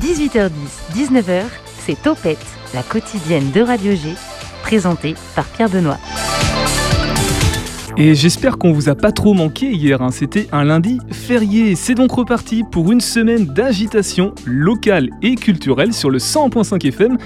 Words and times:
18h10, 0.00 0.50
19h, 0.94 1.42
c'est 1.78 2.00
Topette, 2.00 2.38
la 2.72 2.82
quotidienne 2.82 3.50
de 3.54 3.60
Radio 3.60 3.92
G, 3.92 4.14
présentée 4.62 5.14
par 5.36 5.44
Pierre 5.44 5.68
Benoît. 5.68 5.98
Et 7.98 8.14
j'espère 8.14 8.56
qu'on 8.56 8.72
vous 8.72 8.88
a 8.88 8.94
pas 8.94 9.12
trop 9.12 9.34
manqué 9.34 9.70
hier, 9.72 10.00
hein. 10.00 10.10
c'était 10.10 10.48
un 10.52 10.64
lundi 10.64 11.00
férié. 11.10 11.76
C'est 11.76 11.94
donc 11.94 12.12
reparti 12.12 12.64
pour 12.64 12.90
une 12.90 13.02
semaine 13.02 13.44
d'agitation 13.44 14.34
locale 14.46 15.10
et 15.20 15.34
culturelle 15.34 15.92
sur 15.92 16.08
le 16.08 16.16
100.5 16.16 16.86
FM 16.88 17.18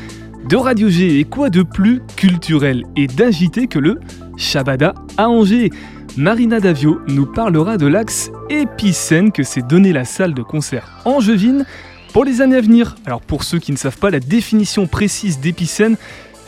de 0.49 0.57
Radio 0.57 0.89
G. 0.89 1.21
Et 1.21 1.25
quoi 1.25 1.49
de 1.49 1.63
plus 1.63 2.03
culturel 2.17 2.83
et 2.97 3.07
d'agité 3.07 3.69
que 3.69 3.79
le 3.79 4.01
Shabada 4.37 4.95
à 5.17 5.29
Angers? 5.29 5.71
Marina 6.19 6.61
Davio 6.61 7.03
nous 7.09 7.27
parlera 7.27 7.77
de 7.77 7.87
l'axe 7.87 8.31
épicène 8.49 9.33
que 9.33 9.43
s'est 9.43 9.61
donné 9.61 9.93
la 9.93 10.07
salle 10.07 10.33
de 10.33 10.41
concert 10.41 10.89
angevine 11.05 11.67
pour 12.15 12.25
les 12.25 12.41
années 12.41 12.57
à 12.57 12.63
venir. 12.63 12.97
Alors 13.05 13.21
pour 13.21 13.45
ceux 13.45 13.59
qui 13.59 13.71
ne 13.71 13.77
savent 13.77 13.99
pas 13.99 14.09
la 14.09 14.19
définition 14.19 14.87
précise 14.87 15.41
d'épicène, 15.41 15.99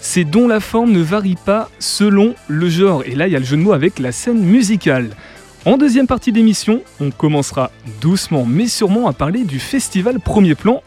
c'est 0.00 0.24
dont 0.24 0.48
la 0.48 0.60
forme 0.60 0.92
ne 0.92 1.02
varie 1.02 1.36
pas 1.36 1.68
selon 1.80 2.34
le 2.48 2.70
genre. 2.70 3.02
Et 3.04 3.14
là, 3.14 3.26
il 3.26 3.34
y 3.34 3.36
a 3.36 3.40
le 3.40 3.44
jeu 3.44 3.58
de 3.58 3.62
mots 3.62 3.74
avec 3.74 3.98
la 3.98 4.10
scène 4.10 4.40
musicale. 4.40 5.10
En 5.66 5.76
deuxième 5.76 6.06
partie 6.06 6.32
d'émission, 6.32 6.80
on 6.98 7.10
commencera 7.10 7.70
doucement 8.00 8.46
mais 8.46 8.68
sûrement 8.68 9.06
à 9.06 9.12
parler 9.12 9.44
du 9.44 9.58
festival 9.58 10.18
Premier 10.18 10.54
Plan 10.54 10.82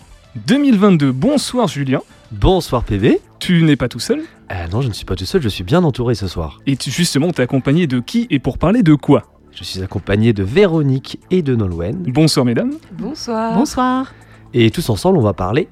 2022. 0.47 1.11
Bonsoir 1.11 1.67
Julien. 1.67 2.01
Bonsoir 2.31 2.83
PV. 2.83 3.21
Tu 3.37 3.61
n'es 3.61 3.75
pas 3.75 3.89
tout 3.89 3.99
seul 3.99 4.23
euh, 4.51 4.67
Non, 4.71 4.81
je 4.81 4.87
ne 4.87 4.93
suis 4.93 5.05
pas 5.05 5.15
tout 5.15 5.25
seul, 5.25 5.41
je 5.41 5.49
suis 5.49 5.63
bien 5.63 5.83
entouré 5.83 6.15
ce 6.15 6.27
soir. 6.27 6.59
Et 6.67 6.75
tu, 6.75 6.91
justement, 6.91 7.31
t'es 7.31 7.41
accompagné 7.41 7.87
de 7.87 7.99
qui 7.99 8.27
et 8.29 8.39
pour 8.39 8.57
parler 8.57 8.83
de 8.83 8.93
quoi? 8.93 9.23
Je 9.51 9.63
suis 9.63 9.81
accompagné 9.81 10.31
de 10.31 10.43
Véronique 10.43 11.19
et 11.29 11.41
de 11.41 11.55
Nolwenn. 11.55 12.03
Bonsoir 12.07 12.45
mesdames. 12.45 12.73
Bonsoir. 12.93 13.57
Bonsoir. 13.57 14.13
Et 14.53 14.69
tous 14.69 14.89
ensemble, 14.89 15.17
on 15.17 15.21
va 15.21 15.33
parler 15.33 15.67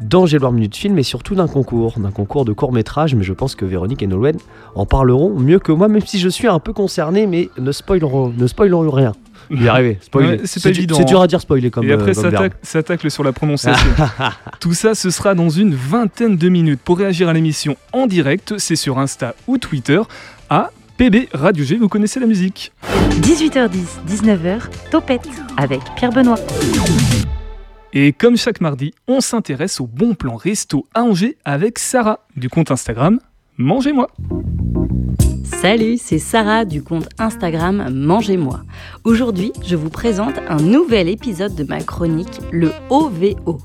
d'Angéloire 0.00 0.52
Minute 0.52 0.76
Film 0.76 0.98
et 0.98 1.02
surtout 1.02 1.34
d'un 1.34 1.48
concours, 1.48 1.98
d'un 1.98 2.10
concours 2.10 2.44
de 2.44 2.52
court 2.52 2.72
métrage, 2.72 3.14
mais 3.14 3.24
je 3.24 3.32
pense 3.32 3.54
que 3.54 3.64
Véronique 3.64 4.02
et 4.02 4.06
Nolwenn 4.06 4.36
en 4.74 4.86
parleront 4.86 5.30
mieux 5.38 5.58
que 5.58 5.72
moi, 5.72 5.88
même 5.88 6.06
si 6.06 6.18
je 6.18 6.28
suis 6.28 6.46
un 6.48 6.58
peu 6.58 6.72
concerné, 6.72 7.26
mais 7.26 7.48
ne 7.58 7.72
spoilerons, 7.72 8.32
ne 8.36 8.46
spoilerons 8.46 8.90
rien. 8.90 9.12
Il 9.50 9.64
est 9.64 9.68
arrivé, 9.68 9.96
spoiler. 10.02 10.28
Ouais, 10.28 10.40
c'est 10.44 10.62
pas 10.62 10.68
évident, 10.68 10.96
C'est 10.96 11.04
dur 11.06 11.20
hein. 11.20 11.24
à 11.24 11.26
dire 11.26 11.40
spoiler 11.40 11.70
comme 11.70 11.88
Et 11.88 11.92
après, 11.92 12.10
euh, 12.10 12.22
ça 12.22 12.30
tacle- 12.30 12.56
ça 12.62 12.82
tacle 12.82 13.10
sur 13.10 13.24
la 13.24 13.32
prononciation. 13.32 13.88
Tout 14.60 14.74
ça, 14.74 14.94
ce 14.94 15.08
sera 15.10 15.34
dans 15.34 15.48
une 15.48 15.74
vingtaine 15.74 16.36
de 16.36 16.48
minutes. 16.50 16.80
Pour 16.84 16.98
réagir 16.98 17.28
à 17.28 17.32
l'émission 17.32 17.76
en 17.94 18.06
direct, 18.06 18.58
c'est 18.58 18.76
sur 18.76 18.98
Insta 18.98 19.34
ou 19.46 19.56
Twitter 19.56 20.00
à 20.50 20.70
PB 20.98 21.28
Radio 21.32 21.64
G. 21.64 21.76
Vous 21.76 21.88
connaissez 21.88 22.20
la 22.20 22.26
musique 22.26 22.72
18h10, 23.22 24.00
19h, 24.06 24.60
Topette 24.90 25.28
avec 25.56 25.80
Pierre 25.96 26.12
Benoît. 26.12 26.36
Et 28.00 28.12
comme 28.12 28.36
chaque 28.36 28.60
mardi, 28.60 28.94
on 29.08 29.20
s'intéresse 29.20 29.80
au 29.80 29.88
bon 29.88 30.14
plan 30.14 30.36
resto 30.36 30.86
à 30.94 31.02
Angers 31.02 31.36
avec 31.44 31.80
Sarah 31.80 32.20
du 32.36 32.48
compte 32.48 32.70
Instagram 32.70 33.18
Mangez-moi. 33.56 34.06
Salut, 35.42 35.98
c'est 35.98 36.20
Sarah 36.20 36.64
du 36.64 36.84
compte 36.84 37.08
Instagram 37.18 37.90
Mangez-moi. 37.92 38.60
Aujourd'hui, 39.02 39.52
je 39.66 39.74
vous 39.74 39.90
présente 39.90 40.36
un 40.48 40.58
nouvel 40.58 41.08
épisode 41.08 41.56
de 41.56 41.64
ma 41.64 41.80
chronique, 41.80 42.38
le 42.52 42.70
OVO. 42.88 43.58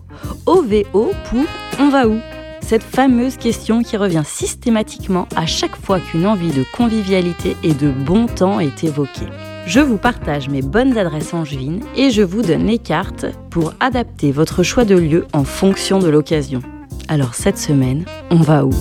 OVO 0.47 1.11
pour 1.29 1.45
On 1.79 1.89
va 1.89 2.07
où? 2.07 2.17
Cette 2.61 2.81
fameuse 2.81 3.37
question 3.37 3.83
qui 3.83 3.97
revient 3.97 4.23
systématiquement 4.25 5.27
à 5.35 5.45
chaque 5.45 5.75
fois 5.75 5.99
qu'une 5.99 6.25
envie 6.25 6.53
de 6.53 6.63
convivialité 6.75 7.55
et 7.61 7.75
de 7.75 7.91
bon 7.91 8.25
temps 8.25 8.59
est 8.59 8.83
évoquée. 8.83 9.27
Je 9.65 9.79
vous 9.79 9.97
partage 9.97 10.49
mes 10.49 10.61
bonnes 10.61 10.97
adresses 10.97 11.33
angevines 11.33 11.81
et 11.95 12.09
je 12.09 12.21
vous 12.21 12.41
donne 12.41 12.65
les 12.65 12.79
cartes 12.79 13.25
pour 13.49 13.73
adapter 13.79 14.31
votre 14.31 14.61
choix 14.61 14.83
de 14.83 14.95
lieu 14.95 15.25
en 15.31 15.45
fonction 15.45 15.99
de 15.99 16.09
l'occasion. 16.09 16.61
Alors 17.07 17.33
cette 17.33 17.57
semaine, 17.57 18.03
on 18.29 18.41
va 18.41 18.65
où? 18.65 18.71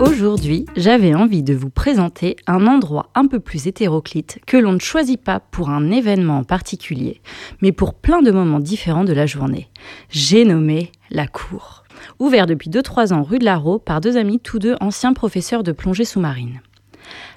Aujourd'hui, 0.00 0.66
j'avais 0.76 1.14
envie 1.14 1.42
de 1.42 1.54
vous 1.54 1.70
présenter 1.70 2.36
un 2.46 2.66
endroit 2.66 3.08
un 3.14 3.26
peu 3.26 3.40
plus 3.40 3.66
hétéroclite 3.66 4.38
que 4.46 4.58
l'on 4.58 4.72
ne 4.72 4.80
choisit 4.80 5.20
pas 5.20 5.40
pour 5.40 5.70
un 5.70 5.90
événement 5.90 6.38
en 6.38 6.44
particulier, 6.44 7.22
mais 7.62 7.72
pour 7.72 7.94
plein 7.94 8.20
de 8.20 8.30
moments 8.30 8.60
différents 8.60 9.04
de 9.04 9.14
la 9.14 9.26
journée. 9.26 9.70
J'ai 10.10 10.44
nommé 10.44 10.92
la 11.10 11.26
cour. 11.26 11.77
Ouvert 12.18 12.46
depuis 12.46 12.68
2-3 12.68 13.12
ans 13.12 13.22
rue 13.22 13.38
de 13.38 13.44
la 13.44 13.56
Rau 13.56 13.78
par 13.78 14.00
deux 14.00 14.16
amis, 14.16 14.40
tous 14.40 14.58
deux 14.58 14.74
anciens 14.80 15.12
professeurs 15.12 15.62
de 15.62 15.72
plongée 15.72 16.04
sous-marine. 16.04 16.60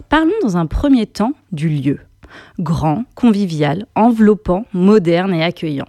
Parlons 0.10 0.32
dans 0.42 0.58
un 0.58 0.66
premier 0.66 1.06
temps 1.06 1.34
du 1.52 1.70
lieu. 1.70 2.00
Grand, 2.60 3.04
convivial, 3.16 3.86
enveloppant, 3.96 4.66
moderne 4.74 5.34
et 5.34 5.44
accueillant. 5.44 5.86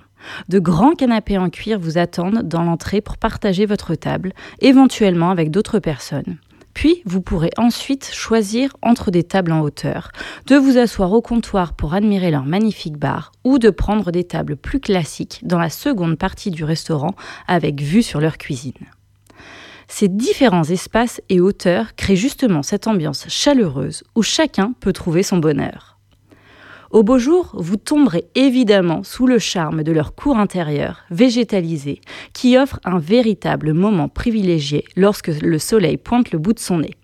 De 0.49 0.59
grands 0.59 0.93
canapés 0.93 1.39
en 1.39 1.49
cuir 1.49 1.79
vous 1.79 1.99
attendent 1.99 2.43
dans 2.43 2.63
l'entrée 2.63 3.01
pour 3.01 3.17
partager 3.17 3.67
votre 3.67 3.95
table, 3.95 4.33
éventuellement 4.61 5.31
avec 5.31 5.51
d'autres 5.51 5.79
personnes. 5.79 6.37
Puis, 6.75 7.03
vous 7.05 7.21
pourrez 7.21 7.50
ensuite 7.56 8.10
choisir 8.12 8.77
entre 8.83 9.10
des 9.10 9.22
tables 9.22 9.53
en 9.53 9.60
hauteur, 9.60 10.10
de 10.47 10.56
vous 10.56 10.78
asseoir 10.78 11.12
au 11.12 11.21
comptoir 11.21 11.75
pour 11.75 11.94
admirer 11.94 12.31
leur 12.31 12.44
magnifique 12.44 12.97
bar 12.97 13.33
ou 13.44 13.59
de 13.59 13.71
prendre 13.71 14.10
des 14.10 14.25
tables 14.25 14.56
plus 14.56 14.81
classiques 14.81 15.41
dans 15.43 15.59
la 15.59 15.71
seconde 15.71 16.16
partie 16.16 16.50
du 16.50 16.65
restaurant 16.65 17.15
avec 17.47 17.81
vue 17.81 18.03
sur 18.03 18.21
leur 18.21 18.38
cuisine. 18.38 18.72
Ces 19.88 20.09
différents 20.09 20.65
espaces 20.65 21.21
et 21.28 21.41
hauteurs 21.41 21.94
créent 21.97 22.16
justement 22.16 22.62
cette 22.62 22.87
ambiance 22.87 23.27
chaleureuse 23.28 24.05
où 24.15 24.22
chacun 24.22 24.72
peut 24.81 24.93
trouver 24.94 25.22
son 25.22 25.37
bonheur. 25.37 25.92
Au 26.93 27.03
beau 27.03 27.17
jour, 27.17 27.53
vous 27.55 27.79
tomberez 27.79 28.27
évidemment 28.35 29.03
sous 29.03 29.27
le 29.27 29.39
charme 29.39 29.83
de 29.83 29.93
leur 29.93 30.15
cour 30.15 30.37
intérieure, 30.37 31.05
végétalisée, 31.11 32.03
qui 32.35 32.59
offre 32.59 32.81
un 32.85 32.99
véritable 32.99 33.73
moment 33.73 34.11
privilégié 34.11 34.85
lorsque 34.95 35.29
le 35.29 35.59
soleil 35.59 35.97
pointe 35.97 36.33
le 36.33 36.39
bout 36.39 36.53
de 36.53 36.59
son 36.59 36.81
nez. 36.81 36.95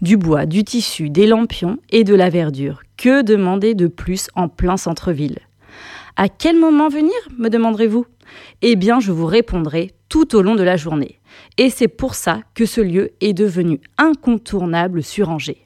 Du 0.00 0.16
bois, 0.16 0.46
du 0.46 0.62
tissu, 0.62 1.10
des 1.10 1.26
lampions 1.26 1.78
et 1.90 2.04
de 2.04 2.14
la 2.14 2.30
verdure. 2.30 2.82
Que 2.96 3.22
demander 3.22 3.74
de 3.74 3.88
plus 3.88 4.28
en 4.36 4.48
plein 4.48 4.76
centre-ville? 4.76 5.40
À 6.14 6.28
quel 6.28 6.56
moment 6.56 6.88
venir, 6.88 7.10
me 7.36 7.48
demanderez-vous? 7.48 8.06
Eh 8.62 8.76
bien, 8.76 9.00
je 9.00 9.10
vous 9.10 9.26
répondrai 9.26 9.90
tout 10.08 10.36
au 10.36 10.42
long 10.42 10.54
de 10.54 10.62
la 10.62 10.76
journée. 10.76 11.18
Et 11.58 11.68
c'est 11.68 11.88
pour 11.88 12.14
ça 12.14 12.42
que 12.54 12.64
ce 12.64 12.80
lieu 12.80 13.10
est 13.20 13.32
devenu 13.34 13.80
incontournable 13.98 15.02
sur 15.02 15.30
Angers. 15.30 15.65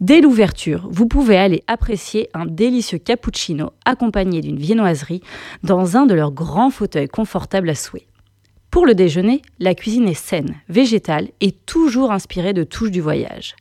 Dès 0.00 0.22
l'ouverture, 0.22 0.88
vous 0.90 1.06
pouvez 1.06 1.36
aller 1.36 1.62
apprécier 1.66 2.30
un 2.32 2.46
délicieux 2.46 2.96
cappuccino 2.96 3.72
accompagné 3.84 4.40
d'une 4.40 4.58
viennoiserie 4.58 5.20
dans 5.62 5.98
un 5.98 6.06
de 6.06 6.14
leurs 6.14 6.32
grands 6.32 6.70
fauteuils 6.70 7.06
confortables 7.06 7.68
à 7.68 7.74
souhait. 7.74 8.06
Pour 8.70 8.86
le 8.86 8.94
déjeuner, 8.94 9.42
la 9.58 9.74
cuisine 9.74 10.08
est 10.08 10.14
saine, 10.14 10.56
végétale 10.70 11.28
et 11.42 11.52
toujours 11.52 12.12
inspirée 12.12 12.54
de 12.54 12.64
touches 12.64 12.90
du 12.90 13.02
voyage. 13.02 13.56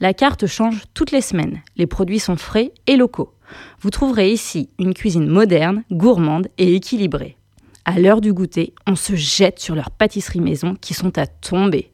La 0.00 0.14
carte 0.14 0.46
change 0.46 0.84
toutes 0.94 1.10
les 1.10 1.20
semaines, 1.20 1.60
les 1.76 1.86
produits 1.86 2.20
sont 2.20 2.36
frais 2.36 2.72
et 2.86 2.96
locaux. 2.96 3.34
Vous 3.80 3.90
trouverez 3.90 4.32
ici 4.32 4.70
une 4.78 4.94
cuisine 4.94 5.26
moderne, 5.26 5.84
gourmande 5.92 6.48
et 6.56 6.74
équilibrée. 6.74 7.36
À 7.84 7.98
l'heure 7.98 8.22
du 8.22 8.32
goûter, 8.32 8.72
on 8.86 8.96
se 8.96 9.14
jette 9.14 9.58
sur 9.58 9.74
leurs 9.74 9.90
pâtisseries 9.90 10.40
maison 10.40 10.74
qui 10.80 10.94
sont 10.94 11.18
à 11.18 11.26
tomber. 11.26 11.91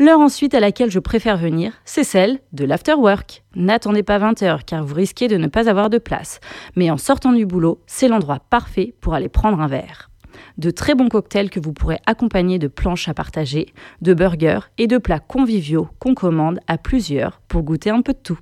L'heure 0.00 0.20
ensuite 0.20 0.54
à 0.54 0.60
laquelle 0.60 0.90
je 0.90 0.98
préfère 0.98 1.36
venir, 1.36 1.74
c'est 1.84 2.04
celle 2.04 2.38
de 2.54 2.64
l'afterwork. 2.64 3.44
N'attendez 3.54 4.02
pas 4.02 4.16
20 4.16 4.42
heures 4.42 4.64
car 4.64 4.82
vous 4.82 4.94
risquez 4.94 5.28
de 5.28 5.36
ne 5.36 5.46
pas 5.46 5.68
avoir 5.68 5.90
de 5.90 5.98
place. 5.98 6.40
Mais 6.74 6.90
en 6.90 6.96
sortant 6.96 7.32
du 7.32 7.44
boulot, 7.44 7.82
c'est 7.86 8.08
l'endroit 8.08 8.38
parfait 8.48 8.94
pour 9.02 9.12
aller 9.12 9.28
prendre 9.28 9.60
un 9.60 9.66
verre. 9.66 10.08
De 10.56 10.70
très 10.70 10.94
bons 10.94 11.10
cocktails 11.10 11.50
que 11.50 11.60
vous 11.60 11.74
pourrez 11.74 11.98
accompagner 12.06 12.58
de 12.58 12.66
planches 12.66 13.10
à 13.10 13.14
partager, 13.14 13.74
de 14.00 14.14
burgers 14.14 14.70
et 14.78 14.86
de 14.86 14.96
plats 14.96 15.20
conviviaux 15.20 15.88
qu'on 15.98 16.14
commande 16.14 16.60
à 16.66 16.78
plusieurs 16.78 17.42
pour 17.46 17.62
goûter 17.62 17.90
un 17.90 18.00
peu 18.00 18.14
de 18.14 18.20
tout. 18.22 18.38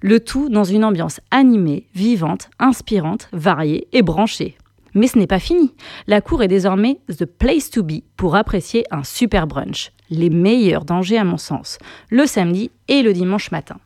Le 0.00 0.20
tout 0.20 0.48
dans 0.48 0.62
une 0.62 0.84
ambiance 0.84 1.20
animée, 1.32 1.88
vivante, 1.96 2.50
inspirante, 2.60 3.28
variée 3.32 3.88
et 3.90 4.02
branchée. 4.02 4.56
Mais 4.94 5.06
ce 5.06 5.18
n'est 5.18 5.26
pas 5.26 5.38
fini. 5.38 5.74
La 6.06 6.20
cour 6.20 6.42
est 6.42 6.48
désormais 6.48 7.00
the 7.08 7.24
place 7.24 7.70
to 7.70 7.82
be 7.82 8.02
pour 8.16 8.36
apprécier 8.36 8.84
un 8.90 9.04
super 9.04 9.46
brunch. 9.46 9.92
Les 10.10 10.30
meilleurs 10.30 10.84
dangers 10.84 11.18
à 11.18 11.24
mon 11.24 11.36
sens, 11.36 11.78
le 12.10 12.26
samedi 12.26 12.70
et 12.88 13.02
le 13.02 13.12
dimanche 13.12 13.50
matin. 13.50 13.76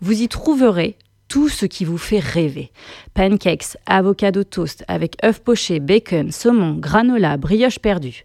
Vous 0.00 0.20
y 0.20 0.28
trouverez 0.28 0.96
tout 1.28 1.48
ce 1.48 1.66
qui 1.66 1.84
vous 1.84 1.98
fait 1.98 2.18
rêver. 2.18 2.70
Pancakes, 3.14 3.76
avocado 3.86 4.44
toast 4.44 4.84
avec 4.88 5.16
œufs 5.24 5.40
pochés, 5.40 5.80
bacon, 5.80 6.30
saumon, 6.30 6.74
granola, 6.74 7.36
brioche 7.36 7.78
perdue. 7.78 8.24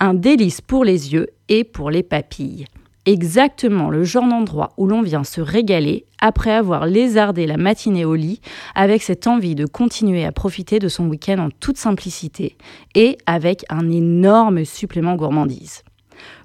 Un 0.00 0.14
délice 0.14 0.60
pour 0.60 0.84
les 0.84 1.12
yeux 1.12 1.28
et 1.48 1.64
pour 1.64 1.90
les 1.90 2.02
papilles. 2.02 2.66
Exactement 3.06 3.90
le 3.90 4.02
genre 4.02 4.26
d'endroit 4.26 4.72
où 4.78 4.86
l'on 4.86 5.02
vient 5.02 5.24
se 5.24 5.42
régaler 5.42 6.06
après 6.20 6.52
avoir 6.52 6.86
lézardé 6.86 7.46
la 7.46 7.58
matinée 7.58 8.06
au 8.06 8.14
lit 8.14 8.40
avec 8.74 9.02
cette 9.02 9.26
envie 9.26 9.54
de 9.54 9.66
continuer 9.66 10.24
à 10.24 10.32
profiter 10.32 10.78
de 10.78 10.88
son 10.88 11.08
week-end 11.08 11.38
en 11.38 11.50
toute 11.50 11.76
simplicité 11.76 12.56
et 12.94 13.18
avec 13.26 13.66
un 13.68 13.90
énorme 13.90 14.64
supplément 14.64 15.16
gourmandise. 15.16 15.82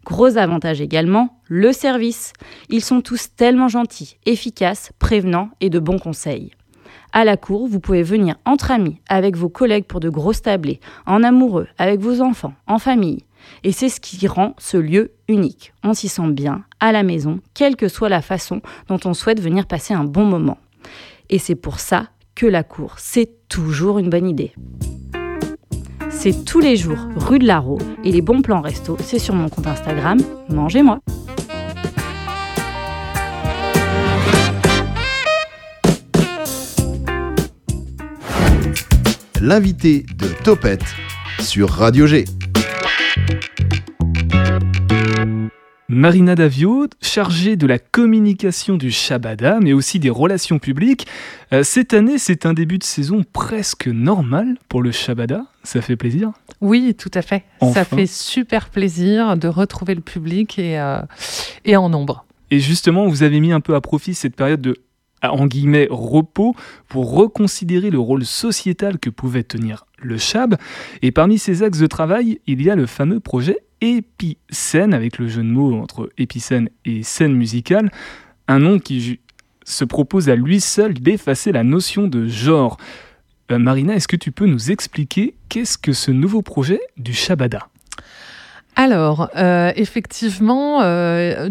Gros 0.04 0.38
avantage 0.38 0.82
également, 0.82 1.40
le 1.46 1.72
service. 1.72 2.34
Ils 2.70 2.84
sont 2.84 3.00
tous 3.00 3.30
tellement 3.38 3.70
gentils, 3.70 4.18
efficaces, 4.26 4.92
prévenants 5.00 5.50
et 5.62 5.70
de 5.70 5.80
bons 5.80 6.00
conseils. 6.00 6.52
À 7.14 7.24
la 7.24 7.38
cour, 7.38 7.68
vous 7.68 7.80
pouvez 7.80 8.04
venir 8.04 8.36
entre 8.46 8.72
amis, 8.72 9.00
avec 9.08 9.38
vos 9.38 9.50
collègues 9.50 9.86
pour 9.86 10.00
de 10.00 10.10
grosses 10.10 10.42
tablées, 10.42 10.80
en 11.06 11.24
amoureux, 11.24 11.68
avec 11.78 12.02
vos 12.02 12.22
enfants, 12.22 12.54
en 12.68 12.80
famille. 12.80 13.24
Et 13.64 13.72
c'est 13.72 13.90
ce 13.90 14.00
qui 14.00 14.28
rend 14.28 14.56
ce 14.58 14.78
lieu 14.78 15.12
unique. 15.28 15.74
On 15.84 15.94
s'y 15.94 16.08
sent 16.08 16.32
bien, 16.32 16.64
à 16.80 16.92
la 16.92 17.04
maison, 17.04 17.40
quelle 17.54 17.76
que 17.76 17.88
soit 17.88 18.10
la 18.10 18.22
façon 18.22 18.62
dont 18.88 19.00
on 19.06 19.14
souhaite 19.14 19.42
venir 19.42 19.68
passer 19.68 19.94
un 19.94 20.04
bon 20.04 20.26
moment. 20.26 20.58
Et 21.30 21.40
c'est 21.40 21.56
pour 21.56 21.80
ça 21.80 22.10
que 22.36 22.46
la 22.46 22.64
cour, 22.64 22.96
c'est 22.98 23.30
toujours 23.50 24.00
une 24.00 24.10
bonne 24.10 24.28
idée. 24.28 24.54
C'est 26.10 26.44
tous 26.44 26.60
les 26.60 26.76
jours 26.76 26.98
rue 27.16 27.40
de 27.40 27.46
Larreau 27.46 27.78
et 28.04 28.12
les 28.12 28.22
bons 28.22 28.42
plans 28.42 28.62
resto, 28.62 28.98
c'est 29.00 29.20
sur 29.20 29.36
mon 29.36 29.48
compte 29.48 29.68
Instagram, 29.68 30.20
mangez-moi. 30.50 31.00
L'invité 39.42 40.06
de 40.18 40.28
Topette 40.44 40.84
sur 41.40 41.70
Radio 41.70 42.06
G. 42.06 42.26
Marina 45.92 46.36
Davio, 46.36 46.86
chargée 47.02 47.56
de 47.56 47.66
la 47.66 47.80
communication 47.80 48.78
du 48.78 48.92
Shabada, 48.92 49.58
mais 49.60 49.74
aussi 49.74 49.98
des 49.98 50.12
relations 50.12 50.60
publiques. 50.60 51.08
Euh, 51.52 51.64
cette 51.64 51.96
année, 51.96 52.20
c'est 52.20 52.46
un 52.46 52.54
début 52.54 52.78
de 52.78 52.84
saison 52.84 53.24
presque 53.34 53.88
normal 53.88 54.60
pour 54.70 54.84
le 54.84 54.92
Shabada. 54.92 55.48
Ça 55.64 55.82
fait 55.82 55.96
plaisir? 55.96 56.32
Oui, 56.62 56.94
tout 56.96 57.10
à 57.16 57.24
fait. 57.24 57.44
Enfin. 57.60 57.74
Ça 57.74 57.86
fait 57.86 58.06
super 58.06 58.70
plaisir 58.70 59.36
de 59.36 59.48
retrouver 59.48 59.96
le 59.96 60.02
public 60.02 60.60
et, 60.60 60.80
euh, 60.80 61.02
et 61.66 61.76
en 61.76 61.90
nombre. 61.90 62.24
Et 62.52 62.60
justement, 62.60 63.08
vous 63.08 63.24
avez 63.24 63.40
mis 63.40 63.52
un 63.52 63.60
peu 63.60 63.74
à 63.74 63.82
profit 63.82 64.14
cette 64.14 64.36
période 64.36 64.62
de 64.62 64.76
en 65.24 65.48
guillemets 65.48 65.88
repos 65.90 66.56
pour 66.88 67.12
reconsidérer 67.12 67.90
le 67.90 68.00
rôle 68.00 68.26
sociétal 68.26 69.00
que 69.00 69.10
pouvait 69.10 69.44
tenir 69.44 69.86
le 69.98 70.20
Chab. 70.20 70.56
Et 71.02 71.12
parmi 71.12 71.40
ces 71.40 71.64
axes 71.64 71.80
de 71.80 71.88
travail, 71.88 72.40
il 72.46 72.62
y 72.62 72.70
a 72.70 72.76
le 72.76 72.86
fameux 72.86 73.20
projet 73.20 73.58
Épicène, 73.82 74.94
avec 74.94 75.18
le 75.18 75.28
jeu 75.28 75.42
de 75.42 75.48
mots 75.48 75.80
entre 75.80 76.12
épicène 76.18 76.70
et 76.86 77.04
scène 77.04 77.34
musicale, 77.34 77.92
un 78.48 78.60
nom 78.60 78.80
qui 78.80 79.20
se 79.64 79.86
propose 79.86 80.30
à 80.30 80.36
lui 80.36 80.60
seul 80.60 80.94
d'effacer 80.96 81.52
la 81.52 81.64
notion 81.64 82.08
de 82.08 82.28
genre. 82.28 82.78
Euh, 83.52 83.60
Marina, 83.60 83.96
est-ce 83.96 84.08
que 84.08 84.16
tu 84.16 84.32
peux 84.32 84.46
nous 84.46 84.72
expliquer 84.72 85.36
qu'est-ce 85.48 85.78
que 85.78 85.94
ce 85.94 86.12
nouveau 86.12 86.42
projet 86.42 86.82
du 86.98 87.14
Shabada? 87.14 87.69
Alors, 88.82 89.30
euh, 89.36 89.74
effectivement, 89.76 90.80
euh, 90.84 91.50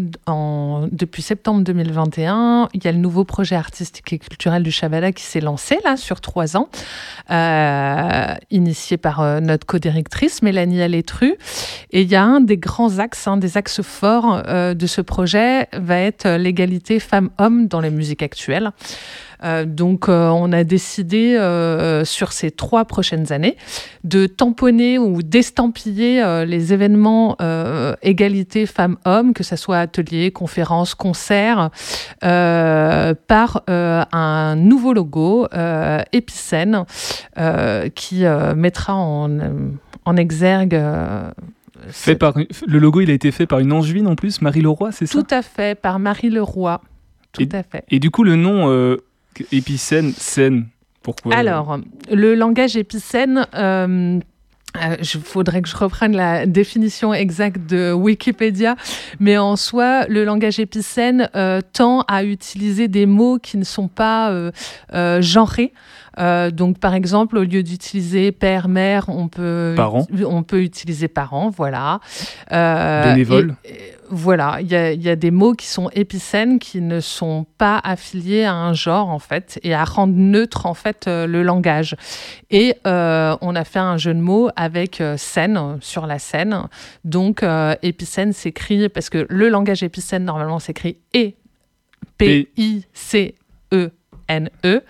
depuis 0.91 1.21
septembre 1.21 1.63
2021, 1.63 2.69
il 2.73 2.83
y 2.83 2.87
a 2.87 2.91
le 2.91 2.97
nouveau 2.97 3.23
projet 3.23 3.55
artistique 3.55 4.11
et 4.13 4.17
culturel 4.17 4.63
du 4.63 4.71
Shabada 4.71 5.11
qui 5.11 5.21
s'est 5.21 5.39
lancé 5.39 5.77
là 5.85 5.95
sur 5.95 6.21
trois 6.21 6.57
ans, 6.57 6.69
euh, 7.29 8.33
initié 8.49 8.97
par 8.97 9.41
notre 9.41 9.67
co-directrice 9.67 10.41
Mélanie 10.41 10.81
Alétru. 10.81 11.35
Et 11.91 12.01
il 12.01 12.07
y 12.07 12.15
a 12.15 12.23
un 12.23 12.41
des 12.41 12.57
grands 12.57 12.97
axes, 12.97 13.29
des 13.37 13.57
axes 13.57 13.83
forts 13.83 14.41
de 14.73 14.87
ce 14.87 15.01
projet 15.01 15.67
va 15.73 15.99
être 15.99 16.27
l'égalité 16.27 16.99
femmes-hommes 16.99 17.67
dans 17.67 17.79
les 17.79 17.91
musiques 17.91 18.23
actuelles. 18.23 18.71
Euh, 19.43 19.65
donc, 19.65 20.09
euh, 20.09 20.27
on 20.29 20.51
a 20.51 20.63
décidé 20.63 21.35
euh, 21.35 22.03
sur 22.03 22.31
ces 22.31 22.51
trois 22.51 22.85
prochaines 22.85 23.31
années 23.31 23.55
de 24.03 24.27
tamponner 24.27 24.99
ou 24.99 25.21
d'estampiller 25.23 26.23
les 26.45 26.73
événements 26.73 27.37
égalité 28.01 28.65
femmes-hommes, 28.65 29.33
que 29.33 29.43
ce 29.43 29.55
soit 29.55 29.77
ateliers, 29.77 30.31
conférences, 30.31 30.95
concerts, 30.95 31.69
par 32.21 33.63
un 33.67 34.55
nouveau 34.55 34.93
logo, 34.93 35.47
Épicène, 36.11 36.85
euh, 37.37 37.89
qui 37.89 38.23
mettra 38.55 38.95
en, 38.95 39.29
en 40.05 40.15
exergue. 40.17 40.81
fait 41.89 42.15
par, 42.15 42.33
Le 42.67 42.79
logo, 42.79 43.01
il 43.01 43.09
a 43.09 43.13
été 43.13 43.31
fait 43.31 43.45
par 43.45 43.59
une 43.59 43.71
angevine 43.71 44.07
en 44.07 44.15
plus, 44.15 44.41
Marie 44.41 44.61
Leroy, 44.61 44.91
c'est 44.91 45.05
ça? 45.05 45.21
Tout 45.21 45.27
à 45.29 45.41
fait, 45.41 45.79
par 45.79 45.99
Marie 45.99 46.29
Leroy. 46.29 46.81
Tout 47.31 47.49
à 47.51 47.63
fait. 47.63 47.83
Et 47.89 47.99
du 47.99 48.09
coup, 48.09 48.23
le 48.23 48.35
nom 48.35 48.69
euh, 48.69 48.97
épicène, 49.51 50.13
scène, 50.17 50.67
pourquoi? 51.03 51.35
Alors, 51.35 51.77
le 52.11 52.35
langage 52.35 52.75
épicène, 52.75 53.45
euh, 53.55 54.19
il 54.99 55.05
faudrait 55.23 55.61
que 55.61 55.67
je 55.69 55.75
reprenne 55.75 56.15
la 56.15 56.45
définition 56.45 57.13
exacte 57.13 57.65
de 57.69 57.91
Wikipédia, 57.91 58.75
mais 59.19 59.37
en 59.37 59.55
soi, 59.55 60.05
le 60.07 60.23
langage 60.23 60.59
épicène 60.59 61.29
euh, 61.35 61.61
tend 61.73 62.01
à 62.07 62.23
utiliser 62.23 62.87
des 62.87 63.05
mots 63.05 63.39
qui 63.39 63.57
ne 63.57 63.63
sont 63.63 63.87
pas 63.87 64.29
euh, 64.31 64.51
euh, 64.93 65.21
genrés. 65.21 65.73
Euh, 66.19 66.51
donc, 66.51 66.79
par 66.79 66.93
exemple, 66.95 67.37
au 67.37 67.43
lieu 67.43 67.63
d'utiliser 67.63 68.31
père, 68.33 68.67
mère, 68.67 69.05
on 69.07 69.27
peut, 69.29 69.73
Parent. 69.77 70.05
on 70.27 70.43
peut 70.43 70.61
utiliser 70.61 71.07
parent, 71.07 71.49
voilà. 71.49 71.99
Euh, 72.51 73.03
Bénévole. 73.13 73.55
et- 73.63 73.69
et 73.69 73.93
voilà, 74.09 74.57
il 74.61 74.67
y 74.67 74.75
a, 74.75 74.91
il 74.91 75.01
y 75.01 75.09
a 75.09 75.15
des 75.15 75.31
mots 75.31 75.53
qui 75.53 75.67
sont 75.67 75.89
épicènes, 75.93 76.59
qui 76.59 76.81
ne 76.81 76.99
sont 76.99 77.45
pas 77.57 77.79
affiliés 77.83 78.43
à 78.43 78.53
un 78.53 78.73
genre, 78.73 79.09
en 79.09 79.19
fait, 79.19 79.59
et 79.63 79.73
à 79.73 79.83
rendre 79.83 80.13
neutre, 80.15 80.65
en 80.65 80.73
fait, 80.73 81.07
euh, 81.07 81.27
le 81.27 81.43
langage. 81.43 81.95
Et 82.49 82.75
euh, 82.87 83.35
on 83.41 83.55
a 83.55 83.63
fait 83.63 83.79
un 83.79 83.97
jeu 83.97 84.13
de 84.13 84.19
mots 84.19 84.49
avec 84.55 84.99
euh, 85.01 85.15
scène, 85.17 85.77
sur 85.81 86.07
la 86.07 86.19
scène. 86.19 86.63
Donc, 87.05 87.43
épicène 87.81 88.33
s'écrit, 88.33 88.89
parce 88.89 89.09
que 89.09 89.25
le 89.29 89.49
langage 89.49 89.83
épicène, 89.83 90.25
normalement, 90.25 90.59
s'écrit 90.59 90.97
E, 91.15 91.31
P-I-C-E. 92.17 93.91
N-E. 94.27 94.83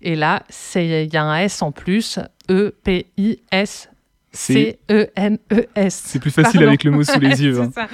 Et 0.00 0.16
là, 0.16 0.42
c'est- 0.48 1.04
il 1.04 1.12
y 1.12 1.16
a 1.18 1.22
un 1.24 1.36
S 1.40 1.60
en 1.60 1.70
plus. 1.70 2.18
E, 2.50 2.68
E-P-I-S. 2.68 3.90
C-E-N-E-S. 4.36 6.02
C'est 6.06 6.18
plus 6.20 6.30
facile 6.30 6.52
Pardon. 6.52 6.68
avec 6.68 6.84
le 6.84 6.90
mot 6.90 7.02
sous 7.04 7.20
les 7.20 7.42
yeux. 7.42 7.60
Hein. 7.60 7.70
ça. 7.74 7.88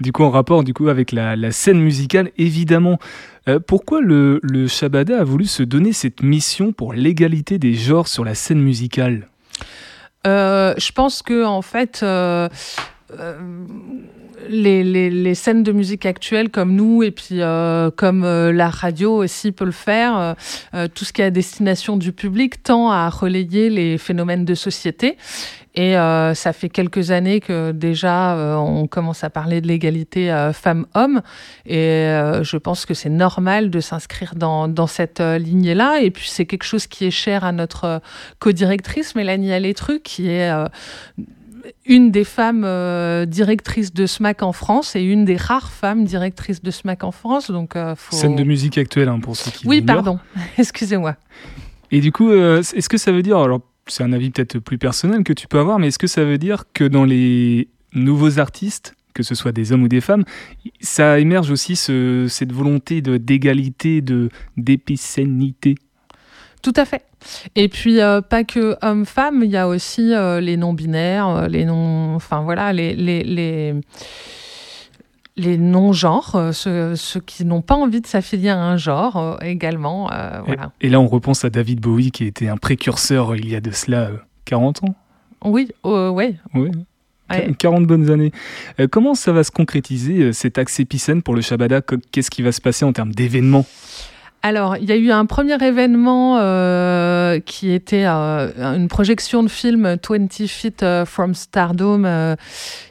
Du 0.00 0.12
coup, 0.12 0.22
en 0.22 0.30
rapport 0.30 0.64
du 0.64 0.72
coup, 0.74 0.88
avec 0.88 1.12
la, 1.12 1.36
la 1.36 1.50
scène 1.50 1.80
musicale, 1.80 2.30
évidemment. 2.38 2.98
Euh, 3.48 3.58
pourquoi 3.60 4.00
le, 4.00 4.40
le 4.42 4.68
Shabada 4.68 5.20
a 5.20 5.24
voulu 5.24 5.46
se 5.46 5.62
donner 5.62 5.92
cette 5.92 6.22
mission 6.22 6.72
pour 6.72 6.92
l'égalité 6.92 7.58
des 7.58 7.74
genres 7.74 8.06
sur 8.06 8.24
la 8.24 8.34
scène 8.34 8.60
musicale? 8.60 9.28
Euh, 10.26 10.74
je 10.76 10.92
pense 10.92 11.22
que 11.22 11.44
en 11.44 11.62
fait, 11.62 12.00
euh, 12.02 12.48
les, 14.48 14.84
les- 14.84 15.10
les 15.10 15.34
scènes 15.34 15.62
de 15.62 15.72
musique 15.72 16.06
actuelles 16.06 16.50
comme 16.50 16.74
nous 16.74 17.02
et 17.02 17.10
puis 17.10 17.40
euh, 17.42 17.90
comme 17.90 18.24
euh, 18.24 18.52
la 18.52 18.68
radio 18.68 19.16
aussi 19.24 19.52
peut 19.52 19.64
le 19.64 19.70
faire, 19.72 20.16
euh, 20.18 20.34
euh, 20.74 20.88
tout 20.92 21.04
ce 21.04 21.12
qui 21.12 21.22
est 21.22 21.26
à 21.26 21.30
destination 21.30 21.96
du 21.96 22.12
public 22.12 22.62
tend 22.62 22.90
à 22.90 23.08
relayer 23.08 23.70
les 23.70 23.98
phénomènes 23.98 24.44
de 24.44 24.54
société. 24.54 25.16
Et 25.74 25.96
euh, 25.96 26.34
ça 26.34 26.52
fait 26.52 26.68
quelques 26.70 27.12
années 27.12 27.38
que 27.40 27.70
déjà 27.70 28.36
euh, 28.36 28.56
on 28.56 28.88
commence 28.88 29.22
à 29.22 29.30
parler 29.30 29.60
de 29.60 29.68
l'égalité 29.68 30.28
femmes-hommes. 30.52 31.20
Et 31.66 32.08
je 32.42 32.56
pense 32.56 32.84
que 32.84 32.94
c'est 32.94 33.10
normal 33.10 33.70
de 33.70 33.78
s'inscrire 33.80 34.34
dans, 34.34 34.66
dans 34.66 34.88
cette 34.88 35.20
lignée-là. 35.20 36.00
Et 36.00 36.10
puis 36.10 36.28
c'est 36.28 36.46
quelque 36.46 36.64
chose 36.64 36.86
qui 36.88 37.06
est 37.06 37.10
cher 37.12 37.44
à 37.44 37.52
notre 37.52 38.00
co-directrice 38.40 39.14
Mélanie 39.14 39.52
Alétru, 39.52 40.00
qui 40.00 40.28
est 40.30 40.50
une 41.86 42.10
des 42.10 42.24
femmes 42.24 42.64
euh, 42.64 43.26
directrices 43.26 43.92
de 43.92 44.06
SMAC 44.06 44.42
en 44.42 44.52
France 44.52 44.96
et 44.96 45.02
une 45.02 45.24
des 45.24 45.36
rares 45.36 45.70
femmes 45.70 46.04
directrices 46.04 46.62
de 46.62 46.70
SMAC 46.70 47.04
en 47.04 47.10
France. 47.12 47.50
Donc, 47.50 47.76
euh, 47.76 47.94
faut... 47.96 48.14
Scène 48.16 48.36
de 48.36 48.44
musique 48.44 48.78
actuelle, 48.78 49.08
hein, 49.08 49.20
pour 49.20 49.36
ceux 49.36 49.50
qui 49.50 49.66
Oui, 49.66 49.80
pardon. 49.82 50.18
Excusez-moi. 50.58 51.16
Et 51.90 52.00
du 52.00 52.12
coup, 52.12 52.30
euh, 52.30 52.60
est-ce 52.60 52.88
que 52.88 52.98
ça 52.98 53.12
veut 53.12 53.22
dire, 53.22 53.38
alors 53.38 53.60
c'est 53.86 54.02
un 54.04 54.12
avis 54.12 54.30
peut-être 54.30 54.58
plus 54.58 54.76
personnel 54.78 55.24
que 55.24 55.32
tu 55.32 55.48
peux 55.48 55.58
avoir, 55.58 55.78
mais 55.78 55.88
est-ce 55.88 55.98
que 55.98 56.06
ça 56.06 56.24
veut 56.24 56.38
dire 56.38 56.64
que 56.74 56.84
dans 56.84 57.04
les 57.04 57.68
nouveaux 57.94 58.38
artistes, 58.38 58.94
que 59.14 59.22
ce 59.22 59.34
soit 59.34 59.52
des 59.52 59.72
hommes 59.72 59.82
ou 59.84 59.88
des 59.88 60.02
femmes, 60.02 60.24
ça 60.80 61.18
émerge 61.18 61.50
aussi 61.50 61.74
ce- 61.74 62.26
cette 62.28 62.52
volonté 62.52 63.00
d'égalité, 63.00 64.02
de 64.02 64.28
d'épicénité? 64.58 65.76
Tout 66.62 66.72
à 66.76 66.84
fait. 66.84 67.02
Et 67.54 67.68
puis, 67.68 68.00
euh, 68.00 68.20
pas 68.20 68.44
que 68.44 68.76
hommes-femmes, 68.82 69.42
il 69.44 69.50
y 69.50 69.56
a 69.56 69.68
aussi 69.68 70.12
euh, 70.12 70.40
les 70.40 70.56
non-binaires, 70.56 71.28
euh, 71.28 71.46
les 71.48 71.64
non. 71.64 72.14
Enfin, 72.14 72.42
voilà, 72.42 72.72
les. 72.72 72.94
les, 72.94 73.22
les 73.22 73.74
les 75.40 75.56
non-genres, 75.56 76.50
ceux, 76.52 76.96
ceux 76.96 77.20
qui 77.20 77.44
n'ont 77.44 77.62
pas 77.62 77.76
envie 77.76 78.00
de 78.00 78.08
s'affilier 78.08 78.48
à 78.48 78.58
un 78.60 78.76
genre 78.76 79.16
euh, 79.16 79.36
également. 79.40 80.10
voilà. 80.44 80.72
et, 80.80 80.88
et 80.88 80.90
là, 80.90 80.98
on 81.00 81.06
repense 81.06 81.44
à 81.44 81.50
David 81.50 81.80
Bowie 81.80 82.10
qui 82.10 82.24
était 82.24 82.48
un 82.48 82.56
précurseur 82.56 83.36
il 83.36 83.48
y 83.48 83.54
a 83.54 83.60
de 83.60 83.70
cela 83.70 84.08
euh, 84.08 84.16
40 84.46 84.82
ans. 84.82 84.94
Oui. 85.44 85.70
Ouais. 85.84 86.34
40 87.58 87.86
bonnes 87.86 88.10
années. 88.10 88.32
Comment 88.90 89.14
ça 89.14 89.32
va 89.32 89.44
se 89.44 89.52
concrétiser, 89.52 90.32
cet 90.32 90.58
axe 90.58 90.80
épicène 90.80 91.22
pour 91.22 91.36
le 91.36 91.40
Shabada? 91.42 91.82
Qu'est-ce 92.10 92.30
qui 92.30 92.42
va 92.42 92.50
se 92.50 92.60
passer 92.60 92.84
en 92.84 92.92
termes 92.92 93.12
d'événements? 93.12 93.66
Alors, 94.48 94.78
il 94.78 94.88
y 94.88 94.92
a 94.92 94.96
eu 94.96 95.10
un 95.10 95.26
premier 95.26 95.62
événement 95.62 96.38
euh, 96.38 97.38
qui 97.38 97.70
était 97.70 98.06
euh, 98.06 98.48
une 98.76 98.88
projection 98.88 99.42
de 99.42 99.48
film 99.48 99.98
20 100.08 100.46
Feet 100.46 100.82
euh, 100.82 101.04
from 101.04 101.34
Stardom 101.34 102.34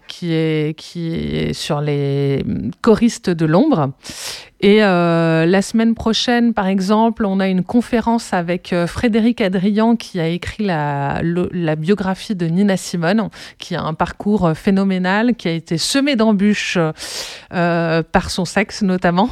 qui 0.07 0.33
est, 0.33 0.77
qui 0.77 1.15
est 1.15 1.53
sur 1.53 1.81
les 1.81 2.45
choristes 2.83 3.31
de 3.31 3.47
l'ombre. 3.47 3.89
Et 4.59 4.83
euh, 4.83 5.45
la 5.45 5.61
semaine 5.61 5.93
prochaine, 5.93 6.53
par 6.53 6.65
exemple, 6.65 7.25
on 7.25 7.39
a 7.39 7.47
une 7.47 7.63
conférence 7.63 8.33
avec 8.33 8.73
euh, 8.73 8.87
Frédéric 8.87 9.39
Adrian 9.39 9.95
qui 9.95 10.19
a 10.19 10.27
écrit 10.27 10.65
la, 10.65 11.21
biographie 11.77 12.33
de 12.33 12.47
Nina 12.47 12.75
Simone, 12.75 13.29
qui 13.59 13.75
a 13.75 13.83
un 13.83 13.93
parcours 13.93 14.47
euh, 14.47 14.53
phénoménal, 14.55 15.35
qui 15.35 15.47
a 15.47 15.51
été 15.51 15.77
semé 15.77 16.15
d'embûches 16.15 16.79
par 17.49 18.29
son 18.29 18.45
sexe 18.45 18.81
notamment. 18.81 19.29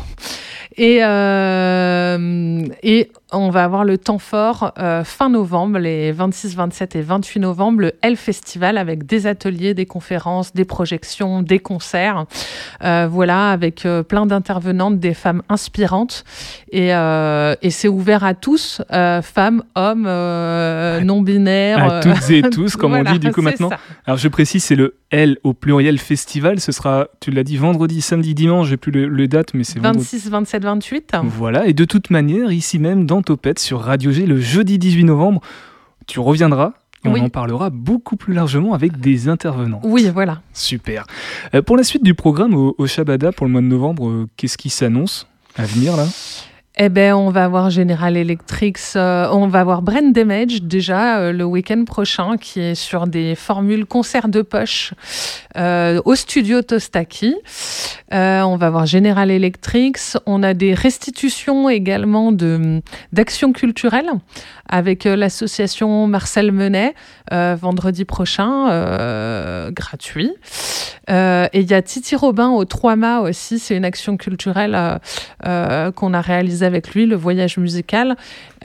Et, 0.77 1.01
on 3.31 3.49
va 3.49 3.63
avoir 3.65 3.83
le 3.83 3.97
temps 3.97 4.19
fort 4.19 4.71
fin 5.03 5.29
novembre, 5.29 5.79
les 5.79 6.11
26, 6.11 6.55
27 6.55 6.95
et 6.95 7.01
28 7.01 7.39
novembre, 7.39 7.81
le 7.81 7.93
L 8.01 8.15
Festival 8.15 8.77
avec 8.77 9.05
des 9.05 9.27
ateliers, 9.27 9.73
des 9.73 9.85
conférences, 9.85 10.53
des 10.53 10.63
projections, 10.63 11.41
des 11.41 11.59
concerts. 11.59 12.25
Voilà, 12.81 13.51
avec 13.51 13.85
plein 14.07 14.25
d'intervenantes, 14.25 14.99
des 14.99 15.14
femmes 15.15 15.41
inspirantes. 15.49 16.23
Et, 16.71 16.93
euh, 16.93 17.55
et 17.63 17.71
c'est 17.71 17.87
ouvert 17.87 18.23
à 18.23 18.35
tous, 18.35 18.81
euh, 18.91 19.23
femmes, 19.23 19.63
hommes, 19.73 20.03
non-binaires. 21.03 21.83
À 21.83 21.99
toutes 22.01 22.29
et 22.29 22.41
tous, 22.51 22.75
comme 22.75 22.91
voilà, 22.91 23.09
on 23.09 23.13
dit 23.13 23.19
du 23.19 23.31
coup 23.31 23.41
maintenant. 23.41 23.69
Ça. 23.69 23.79
Alors 24.05 24.17
je 24.17 24.27
précise, 24.27 24.63
c'est 24.63 24.75
le 24.75 24.97
L 25.11 25.37
au 25.43 25.53
pluriel 25.53 25.97
festival. 25.97 26.59
Ce 26.59 26.71
sera, 26.71 27.07
tu 27.19 27.31
l'as 27.31 27.43
dit, 27.43 27.57
vendredi, 27.57 28.01
samedi, 28.01 28.35
dimanche. 28.35 28.67
J'ai 28.67 28.77
plus 28.77 28.91
le, 28.91 29.07
le 29.07 29.27
date, 29.27 29.53
mais 29.53 29.63
c'est 29.63 29.79
26, 29.79 30.29
27, 30.29 30.63
28. 30.63 31.15
Voilà, 31.23 31.65
et 31.65 31.73
de 31.73 31.85
toute 31.85 32.09
manière, 32.09 32.51
ici 32.51 32.77
même, 32.77 33.05
dans 33.05 33.21
Topette, 33.21 33.59
sur 33.59 33.81
Radio 33.81 34.11
G, 34.11 34.25
le 34.25 34.39
jeudi 34.39 34.77
18 34.77 35.05
novembre, 35.05 35.41
tu 36.07 36.19
reviendras 36.19 36.73
et 37.05 37.09
oui. 37.09 37.19
on 37.21 37.25
en 37.25 37.29
parlera 37.29 37.69
beaucoup 37.69 38.15
plus 38.15 38.33
largement 38.33 38.73
avec 38.73 38.99
des 38.99 39.29
intervenants. 39.29 39.81
Oui, 39.83 40.09
voilà. 40.13 40.41
Super. 40.53 41.05
Euh, 41.53 41.61
pour 41.61 41.77
la 41.77 41.83
suite 41.83 42.03
du 42.03 42.13
programme 42.13 42.53
au, 42.53 42.75
au 42.77 42.87
Shabada 42.87 43.31
pour 43.31 43.45
le 43.45 43.51
mois 43.51 43.61
de 43.61 43.67
novembre, 43.67 44.09
euh, 44.09 44.27
qu'est-ce 44.37 44.57
qui 44.57 44.69
s'annonce 44.69 45.27
à 45.55 45.65
venir 45.65 45.95
là? 45.95 46.07
Eh 46.77 46.89
ben, 46.89 47.13
on 47.13 47.29
va 47.29 47.47
voir 47.47 47.69
General 47.69 48.17
Electric, 48.17 48.77
euh, 48.97 49.29
on 49.31 49.47
va 49.47 49.63
voir 49.63 49.81
Brand 49.81 50.11
Damage 50.11 50.61
déjà 50.61 51.19
euh, 51.19 51.31
le 51.31 51.45
week-end 51.45 51.85
prochain, 51.85 52.35
qui 52.35 52.59
est 52.59 52.75
sur 52.75 53.07
des 53.07 53.35
formules 53.35 53.85
concert 53.85 54.27
de 54.27 54.41
poche 54.41 54.93
euh, 55.55 56.01
au 56.03 56.15
studio 56.15 56.61
Tostaki. 56.61 57.35
On 58.11 58.57
va 58.57 58.69
voir 58.69 58.85
General 58.85 59.31
Electric. 59.31 59.97
On 60.25 60.43
a 60.43 60.53
des 60.53 60.73
restitutions 60.73 61.69
également 61.69 62.31
d'actions 63.11 63.53
culturelles 63.53 64.11
avec 64.69 65.03
l'association 65.03 66.07
Marcel 66.07 66.51
Menet 66.51 66.93
vendredi 67.31 68.05
prochain, 68.05 69.69
gratuit. 69.71 70.31
et 71.09 71.49
il 71.53 71.69
y 71.69 71.73
a 71.73 71.81
Titi 71.81 72.15
Robin 72.15 72.49
au 72.49 72.63
3 72.63 72.95
mâts 72.95 73.19
aussi. 73.21 73.59
C'est 73.59 73.75
une 73.75 73.85
action 73.85 74.15
culturelle 74.15 74.99
qu'on 75.43 76.13
a 76.13 76.21
réalisée 76.21 76.64
avec 76.65 76.93
lui, 76.93 77.05
le 77.05 77.15
voyage 77.15 77.57
musical, 77.57 78.15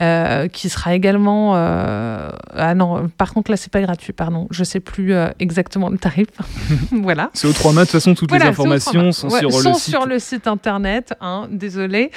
euh, 0.01 0.47
qui 0.47 0.69
sera 0.69 0.95
également. 0.95 1.53
Euh... 1.55 2.29
Ah 2.55 2.75
non, 2.75 3.09
par 3.17 3.33
contre 3.33 3.51
là 3.51 3.57
c'est 3.57 3.71
pas 3.71 3.81
gratuit, 3.81 4.13
pardon. 4.13 4.47
Je 4.51 4.63
sais 4.63 4.79
plus 4.79 5.13
euh, 5.13 5.29
exactement 5.39 5.89
le 5.89 5.97
tarif. 5.97 6.27
voilà. 6.91 7.29
C'est 7.33 7.47
au 7.47 7.53
3 7.53 7.73
mâts. 7.73 7.81
De 7.81 7.85
toute 7.85 7.91
façon, 7.91 8.13
toutes 8.13 8.29
voilà, 8.29 8.45
les 8.45 8.51
informations 8.51 9.11
sont, 9.11 9.29
ouais, 9.29 9.39
sur, 9.39 9.51
sont 9.51 9.69
le 9.69 9.75
site. 9.75 9.89
sur 9.89 10.05
le 10.05 10.19
site 10.19 10.47
internet. 10.47 11.13
Hein, 11.21 11.47
désolé. 11.51 12.11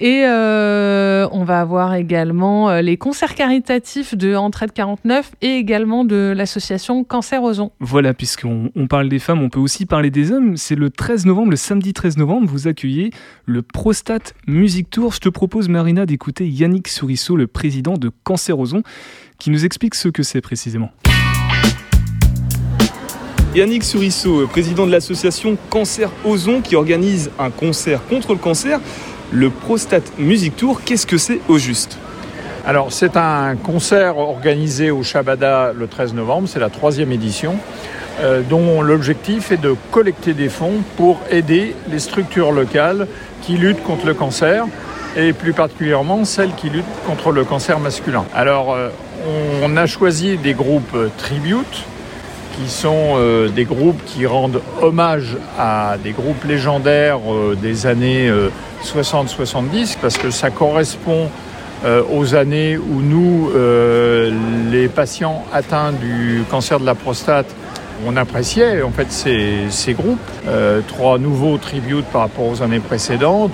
Et 0.00 0.24
on 0.24 1.44
va 1.44 1.60
avoir 1.60 1.94
également 1.94 2.78
les 2.80 2.96
concerts 2.96 3.34
caritatifs 3.34 4.16
de 4.16 4.34
Entraide 4.36 4.72
49 4.72 5.32
et 5.42 5.56
également 5.56 6.04
de 6.04 6.32
l'association 6.36 7.04
Cancer 7.04 7.42
Ozon. 7.42 7.72
Voilà, 7.80 8.14
puisqu'on 8.14 8.70
on 8.76 8.86
parle 8.86 9.08
des 9.08 9.18
femmes, 9.18 9.42
on 9.42 9.48
peut 9.48 9.60
aussi 9.60 9.86
parler 9.86 10.10
des 10.10 10.32
hommes. 10.32 10.56
C'est 10.56 10.74
le 10.74 10.90
13 10.90 11.26
novembre, 11.26 11.50
le 11.50 11.56
samedi 11.56 11.92
13 11.92 12.16
novembre, 12.16 12.48
vous 12.48 12.68
accueillez 12.68 13.10
le 13.44 13.62
Prostate 13.62 14.34
Music 14.46 14.90
Tour. 14.90 15.12
Je 15.12 15.20
te 15.20 15.28
propose, 15.28 15.68
Marina, 15.68 16.06
d'écouter 16.06 16.48
Yannick 16.48 16.88
Le 17.36 17.46
président 17.46 17.94
de 17.94 18.10
Cancer 18.24 18.58
Ozon, 18.58 18.82
qui 19.38 19.50
nous 19.50 19.64
explique 19.64 19.94
ce 19.94 20.08
que 20.08 20.22
c'est 20.22 20.40
précisément. 20.40 20.90
Yannick 23.54 23.82
Souriceau, 23.82 24.46
président 24.46 24.86
de 24.86 24.92
l'association 24.92 25.56
Cancer 25.70 26.10
Ozon, 26.24 26.60
qui 26.60 26.76
organise 26.76 27.30
un 27.38 27.50
concert 27.50 28.06
contre 28.06 28.32
le 28.32 28.38
cancer, 28.38 28.80
le 29.32 29.50
Prostate 29.50 30.12
Music 30.18 30.56
Tour. 30.56 30.82
Qu'est-ce 30.84 31.06
que 31.06 31.18
c'est 31.18 31.40
au 31.48 31.58
juste? 31.58 31.98
Alors 32.66 32.92
c'est 32.92 33.16
un 33.16 33.56
concert 33.56 34.18
organisé 34.18 34.90
au 34.90 35.02
Shabada 35.02 35.72
le 35.72 35.86
13 35.86 36.14
novembre, 36.14 36.48
c'est 36.48 36.60
la 36.60 36.68
troisième 36.68 37.12
édition, 37.12 37.56
euh, 38.20 38.42
dont 38.42 38.82
l'objectif 38.82 39.52
est 39.52 39.56
de 39.60 39.74
collecter 39.90 40.34
des 40.34 40.48
fonds 40.48 40.82
pour 40.96 41.20
aider 41.30 41.74
les 41.90 41.98
structures 41.98 42.52
locales 42.52 43.06
qui 43.42 43.56
luttent 43.56 43.82
contre 43.82 44.06
le 44.06 44.14
cancer 44.14 44.66
et 45.16 45.32
plus 45.32 45.52
particulièrement 45.52 46.24
celles 46.24 46.54
qui 46.54 46.70
luttent 46.70 46.84
contre 47.06 47.32
le 47.32 47.44
cancer 47.44 47.78
masculin. 47.80 48.24
Alors 48.34 48.74
euh, 48.74 48.90
on 49.62 49.76
a 49.76 49.86
choisi 49.86 50.36
des 50.36 50.54
groupes 50.54 50.96
tribute 51.16 51.84
qui 52.56 52.68
sont 52.68 53.14
euh, 53.16 53.48
des 53.48 53.64
groupes 53.64 54.00
qui 54.04 54.26
rendent 54.26 54.60
hommage 54.82 55.36
à 55.58 55.96
des 56.02 56.12
groupes 56.12 56.44
légendaires 56.44 57.20
euh, 57.28 57.56
des 57.60 57.86
années 57.86 58.30
60-70 58.84 59.96
parce 60.00 60.18
que 60.18 60.30
ça 60.30 60.50
correspond 60.50 61.28
aux 62.10 62.34
années 62.34 62.76
où 62.76 63.02
nous, 63.02 63.52
les 64.72 64.88
patients 64.88 65.44
atteints 65.52 65.92
du 65.92 66.42
cancer 66.50 66.80
de 66.80 66.84
la 66.84 66.96
prostate, 66.96 67.46
on 68.04 68.16
appréciait 68.16 68.82
en 68.82 68.90
fait 68.90 69.12
ces, 69.12 69.94
groupes. 69.94 70.18
Trois 70.88 71.18
nouveaux 71.18 71.56
tributes 71.56 72.06
par 72.06 72.22
rapport 72.22 72.46
aux 72.46 72.62
années 72.62 72.80
précédentes. 72.80 73.52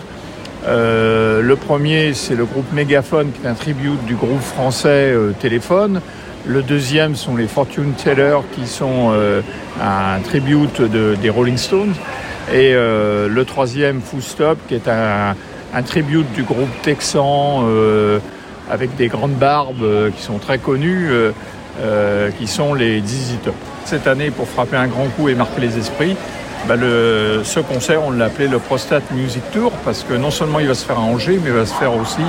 Euh, 0.67 1.43
le 1.43 1.57
premier, 1.57 2.15
c'est 2.15 2.35
le 2.35 2.45
groupe 2.47 2.73
Mégaphone, 2.73 3.33
qui 3.33 3.47
est 3.47 3.49
un 3.49 3.55
tribute 3.55 4.03
du 4.07 4.15
groupe 4.15 4.41
français 4.41 5.13
euh, 5.13 5.33
Téléphone. 5.39 6.01
Le 6.47 6.63
deuxième 6.63 7.17
sont 7.17 7.37
les 7.37 7.47
Fortune 7.47 7.93
Teller, 7.93 8.39
qui 8.55 8.67
sont 8.67 9.13
euh, 9.13 9.43
un 9.81 10.21
tribute 10.21 10.81
de, 10.81 11.17
des 11.21 11.31
Rolling 11.31 11.57
Stones. 11.57 11.95
Et 12.53 12.75
le 12.75 13.45
troisième, 13.47 14.03
Full 14.03 14.21
Stop, 14.21 14.59
qui 14.69 14.75
est 14.75 14.87
un, 14.87 15.35
un 15.75 15.83
tribute 15.83 16.31
du 16.35 16.43
groupe 16.43 16.69
texan 16.83 17.65
avec 18.71 18.95
des 18.97 19.09
grandes 19.09 19.33
barbes 19.33 20.13
qui 20.15 20.23
sont 20.23 20.37
très 20.37 20.59
connues, 20.59 21.09
qui 22.39 22.47
sont 22.47 22.75
les 22.75 23.01
Dizzy 23.01 23.39
Top. 23.43 23.55
Cette 23.87 24.07
année, 24.07 24.31
pour 24.31 24.47
frapper 24.47 24.77
un 24.77 24.89
grand 24.89 25.07
coup 25.17 25.31
et 25.31 25.35
marquer 25.35 25.63
les 25.63 25.79
esprits, 25.79 26.17
bah 26.69 26.77
le, 26.77 27.41
ce 27.45 27.61
concert, 27.61 28.03
on 28.05 28.11
l'a 28.11 28.27
appelé 28.27 28.49
le 28.49 28.59
Prostate 28.59 29.11
Music 29.13 29.43
Tour 29.53 29.73
parce 29.85 30.03
que 30.03 30.15
non 30.15 30.31
seulement 30.31 30.61
il 30.61 30.67
va 30.67 30.75
se 30.75 30.85
faire 30.85 30.99
à 30.99 31.03
Angers, 31.03 31.39
mais 31.43 31.51
il 31.51 31.57
va 31.57 31.67
se 31.67 31.75
faire 31.75 31.95
aussi 31.95 32.23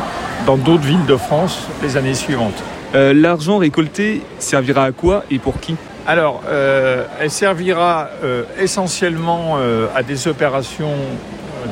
dans 0.45 0.57
d'autres 0.57 0.83
villes 0.83 1.05
de 1.05 1.15
France 1.15 1.67
les 1.81 1.97
années 1.97 2.13
suivantes. 2.13 2.61
Euh, 2.95 3.13
L'argent 3.13 3.57
récolté 3.57 4.21
servira 4.39 4.85
à 4.85 4.91
quoi 4.91 5.23
et 5.31 5.39
pour 5.39 5.59
qui? 5.59 5.75
Alors, 6.07 6.43
euh, 6.47 7.05
elle 7.19 7.31
servira 7.31 8.09
euh, 8.23 8.43
essentiellement 8.59 9.57
à 9.95 10.03
des 10.03 10.27
opérations 10.27 10.93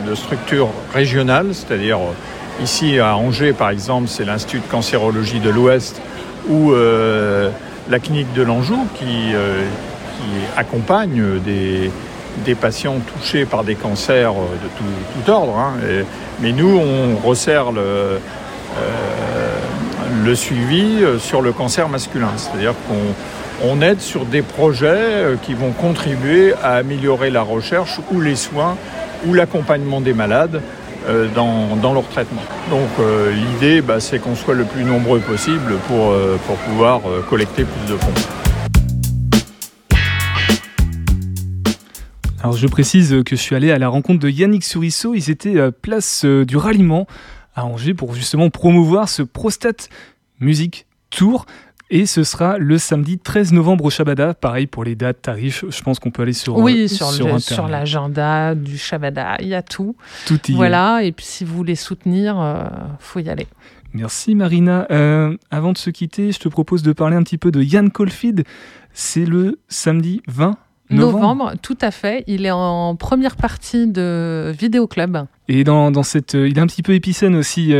de 0.07 0.15
structure 0.15 0.69
régionale, 0.93 1.47
c'est-à-dire 1.53 1.99
ici 2.61 2.99
à 2.99 3.15
Angers 3.15 3.53
par 3.53 3.69
exemple, 3.69 4.07
c'est 4.07 4.25
l'Institut 4.25 4.59
de 4.59 4.71
cancérologie 4.71 5.39
de 5.39 5.49
l'Ouest 5.49 6.01
ou 6.49 6.71
euh, 6.71 7.49
la 7.89 7.99
clinique 7.99 8.31
de 8.33 8.41
l'Anjou 8.41 8.85
qui, 8.95 9.33
euh, 9.33 9.63
qui, 10.17 10.57
accompagne 10.57 11.39
des, 11.39 11.91
des, 12.45 12.55
patients 12.55 12.99
touchés 12.99 13.45
par 13.45 13.63
des 13.63 13.75
cancers 13.75 14.33
de 14.33 14.67
tout, 14.77 15.31
ordre. 15.31 15.57
Hein. 15.57 15.73
Mais 16.41 16.51
nous, 16.51 16.77
on 16.77 17.15
resserre 17.25 17.71
le, 17.71 18.19
euh, 20.21 20.35
suivi 20.35 21.03
sur 21.19 21.41
le 21.41 21.51
cancer 21.51 21.89
masculin, 21.89 22.31
c'est-à-dire 22.37 22.73
qu'on 22.87 23.67
on 23.69 23.81
aide 23.81 24.01
sur 24.01 24.25
des 24.25 24.41
projets 24.41 25.37
qui 25.43 25.53
vont 25.53 25.71
contribuer 25.71 26.53
à 26.63 26.73
améliorer 26.73 27.29
la 27.29 27.43
recherche 27.43 27.99
ou 28.11 28.19
les 28.19 28.35
soins 28.35 28.75
ou 29.25 29.33
l'accompagnement 29.33 30.01
des 30.01 30.13
malades 30.13 30.61
euh, 31.07 31.27
dans, 31.35 31.93
leur 31.93 32.07
traitement. 32.07 32.43
Donc 32.69 32.87
euh, 32.99 33.31
l'idée, 33.31 33.81
bah, 33.81 33.99
c'est 33.99 34.19
qu'on 34.19 34.35
soit 34.35 34.53
le 34.53 34.63
plus 34.63 34.85
nombreux 34.85 35.19
possible 35.19 35.73
euh, 35.91 36.37
pour 36.47 36.55
pouvoir 36.57 37.01
collecter 37.29 37.65
plus 37.65 37.93
de 37.93 37.97
fonds. 37.97 38.42
Alors 42.43 42.57
je 42.57 42.67
précise 42.67 43.23
que 43.25 43.37
je 43.37 43.41
suis 43.41 43.55
allé 43.55 43.71
à 43.71 43.79
la 43.79 43.87
rencontre 43.87 44.19
de 44.19 44.29
Yannick 44.29 44.65
Souriceau, 44.65 45.15
ils 45.15 45.29
étaient 45.29 45.61
à 45.61 45.71
place 45.71 46.25
du 46.25 46.57
ralliement 46.57 47.07
à 47.55 47.65
Angers 47.65 47.93
pour 47.93 48.13
justement 48.13 48.49
promouvoir 48.49 49.07
ce 49.07 49.21
Prostate 49.21 49.87
Music 50.41 50.85
Tour. 51.09 51.45
Et 51.89 52.05
ce 52.05 52.25
sera 52.25 52.57
le 52.57 52.77
samedi 52.77 53.17
13 53.17 53.53
novembre 53.53 53.85
au 53.85 53.89
Shabada. 53.89 54.33
Pareil 54.33 54.67
pour 54.67 54.83
les 54.83 54.95
dates, 54.95 55.21
tarifs. 55.21 55.63
Je 55.69 55.81
pense 55.83 55.99
qu'on 55.99 56.11
peut 56.11 56.23
aller 56.23 56.33
sur 56.33 56.57
Oui, 56.57 56.89
sur, 56.89 57.11
sur, 57.11 57.39
sur 57.39 57.69
l'agenda 57.69 58.55
du 58.55 58.77
Shabada. 58.77 59.37
Il 59.39 59.47
y 59.47 59.55
a 59.55 59.61
tout. 59.61 59.95
Tout 60.25 60.39
y 60.51 60.53
Voilà. 60.53 61.01
Est. 61.01 61.07
Et 61.07 61.11
puis 61.13 61.25
si 61.25 61.45
vous 61.45 61.55
voulez 61.55 61.75
soutenir, 61.75 62.37
euh, 62.41 62.65
faut 62.99 63.19
y 63.19 63.29
aller. 63.29 63.47
Merci 63.93 64.35
Marina. 64.35 64.85
Euh, 64.91 65.37
avant 65.49 65.71
de 65.71 65.77
se 65.77 65.91
quitter, 65.91 66.33
je 66.33 66.39
te 66.39 66.49
propose 66.49 66.83
de 66.83 66.91
parler 66.91 67.15
un 67.15 67.23
petit 67.23 67.37
peu 67.37 67.51
de 67.51 67.61
Yann 67.61 67.89
Colfid. 67.89 68.43
C'est 68.91 69.25
le 69.25 69.59
samedi 69.69 70.21
20 70.27 70.57
novembre. 70.93 71.53
Tout 71.61 71.77
à 71.81 71.91
fait. 71.91 72.23
Il 72.27 72.45
est 72.45 72.51
en 72.51 72.95
première 72.95 73.35
partie 73.35 73.87
de 73.87 74.53
Vidéo 74.57 74.87
Club. 74.87 75.25
Et 75.47 75.63
dans, 75.63 75.91
dans 75.91 76.03
cette, 76.03 76.33
il 76.33 76.57
est 76.57 76.61
un 76.61 76.67
petit 76.67 76.83
peu 76.83 76.93
épicène 76.93 77.35
aussi, 77.35 77.73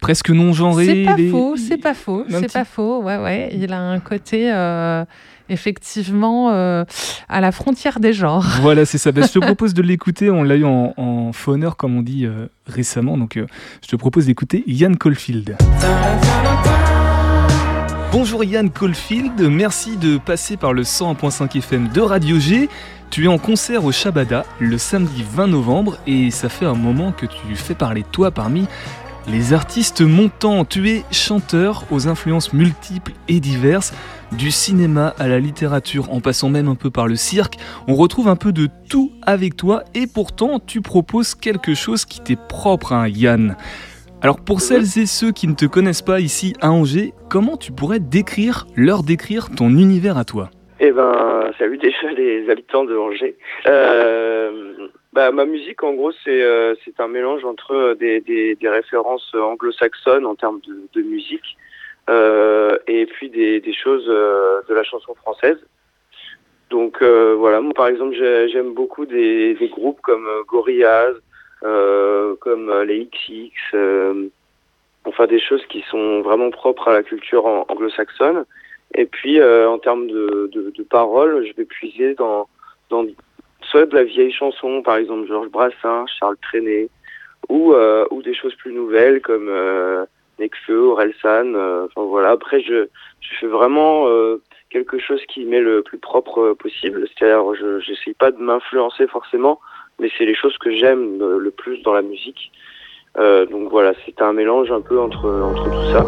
presque 0.00 0.30
non 0.30 0.52
genré. 0.52 0.86
C'est 0.86 1.04
pas 1.04 1.30
faux, 1.30 1.56
c'est 1.56 1.76
pas 1.76 1.94
faux, 1.94 2.24
c'est 2.28 2.52
pas 2.52 2.64
faux. 2.64 3.02
Ouais, 3.02 3.18
ouais. 3.18 3.50
Il 3.52 3.72
a 3.72 3.80
un 3.80 4.00
côté 4.00 4.50
effectivement 5.50 6.50
euh, 6.50 6.84
à 7.28 7.40
la 7.40 7.52
frontière 7.52 8.00
des 8.00 8.12
genres. 8.12 8.46
Voilà, 8.62 8.86
c'est 8.86 8.98
ça. 8.98 9.12
Ben, 9.12 9.26
je 9.26 9.32
te 9.32 9.38
propose 9.44 9.74
de 9.74 9.82
l'écouter. 9.82 10.30
On 10.30 10.42
l'a 10.42 10.56
eu 10.56 10.64
en, 10.64 10.94
en 10.96 11.32
phoner, 11.32 11.70
comme 11.76 11.96
on 11.96 12.02
dit 12.02 12.24
euh, 12.24 12.46
récemment. 12.66 13.18
Donc, 13.18 13.36
euh, 13.36 13.46
je 13.82 13.88
te 13.88 13.96
propose 13.96 14.26
d'écouter 14.26 14.64
Yann 14.66 14.96
Caulfield. 14.96 15.56
Bonjour 18.12 18.42
Yann 18.42 18.70
Caulfield, 18.70 19.40
merci 19.40 19.96
de 19.96 20.18
passer 20.18 20.56
par 20.56 20.72
le 20.72 20.82
101.5 20.82 21.56
FM 21.58 21.88
de 21.90 22.00
Radio 22.00 22.40
G. 22.40 22.68
Tu 23.08 23.26
es 23.26 23.28
en 23.28 23.38
concert 23.38 23.84
au 23.84 23.92
Shabada 23.92 24.44
le 24.58 24.78
samedi 24.78 25.22
20 25.22 25.46
novembre 25.46 25.96
et 26.08 26.32
ça 26.32 26.48
fait 26.48 26.66
un 26.66 26.74
moment 26.74 27.12
que 27.12 27.26
tu 27.26 27.54
fais 27.54 27.76
parler 27.76 28.04
toi 28.10 28.32
parmi 28.32 28.66
les 29.28 29.52
artistes 29.52 30.00
montants. 30.00 30.64
Tu 30.64 30.90
es 30.90 31.04
chanteur 31.12 31.84
aux 31.92 32.08
influences 32.08 32.52
multiples 32.52 33.12
et 33.28 33.38
diverses. 33.38 33.92
Du 34.32 34.50
cinéma 34.50 35.14
à 35.18 35.28
la 35.28 35.38
littérature, 35.38 36.12
en 36.12 36.20
passant 36.20 36.50
même 36.50 36.68
un 36.68 36.74
peu 36.74 36.90
par 36.90 37.06
le 37.06 37.14
cirque, 37.16 37.58
on 37.86 37.94
retrouve 37.94 38.26
un 38.26 38.36
peu 38.36 38.52
de 38.52 38.68
tout 38.88 39.12
avec 39.22 39.56
toi 39.56 39.84
et 39.94 40.08
pourtant 40.08 40.60
tu 40.64 40.80
proposes 40.80 41.36
quelque 41.36 41.74
chose 41.74 42.04
qui 42.04 42.20
t'est 42.20 42.38
propre, 42.48 42.92
à 42.92 43.02
hein, 43.02 43.08
Yann. 43.08 43.56
Alors 44.22 44.38
pour 44.38 44.60
celles 44.60 45.00
et 45.00 45.06
ceux 45.06 45.32
qui 45.32 45.48
ne 45.48 45.54
te 45.54 45.64
connaissent 45.64 46.02
pas 46.02 46.20
ici 46.20 46.52
à 46.60 46.70
Angers, 46.70 47.14
comment 47.30 47.56
tu 47.56 47.72
pourrais 47.72 48.00
décrire, 48.00 48.66
leur 48.76 49.02
décrire 49.02 49.48
ton 49.56 49.70
univers 49.70 50.18
à 50.18 50.24
toi? 50.24 50.50
Eh 50.78 50.92
ben, 50.92 51.50
salut 51.58 51.78
déjà 51.78 52.10
les 52.16 52.50
habitants 52.50 52.84
de 52.84 52.94
Angers. 52.96 53.36
Euh, 53.66 54.88
bah, 55.14 55.30
ma 55.30 55.46
musique, 55.46 55.82
en 55.82 55.94
gros, 55.94 56.12
c'est 56.22 56.42
euh, 56.42 56.74
un 56.98 57.08
mélange 57.08 57.46
entre 57.46 57.96
des, 57.98 58.20
des, 58.20 58.68
références 58.68 59.34
anglo-saxonnes 59.34 60.26
en 60.26 60.34
termes 60.34 60.60
de, 60.94 61.00
musique 61.00 61.56
euh, 62.10 62.76
et 62.86 63.06
puis 63.06 63.30
des, 63.30 63.62
choses 63.72 64.04
euh, 64.08 64.60
de 64.68 64.74
la 64.74 64.82
chanson 64.82 65.14
française. 65.14 65.58
Donc 66.68 67.00
euh, 67.00 67.34
voilà, 67.38 67.60
moi 67.60 67.72
par 67.74 67.88
exemple 67.88 68.14
j'aime 68.14 68.74
beaucoup 68.74 69.06
des, 69.06 69.56
groupes 69.72 70.00
comme 70.02 70.26
Gorillaz, 70.46 71.14
comme 71.60 72.82
les 72.82 73.06
XX, 73.06 74.30
enfin 75.04 75.26
des 75.26 75.40
choses 75.40 75.64
qui 75.68 75.82
sont 75.90 76.22
vraiment 76.22 76.50
propres 76.50 76.88
à 76.88 76.92
la 76.92 77.02
culture 77.02 77.46
anglo-saxonne. 77.46 78.44
Et 78.94 79.06
puis 79.06 79.42
en 79.42 79.78
termes 79.78 80.06
de, 80.06 80.50
de, 80.52 80.70
de 80.70 80.82
paroles, 80.82 81.46
je 81.46 81.54
vais 81.54 81.64
puiser 81.64 82.14
dans, 82.14 82.48
dans 82.88 83.04
soit 83.62 83.86
de 83.86 83.94
la 83.94 84.04
vieille 84.04 84.32
chanson, 84.32 84.82
par 84.82 84.96
exemple 84.96 85.28
Georges 85.28 85.50
Brassens, 85.50 86.06
Charles 86.18 86.38
Trenet, 86.42 86.88
ou, 87.48 87.74
ou 88.10 88.22
des 88.22 88.34
choses 88.34 88.54
plus 88.56 88.72
nouvelles 88.72 89.20
comme 89.20 89.48
Nekfeu, 90.40 90.88
Orelsan. 90.88 91.54
Euh, 91.54 91.86
enfin 91.86 92.06
voilà. 92.06 92.30
Après, 92.30 92.60
je, 92.62 92.88
je 93.20 93.34
fais 93.38 93.46
vraiment 93.46 94.08
euh, 94.08 94.42
quelque 94.70 94.98
chose 94.98 95.20
qui 95.28 95.44
m'est 95.44 95.60
le 95.60 95.82
plus 95.82 95.98
propre 95.98 96.40
euh, 96.40 96.54
possible. 96.54 97.06
C'est-à-dire, 97.08 97.54
je 97.54 97.90
n'essaye 97.90 98.14
pas 98.14 98.32
de 98.32 98.38
m'influencer 98.38 99.06
forcément, 99.06 99.60
mais 100.00 100.10
c'est 100.16 100.24
les 100.24 100.34
choses 100.34 100.56
que 100.58 100.70
j'aime 100.74 101.18
le 101.18 101.50
plus 101.50 101.82
dans 101.82 101.92
la 101.92 102.02
musique. 102.02 102.50
donc 103.16 103.70
voilà, 103.70 103.92
c'est 104.04 104.20
un 104.22 104.32
mélange 104.32 104.70
un 104.70 104.80
peu 104.80 104.98
entre, 104.98 105.28
entre 105.28 105.64
tout 105.64 105.92
ça. 105.92 106.04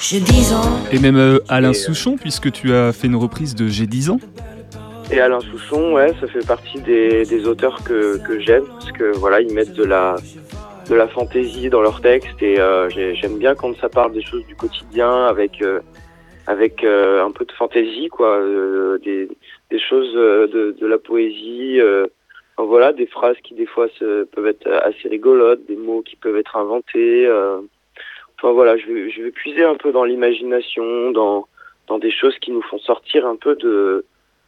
J'ai 0.00 0.20
10 0.20 0.52
ans. 0.54 0.62
Et 0.92 0.98
même 0.98 1.40
Alain 1.48 1.72
Souchon, 1.72 2.16
puisque 2.16 2.50
tu 2.52 2.72
as 2.72 2.92
fait 2.92 3.06
une 3.06 3.16
reprise 3.16 3.54
de 3.54 3.66
J'ai 3.68 3.86
10 3.86 4.10
ans. 4.10 4.18
Et 5.12 5.20
Alain 5.20 5.40
Souchon, 5.40 5.94
ouais, 5.94 6.12
ça 6.20 6.26
fait 6.26 6.46
partie 6.46 6.80
des, 6.80 7.24
des 7.24 7.46
auteurs 7.46 7.82
que, 7.84 8.18
que 8.26 8.40
j'aime, 8.40 8.64
parce 8.66 8.92
que 8.92 9.16
voilà, 9.16 9.40
ils 9.40 9.52
mettent 9.52 9.74
de 9.74 9.84
la, 9.84 10.16
de 10.88 10.94
la 10.94 11.08
fantaisie 11.08 11.70
dans 11.70 11.80
leurs 11.80 12.00
textes 12.00 12.42
et 12.42 12.60
euh, 12.60 12.88
j'aime 12.90 13.38
bien 13.38 13.54
quand 13.54 13.76
ça 13.78 13.88
parle 13.88 14.12
des 14.12 14.22
choses 14.22 14.44
du 14.46 14.54
quotidien 14.54 15.26
avec 15.26 15.62
euh, 15.62 15.80
avec 16.46 16.84
euh, 16.84 17.24
un 17.24 17.30
peu 17.30 17.44
de 17.44 17.52
fantaisie 17.52 18.08
quoi 18.08 18.38
des, 19.02 19.28
des 19.70 19.80
choses 19.80 20.12
de, 20.14 20.76
de 20.78 20.86
la 20.86 20.98
poésie 20.98 21.80
voilà 22.58 22.92
des 22.92 23.06
phrases 23.06 23.36
qui 23.42 23.54
des 23.54 23.66
fois 23.66 23.88
se, 23.98 24.24
peuvent 24.24 24.46
être 24.46 24.68
assez 24.68 25.08
rigolotes 25.08 25.64
des 25.66 25.76
mots 25.76 26.02
qui 26.02 26.16
peuvent 26.16 26.36
être 26.36 26.56
inventés 26.56 27.28
enfin 28.38 28.52
voilà 28.52 28.76
je 28.76 28.86
vais 28.86 29.10
je 29.10 29.22
vais 29.22 29.30
puiser 29.30 29.64
un 29.64 29.74
peu 29.74 29.92
dans 29.92 30.04
l'imagination 30.04 31.10
dans 31.10 31.46
dans 31.88 31.98
des 31.98 32.10
choses 32.10 32.36
qui 32.40 32.50
nous 32.50 32.62
font 32.62 32.78
sortir 32.78 33.26
un 33.26 33.36
peu 33.36 33.56
de 33.56 34.04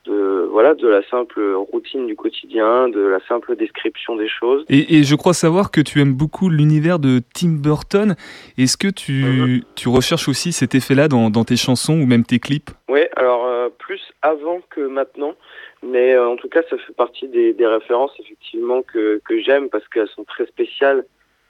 de 0.06 0.48
voilà 0.50 0.74
de 0.74 0.88
la 0.88 1.02
simple 1.08 1.54
routine 1.72 2.06
du 2.06 2.16
quotidien, 2.16 2.88
de 2.88 3.00
la 3.00 3.18
simple 3.28 3.56
description 3.56 4.16
des 4.16 4.28
choses. 4.28 4.64
Et, 4.68 5.02
je 5.02 5.14
crois 5.14 5.34
savoir 5.34 5.70
que 5.70 5.80
tu 5.80 6.00
aimes 6.00 6.14
beaucoup 6.14 6.48
l'univers 6.48 6.98
de 6.98 7.20
Tim 7.34 7.58
Burton. 7.60 8.14
Est-ce 8.56 8.76
que 8.76 8.88
tu, 8.88 9.24
mhm. 9.24 9.60
tu 9.74 9.88
recherches 9.88 10.28
aussi 10.28 10.52
cet 10.52 10.74
effet-là 10.74 11.08
dans, 11.08 11.30
dans, 11.30 11.44
tes 11.44 11.56
chansons 11.56 11.94
ou 12.00 12.06
même 12.06 12.24
tes 12.24 12.38
clips? 12.38 12.70
Oui, 12.88 13.00
alors 13.16 13.44
euh, 13.46 13.68
plus 13.78 14.00
avant 14.22 14.60
que 14.70 14.80
maintenant, 14.80 15.34
mais 15.86 16.14
euh, 16.14 16.28
en 16.28 16.36
tout 16.36 16.48
cas 16.48 16.62
ça 16.68 16.76
fait 16.78 16.92
partie 16.92 17.28
des, 17.28 17.52
des 17.52 17.66
références 17.66 18.12
effectivement 18.18 18.82
que, 18.82 19.20
que 19.24 19.40
j'aime 19.40 19.68
parce 19.68 19.86
qu'elles 19.88 20.08
sont 20.08 20.24
très 20.24 20.46
spéciales 20.46 21.04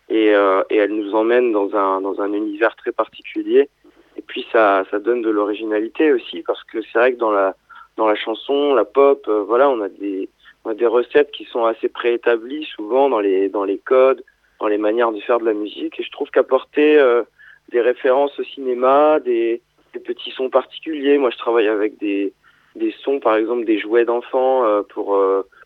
et, 0.09 0.35
euh, 0.35 0.63
et 0.71 0.77
elles 0.77 0.95
nous 0.95 1.15
emmènent 1.15 1.53
dans 1.53 1.75
un, 1.75 2.01
dans 2.01 2.21
un 2.21 2.33
univers 2.33 2.77
très 2.77 2.93
particulier. 2.93 3.69
Et 4.17 4.23
puis 4.23 4.47
ça, 4.53 4.85
ça 4.91 4.99
donne 4.99 5.23
de 5.23 5.31
l'originalité 5.31 6.13
aussi 6.13 6.43
parce 6.43 6.63
que 6.65 6.79
c'est 6.83 6.99
vrai 6.99 7.13
que 7.13 7.19
dans 7.19 7.33
la 7.33 7.55
dans 7.97 8.07
la 8.07 8.15
chanson, 8.15 8.75
la 8.75 8.85
pop, 8.85 9.25
euh, 9.29 9.43
voilà, 9.43 9.71
on 9.71 9.81
a 9.81 9.89
des 9.89 10.29
on 10.65 10.71
a 10.71 10.75
des 10.75 10.87
recettes 10.87 11.31
qui 11.31 11.45
sont 11.45 11.65
assez 11.65 11.89
préétablies 11.89 12.65
souvent 12.65 13.09
dans 13.09 13.21
les 13.21 13.49
dans 13.49 13.65
les 13.65 13.79
codes, 13.79 14.23
dans 14.61 14.69
les 14.69 14.79
manières 14.79 15.13
de 15.13 15.21
faire 15.21 15.41
de 15.41 15.47
la 15.47 15.55
musique. 15.55 15.99
Et 15.99 16.03
je 16.03 16.11
trouve 16.11 16.31
qu'apporter 16.31 16.99
euh, 16.99 17.23
des 17.71 17.81
références 17.81 18.39
au 18.39 18.45
cinéma, 18.45 19.19
des, 19.21 19.63
des, 19.93 20.01
petits 20.01 20.31
sons 20.31 20.51
particuliers. 20.51 21.19
Moi, 21.19 21.31
je 21.31 21.39
travaille 21.39 21.69
avec 21.69 21.99
des 21.99 22.33
des 22.77 22.95
sons, 23.03 23.21
par 23.21 23.37
exemple, 23.37 23.65
des 23.65 23.79
jouets 23.79 24.05
d'enfants 24.05 24.65
euh, 24.65 24.83
pour 24.83 25.19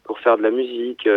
pour 0.04 0.18
faire 0.20 0.38
de 0.38 0.42
la 0.42 0.50
musique. 0.50 1.08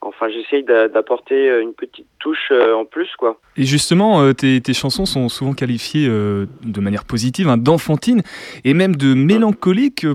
Enfin, 0.00 0.28
j'essaye 0.28 0.62
d'apporter 0.62 1.48
une 1.60 1.74
petite 1.74 2.06
touche 2.20 2.52
en 2.52 2.84
plus, 2.84 3.08
quoi. 3.18 3.40
Et 3.56 3.64
justement, 3.64 4.32
tes, 4.32 4.60
tes, 4.60 4.74
chansons 4.74 5.06
sont 5.06 5.28
souvent 5.28 5.54
qualifiées 5.54 6.08
de 6.08 6.80
manière 6.80 7.04
positive 7.04 7.48
hein, 7.48 7.56
d'enfantine 7.56 8.22
et 8.64 8.74
même 8.74 8.94
de 8.94 9.14
mélancolique 9.14 10.06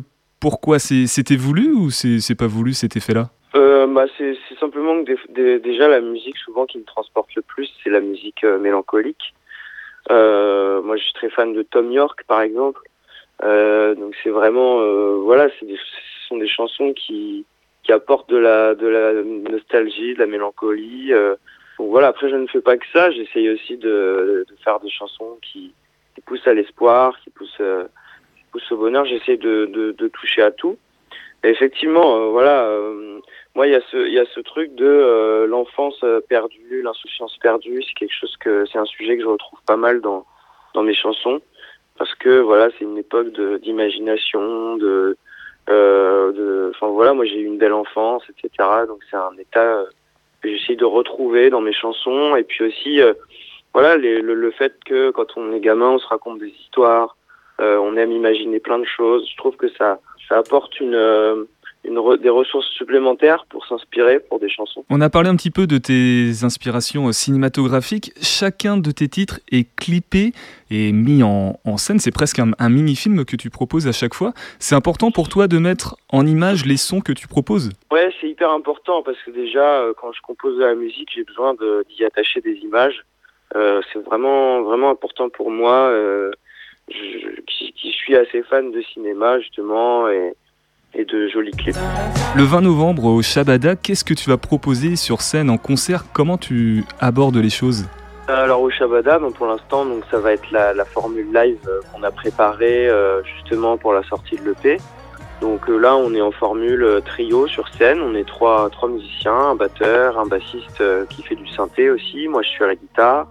pourquoi 0.44 0.78
C'était 0.78 1.38
voulu 1.38 1.72
ou 1.72 1.90
c'est 1.90 2.36
pas 2.36 2.48
voulu 2.48 2.74
cet 2.74 2.98
effet-là? 2.98 3.30
Euh, 3.56 3.88
bah, 3.88 4.08
c'est 4.18 4.36
simplement 4.60 5.02
que 5.06 5.58
déjà 5.60 5.88
la 5.88 6.02
musique 6.02 6.36
souvent 6.36 6.66
qui 6.66 6.80
me 6.80 6.84
transporte 6.84 7.34
le 7.36 7.42
plus, 7.44 7.72
c'est 7.82 7.90
la 7.90 8.02
musique 8.02 8.44
euh, 8.44 8.60
mélancolique. 8.60 9.34
Euh, 10.12 10.82
moi, 10.82 10.98
je 10.98 11.04
suis 11.04 11.14
très 11.14 11.30
fan 11.30 11.54
de 11.54 11.64
Tom 11.64 11.94
York, 11.94 12.26
par 12.28 12.42
exemple. 12.42 12.82
Donc 13.44 14.16
c'est 14.24 14.30
vraiment, 14.30 14.80
voilà, 15.18 15.50
ce 15.60 15.66
sont 16.28 16.38
des 16.38 16.48
chansons 16.48 16.94
qui, 16.94 17.46
qui 17.84 17.92
apportent 17.92 18.30
de 18.30 18.38
la, 18.38 18.76
de 18.76 18.88
la 18.88 19.24
nostalgie, 19.52 20.14
de 20.14 20.20
la 20.20 20.28
mélancolie. 20.28 21.12
donc 21.78 21.90
voilà, 21.90 22.08
après 22.08 22.30
je 22.30 22.36
ne 22.36 22.48
fais 22.48 22.62
pas 22.62 22.78
que 22.78 22.86
ça, 22.94 23.12
j'essaye 23.12 23.50
aussi 23.50 23.78
de, 23.78 24.46
de, 24.48 24.56
faire 24.64 24.80
des 24.80 24.90
chansons 24.90 25.38
qui, 25.42 25.74
qui 26.16 26.22
poussent 26.22 26.48
à 26.48 26.54
l'espoir, 26.54 27.18
qui 27.24 27.30
poussent 27.32 27.62
ce 28.60 28.74
bonheur, 28.74 29.06
j'essaie 29.06 29.38
de, 29.38 29.66
de, 29.66 29.92
de, 29.92 30.08
toucher 30.08 30.42
à 30.42 30.52
tout. 30.52 30.78
Et 31.44 31.50
effectivement, 31.50 32.18
euh, 32.18 32.30
voilà, 32.30 32.66
euh, 32.66 33.20
moi 33.56 33.68
il 33.68 33.74
y 33.74 33.76
a 33.76 33.82
ce 33.92 33.98
il 34.08 34.14
y 34.14 34.20
a 34.20 34.26
ce 34.34 34.40
truc 34.40 34.74
de 34.76 34.86
euh, 34.86 35.46
l'enfance 35.48 36.04
perdue, 36.30 36.82
l'insouciance 36.82 37.38
perdue, 37.38 37.84
c'est 37.84 37.94
quelque 37.94 38.14
chose 38.14 38.36
que 38.38 38.66
c'est 38.72 38.78
un 38.78 38.86
sujet 38.86 39.18
que 39.18 39.24
je 39.24 39.28
retrouve 39.28 39.60
pas 39.66 39.76
mal 39.76 40.02
dans 40.02 40.26
dans 40.74 40.84
mes 40.84 40.96
chansons 40.96 41.42
parce 41.98 42.14
que 42.16 42.40
voilà, 42.40 42.70
c'est 42.72 42.86
une 42.86 42.98
époque 42.98 43.28
d'imagination, 43.62 44.78
de 44.78 45.18
de 45.68 46.72
enfin 46.76 46.88
voilà, 46.88 47.14
moi 47.14 47.26
j'ai 47.26 47.40
eu 47.40 47.46
une 47.46 47.58
belle 47.58 47.74
enfance, 47.74 48.24
etc. 48.30 48.70
Donc 48.88 49.00
c'est 49.10 49.16
un 49.18 49.38
état 49.40 49.84
que 50.42 50.50
j'essaie 50.50 50.76
de 50.76 50.86
retrouver 50.86 51.50
dans 51.50 51.62
mes 51.62 51.72
chansons 51.72 52.36
et 52.36 52.44
puis 52.44 52.66
aussi 52.66 53.00
voilà 53.74 53.96
le, 53.96 54.20
le 54.22 54.52
fait 54.52 54.74
que 54.86 55.12
quand 55.12 55.38
on 55.38 55.54
est 55.54 55.62
gamin, 55.62 55.92
on 55.92 56.00
se 56.00 56.08
raconte 56.08 56.40
des 56.40 56.50
histoires 56.50 57.16
euh, 57.60 57.78
on 57.78 57.96
aime 57.98 58.12
imaginer 58.12 58.60
plein 58.60 58.80
de 58.80 58.86
choses. 58.86 59.28
Je 59.30 59.38
trouve 59.38 59.56
que 59.56 59.70
ça, 59.78 60.00
ça 60.28 60.38
apporte 60.38 60.80
une, 60.80 61.46
euh, 61.86 61.90
une 61.90 62.22
des 62.22 62.30
ressources 62.30 62.68
supplémentaires 62.70 63.46
pour 63.50 63.66
s'inspirer 63.66 64.20
pour 64.20 64.40
des 64.40 64.50
chansons. 64.50 64.84
On 64.90 65.02
a 65.02 65.10
parlé 65.10 65.30
un 65.30 65.36
petit 65.36 65.52
peu 65.52 65.68
de 65.68 65.78
tes 65.78 66.44
inspirations 66.44 67.08
euh, 67.08 67.12
cinématographiques. 67.12 68.12
Chacun 68.22 68.78
de 68.78 68.92
tes 68.92 69.08
titres 69.08 69.40
est 69.52 69.68
clippé 69.76 70.32
et 70.72 70.92
mis 70.92 71.24
en, 71.24 71.60
en 71.66 71.78
scène. 71.78 72.00
C'est 72.00 72.14
presque 72.14 72.40
un, 72.40 72.70
mini-film 72.70 73.26
que 73.26 73.36
tu 73.36 73.50
proposes 73.50 73.88
à 73.88 73.92
chaque 73.92 74.14
fois. 74.14 74.34
C'est 74.60 74.76
important 74.76 75.12
pour 75.12 75.30
toi 75.30 75.48
de 75.48 75.58
mettre 75.58 75.96
en 76.10 76.26
image 76.26 76.66
les 76.66 76.78
sons 76.78 77.02
que 77.02 77.12
tu 77.12 77.28
proposes? 77.28 77.70
Ouais, 77.92 78.12
c'est 78.20 78.30
hyper 78.30 78.52
important 78.52 79.04
parce 79.04 79.18
que 79.24 79.32
déjà, 79.32 79.86
quand 79.98 80.12
je 80.12 80.22
compose 80.22 80.58
de 80.58 80.64
la 80.64 80.76
musique, 80.76 81.10
j'ai 81.14 81.24
besoin 81.24 81.56
d'y 81.90 82.04
attacher 82.04 82.42
des 82.42 82.56
images. 82.64 83.04
Euh, 83.56 83.82
c'est 83.92 84.00
vraiment, 84.00 84.62
vraiment 84.62 84.90
important 84.90 85.30
pour 85.30 85.52
moi. 85.52 85.90
Euh, 85.90 86.32
je, 86.90 87.42
qui, 87.48 87.72
qui, 87.74 87.92
suis 87.92 88.16
assez 88.16 88.44
fan 88.44 88.72
de 88.72 88.82
cinéma 88.82 89.40
justement 89.40 90.10
et 90.10 90.34
et 90.96 91.06
de 91.06 91.28
jolis 91.28 91.52
clips. 91.52 91.78
Le 92.36 92.44
20 92.44 92.62
novembre 92.62 93.06
au 93.06 93.22
Shabada, 93.22 93.76
qu'est-ce 93.76 94.04
que 94.04 94.14
tu 94.14 94.30
vas 94.30 94.38
proposer 94.38 94.96
sur 94.96 95.22
scène 95.22 95.50
en 95.50 95.58
concert? 95.58 96.06
Comment 96.14 96.38
tu 96.38 96.84
abordes 97.00 97.38
les 97.38 97.50
choses? 97.50 97.88
Alors 98.28 98.62
au 98.62 98.70
Shabada, 98.70 99.20
bon, 99.20 99.32
pour 99.32 99.48
l'instant, 99.48 99.86
donc 99.86 100.04
ça 100.10 100.18
va 100.18 100.32
être 100.32 100.50
la, 100.52 100.74
la 100.74 100.86
formule 100.86 101.28
live 101.34 101.58
euh, 101.68 101.82
qu'on 101.92 102.04
a 102.04 102.12
préparée 102.12 102.88
euh, 102.88 103.22
justement 103.24 103.78
pour 103.78 103.94
la 103.94 104.02
sortie 104.04 104.38
de 104.38 104.44
l'EP. 104.46 104.78
Donc 105.42 105.70
euh, 105.70 105.78
là, 105.78 105.96
on 105.98 106.14
est 106.14 106.22
en 106.22 106.32
formule 106.32 107.02
trio 107.04 107.48
sur 107.48 107.68
scène. 107.68 108.00
On 108.02 108.16
est 108.16 108.26
trois, 108.26 108.70
trois 108.70 108.88
musiciens, 108.88 109.34
un 109.34 109.56
batteur, 109.56 110.18
un 110.18 110.26
bassiste 110.26 110.80
euh, 110.80 111.06
qui 111.10 111.22
fait 111.24 111.36
du 111.36 111.48
synthé 111.48 111.90
aussi. 111.90 112.30
Moi, 112.30 112.42
je 112.44 112.50
suis 112.50 112.64
à 112.64 112.68
la 112.68 112.76
guitare. 112.76 113.28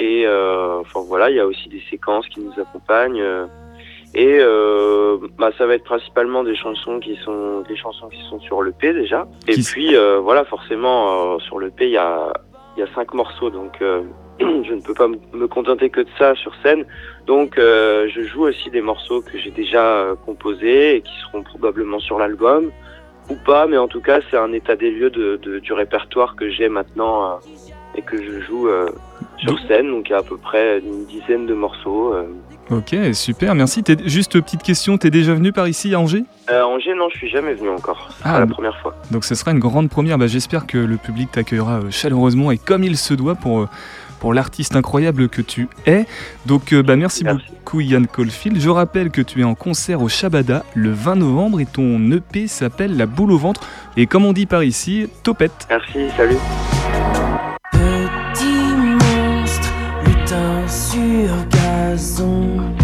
Et 0.00 0.26
enfin 0.28 1.00
voilà, 1.06 1.30
il 1.30 1.36
y 1.36 1.40
a 1.40 1.46
aussi 1.46 1.68
des 1.68 1.82
séquences 1.90 2.26
qui 2.28 2.40
nous 2.40 2.52
accompagnent. 2.60 3.22
Et 4.14 4.38
euh, 4.40 5.16
bah, 5.38 5.50
ça 5.56 5.66
va 5.66 5.74
être 5.74 5.84
principalement 5.84 6.44
des 6.44 6.54
chansons 6.54 7.00
qui 7.00 7.16
sont 7.24 7.60
des 7.68 7.76
chansons 7.76 8.08
qui 8.08 8.22
sont 8.28 8.40
sur 8.40 8.62
l'EP 8.62 8.92
déjà. 8.92 9.26
Et 9.48 9.52
Qui- 9.54 9.62
puis 9.62 9.96
euh, 9.96 10.18
voilà, 10.20 10.44
forcément 10.44 11.34
euh, 11.34 11.38
sur 11.38 11.58
l'EP 11.60 11.86
il 11.86 11.92
y 11.92 11.96
a 11.96 12.32
il 12.76 12.80
y 12.80 12.82
a 12.82 12.86
cinq 12.94 13.12
morceaux, 13.12 13.50
donc 13.50 13.82
euh, 13.82 14.00
je 14.40 14.72
ne 14.72 14.80
peux 14.80 14.94
pas 14.94 15.06
me 15.08 15.46
contenter 15.46 15.90
que 15.90 16.00
de 16.00 16.08
ça 16.18 16.34
sur 16.34 16.54
scène. 16.62 16.86
Donc 17.26 17.58
euh, 17.58 18.08
je 18.08 18.22
joue 18.22 18.44
aussi 18.44 18.70
des 18.70 18.80
morceaux 18.80 19.20
que 19.20 19.36
j'ai 19.38 19.50
déjà 19.50 19.84
euh, 19.84 20.14
composés 20.24 20.96
et 20.96 21.00
qui 21.02 21.12
seront 21.20 21.42
probablement 21.42 21.98
sur 22.00 22.18
l'album 22.18 22.70
ou 23.30 23.34
pas, 23.46 23.66
mais 23.66 23.76
en 23.76 23.88
tout 23.88 24.00
cas 24.00 24.20
c'est 24.30 24.36
un 24.38 24.52
état 24.52 24.74
des 24.74 24.90
lieux 24.90 25.10
de, 25.10 25.36
de- 25.36 25.58
du 25.58 25.72
répertoire 25.74 26.34
que 26.34 26.48
j'ai 26.50 26.68
maintenant 26.68 27.38
et 27.96 28.02
que 28.02 28.16
je 28.22 28.40
joue 28.40 28.68
euh, 28.68 28.86
sur 29.38 29.58
scène. 29.68 29.88
Donc 29.90 30.08
il 30.08 30.12
y 30.12 30.14
a 30.14 30.18
à 30.18 30.22
peu 30.22 30.36
près 30.36 30.78
une 30.80 31.04
dizaine 31.06 31.46
de 31.46 31.54
morceaux. 31.54 32.14
euh. 32.14 32.24
Ok, 32.70 32.96
super, 33.12 33.54
merci. 33.54 33.82
T'es- 33.82 33.96
juste 34.08 34.40
petite 34.40 34.62
question, 34.62 34.96
t'es 34.96 35.10
déjà 35.10 35.34
venu 35.34 35.52
par 35.52 35.68
ici 35.68 35.94
à 35.94 36.00
Angers? 36.00 36.24
Euh, 36.50 36.62
Angers, 36.62 36.94
non, 36.96 37.08
je 37.12 37.18
suis 37.18 37.28
jamais 37.28 37.52
venu 37.54 37.68
encore. 37.68 38.08
C'est 38.18 38.22
Ah, 38.24 38.40
la 38.40 38.46
première 38.46 38.78
fois. 38.80 38.94
Donc 39.10 39.24
ce 39.24 39.34
sera 39.34 39.50
une 39.50 39.58
grande 39.58 39.90
première. 39.90 40.16
Bah, 40.16 40.26
J'espère 40.26 40.66
que 40.66 40.78
le 40.78 40.96
public 40.96 41.30
t'accueillera 41.32 41.80
euh, 41.80 41.90
chaleureusement 41.90 42.50
et 42.50 42.58
comme 42.58 42.82
il 42.84 42.96
se 42.96 43.12
doit 43.14 43.34
pour, 43.34 43.68
pour 44.20 44.32
l'artiste 44.32 44.74
incroyable 44.76 45.28
que 45.28 45.42
tu 45.42 45.68
es. 45.86 46.06
Donc 46.46 46.72
bah, 46.72 46.96
merci, 46.96 47.24
Merci. 47.24 47.44
beaucoup 47.50 47.80
Yann 47.80 48.06
Caulfield. 48.06 48.58
Je 48.58 48.70
rappelle 48.70 49.10
que 49.10 49.20
tu 49.20 49.40
es 49.40 49.44
en 49.44 49.54
concert 49.56 50.00
au 50.00 50.08
Shabada 50.08 50.62
le 50.74 50.92
20 50.92 51.16
novembre 51.16 51.60
et 51.60 51.66
ton 51.66 51.98
EP 52.12 52.46
s'appelle 52.46 52.96
La 52.96 53.06
boule 53.06 53.32
au 53.32 53.38
ventre. 53.38 53.60
Et 53.98 54.06
comme 54.06 54.24
on 54.24 54.32
dit 54.32 54.46
par 54.46 54.62
ici, 54.62 55.08
topette. 55.24 55.66
Merci, 55.68 56.08
salut. 56.16 56.36
Sur 61.12 61.46
gazon, 61.50 62.74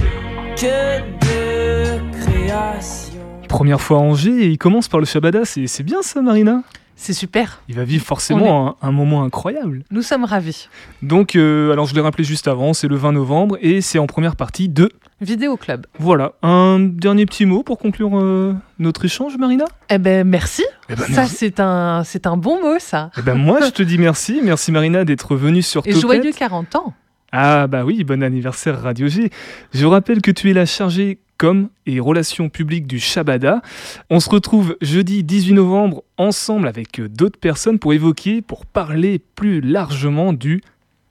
que 0.55 1.01
de 1.25 2.21
création. 2.21 3.21
Première 3.49 3.81
fois 3.81 3.97
à 3.99 4.01
Angers 4.01 4.43
et 4.45 4.47
il 4.49 4.59
commence 4.59 4.87
par 4.87 5.01
le 5.01 5.07
Shabada. 5.07 5.47
C'est 5.47 5.67
c'est 5.67 5.83
bien 5.83 6.03
ça 6.03 6.21
Marina? 6.21 6.63
C'est 6.95 7.15
super. 7.15 7.63
Il 7.69 7.77
va 7.77 7.85
vivre 7.85 8.05
forcément 8.05 8.77
un, 8.83 8.89
un 8.89 8.93
moment 8.93 9.23
incroyable. 9.25 9.83
Nous 9.91 10.03
sommes 10.03 10.25
ravis. 10.25 10.69
Donc, 11.01 11.37
euh, 11.37 11.73
alors 11.73 11.87
je 11.87 11.95
l'ai 11.95 12.01
rappelé 12.03 12.25
juste 12.25 12.49
avant, 12.49 12.75
c'est 12.75 12.89
le 12.89 12.97
20 12.97 13.13
novembre 13.13 13.57
et 13.63 13.81
c'est 13.81 13.99
en 14.01 14.07
première 14.07 14.35
partie 14.37 14.69
de... 14.69 14.91
Vidéo 15.21 15.57
Club. 15.57 15.87
Voilà, 15.99 16.33
un 16.43 16.81
dernier 16.81 17.25
petit 17.25 17.47
mot 17.47 17.63
pour 17.63 17.79
conclure 17.79 18.19
euh, 18.19 18.53
notre 18.81 19.05
échange, 19.05 19.39
Marina? 19.39 19.65
Eh 19.91 19.99
ben 19.99 20.27
merci. 20.29 20.65
Eh 20.91 20.97
ben, 20.97 21.05
ça 21.15 21.25
c'est 21.27 21.61
un 21.61 22.03
c'est 22.05 22.27
un 22.27 22.37
bon 22.37 22.61
mot 22.61 22.79
ça. 22.81 23.11
Eh 23.17 23.23
ben 23.23 23.35
moi, 23.37 23.61
je 23.65 23.71
te 23.71 23.83
dis 23.83 23.97
merci. 23.97 24.41
Merci 24.43 24.71
Marina 24.73 25.05
d'être 25.05 25.35
venue 25.37 25.63
sur 25.63 25.83
Et 25.87 25.93
Topette. 25.95 26.03
joyeux 26.03 26.33
40 26.37 26.75
ans. 26.77 26.95
Ah 27.33 27.67
bah 27.67 27.85
oui, 27.85 28.05
bon 28.05 28.23
anniversaire 28.23 28.81
Radio 28.81 29.09
G. 29.09 29.31
Je 29.75 29.87
rappelle 29.87 30.23
que 30.23 30.31
tu 30.31 30.51
es 30.51 30.55
la 30.55 30.67
chargée 30.67 31.19
com 31.37 31.69
et 31.87 32.01
relations 32.01 32.49
publiques 32.49 32.87
du 32.87 32.99
Shabada. 32.99 33.63
On 34.11 34.21
se 34.21 34.29
retrouve 34.29 34.77
jeudi 34.81 35.23
18 35.23 35.55
novembre 35.55 36.03
ensemble 36.17 36.69
avec 36.69 37.01
euh, 37.01 37.09
d'autres 37.09 37.39
personnes 37.39 37.79
pour 37.79 37.93
évoquer, 37.93 38.43
pour 38.43 38.67
parler 38.67 39.21
plus 39.37 39.61
largement 39.61 40.33
du 40.33 40.63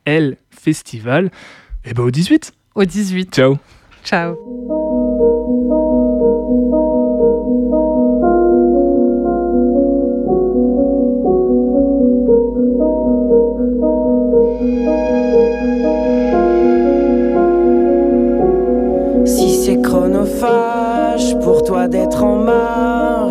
L 0.06 0.38
Festival. 0.50 1.32
Et 1.86 1.94
ben 1.94 2.04
au 2.04 2.12
18. 2.12 2.54
Au 2.76 2.84
18. 2.84 3.34
Ciao. 3.34 3.58
Ciao. 4.04 4.87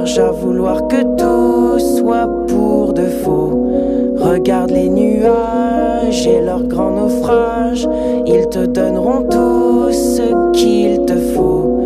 À 0.06 0.30
vouloir 0.30 0.86
que 0.86 1.02
tout 1.18 1.80
soit 1.80 2.28
pour 2.46 2.92
de 2.92 3.06
faux. 3.06 3.72
Regarde 4.18 4.70
les 4.70 4.88
nuages 4.88 6.26
et 6.26 6.40
leur 6.40 6.62
grand 6.62 6.92
naufrage, 6.92 7.88
ils 8.24 8.48
te 8.48 8.64
donneront 8.66 9.24
tout 9.24 9.90
ce 9.90 10.52
qu'il 10.52 11.04
te 11.06 11.16
faut. 11.34 11.80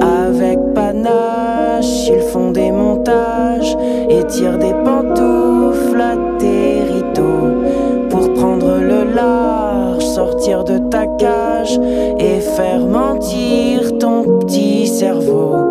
Avec 0.00 0.58
panache, 0.74 2.08
ils 2.08 2.20
font 2.32 2.50
des 2.50 2.72
montages 2.72 3.76
et 4.08 4.24
tirent 4.24 4.58
des 4.58 4.74
pantoufles 4.84 6.00
à 6.00 6.16
tes 6.38 6.82
rideaux 6.92 8.08
pour 8.10 8.34
prendre 8.34 8.78
le 8.80 9.14
large, 9.14 10.04
sortir 10.04 10.64
de 10.64 10.78
ta 10.90 11.06
cage 11.06 11.78
et 12.18 12.40
faire 12.40 12.84
mentir 12.84 13.96
ton 13.98 14.38
petit 14.40 14.88
cerveau. 14.88 15.70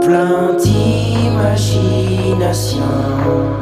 Plein 0.00 0.53
d'imagination. 2.52 3.53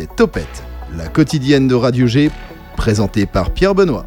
C'est 0.00 0.16
Topette, 0.16 0.64
la 0.96 1.08
quotidienne 1.08 1.68
de 1.68 1.74
Radio 1.74 2.06
G, 2.06 2.30
présentée 2.74 3.26
par 3.26 3.52
Pierre 3.52 3.74
Benoît. 3.74 4.06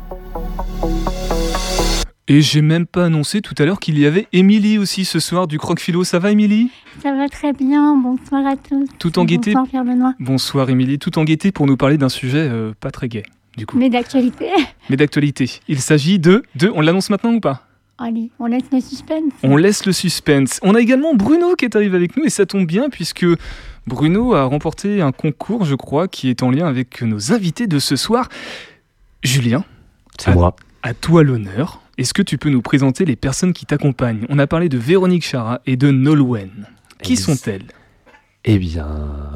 Et 2.28 2.42
j'ai 2.42 2.64
même 2.64 2.88
pas 2.88 3.06
annoncé 3.06 3.42
tout 3.42 3.54
à 3.60 3.66
l'heure 3.66 3.80
qu'il 3.80 4.00
y 4.00 4.08
avait 4.08 4.28
Émilie 4.34 4.80
aussi 4.80 5.06
ce 5.06 5.20
soir 5.20 5.46
du 5.46 5.60
Croque 5.60 5.80
Philo. 5.80 6.04
Ça 6.04 6.18
va 6.18 6.32
Émilie? 6.32 6.72
Ça 7.04 7.14
va 7.14 7.30
très 7.30 7.54
bien, 7.54 7.96
bonsoir 7.96 8.44
à 8.48 8.56
tous. 8.56 8.88
Tout 8.98 9.20
en 9.20 9.26
gaieté? 9.26 9.52
Bonsoir 9.52 9.68
Pierre 9.68 9.86
Benoît. 9.86 10.16
Bonsoir 10.20 10.68
Émilie, 10.72 10.98
tout 10.98 11.20
en 11.20 11.26
gaieté 11.26 11.52
pour 11.52 11.68
nous 11.68 11.78
parler 11.78 12.00
d'un 12.00 12.10
sujet 12.10 12.50
euh, 12.50 12.74
pas 12.80 12.90
très 12.90 13.08
gai. 13.08 13.22
du 13.56 13.68
coup. 13.68 13.78
Mais 13.78 13.92
d'actualité. 13.92 14.48
Mais 14.90 14.98
d'actualité. 14.98 15.60
Il 15.68 15.80
s'agit 15.80 16.18
de, 16.18 16.42
de. 16.56 16.72
On 16.74 16.82
l'annonce 16.82 17.12
maintenant 17.12 17.34
ou 17.34 17.40
pas? 17.40 17.68
Allez, 18.00 18.32
on 18.40 18.48
laisse 18.48 18.64
le 18.72 18.82
suspense. 18.82 19.32
On 19.44 19.56
laisse 19.56 19.86
le 19.86 19.92
suspense. 19.92 20.60
On 20.64 20.74
a 20.74 20.82
également 20.82 21.14
Bruno 21.14 21.54
qui 21.56 21.66
est 21.66 21.76
arrivé 21.76 21.96
avec 21.96 22.18
nous 22.18 22.24
et 22.26 22.30
ça 22.32 22.48
tombe 22.48 22.66
bien 22.66 22.90
puisque 22.90 23.26
Bruno 23.88 24.34
a 24.34 24.46
remporté 24.46 25.02
un 25.02 25.12
concours, 25.12 25.66
je 25.66 25.76
crois, 25.76 26.08
qui 26.08 26.30
est 26.30 26.42
en 26.44 26.52
lien 26.52 26.68
avec 26.68 27.02
nos 27.02 27.32
invités 27.34 27.68
de 27.68 27.80
ce 27.80 27.96
soir. 27.96 28.30
Julien, 29.24 29.64
C'est 30.18 30.32
à, 30.32 30.34
moi. 30.36 30.56
à 30.84 30.94
toi 30.94 31.24
l'honneur. 31.24 31.82
Est-ce 31.98 32.14
que 32.14 32.22
tu 32.22 32.38
peux 32.38 32.50
nous 32.50 32.62
présenter 32.62 33.06
les 33.06 33.16
personnes 33.16 33.54
qui 33.54 33.66
t'accompagnent? 33.66 34.26
On 34.30 34.40
a 34.40 34.48
parlé 34.48 34.70
de 34.70 34.78
Véronique 34.78 35.24
Chara 35.26 35.62
et 35.66 35.76
de 35.78 35.92
Nolwenn. 35.92 36.68
Qui 37.04 37.14
Ex- 37.14 37.24
sont-elles? 37.24 37.66
Eh 38.46 38.58
bien, 38.58 38.88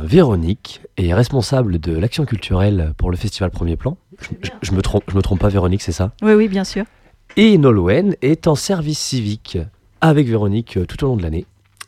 Véronique 0.01 0.81
est 0.97 1.13
responsable 1.13 1.79
de 1.79 1.95
l'action 1.97 2.25
culturelle 2.25 2.93
pour 2.97 3.12
le 3.12 3.15
festival 3.17 3.51
Premier 3.51 3.75
Plan. 3.77 3.97
Je, 4.19 4.27
je- 4.43 4.49
je 4.62 4.71
me 4.73 4.81
trompe, 4.81 5.03
je 5.10 5.15
me 5.15 5.21
trompe 5.21 5.39
pas, 5.39 5.49
Véronique, 5.49 5.81
c'est 5.81 5.91
ça? 5.91 6.13
Oui, 6.21 6.33
oui, 6.33 6.47
bien 6.47 6.63
sûr. 6.63 6.86
Et 7.38 7.57
Nolwenn 7.57 8.15
est 8.21 8.47
en 8.47 8.55
service 8.55 8.99
civique 8.99 9.57
avec 10.01 10.27
Véronique 10.27 10.77
euh, 10.77 10.86
tout 10.86 11.03
au 11.03 11.07
long 11.07 11.15
de 11.17 11.23
l'année. 11.23 11.45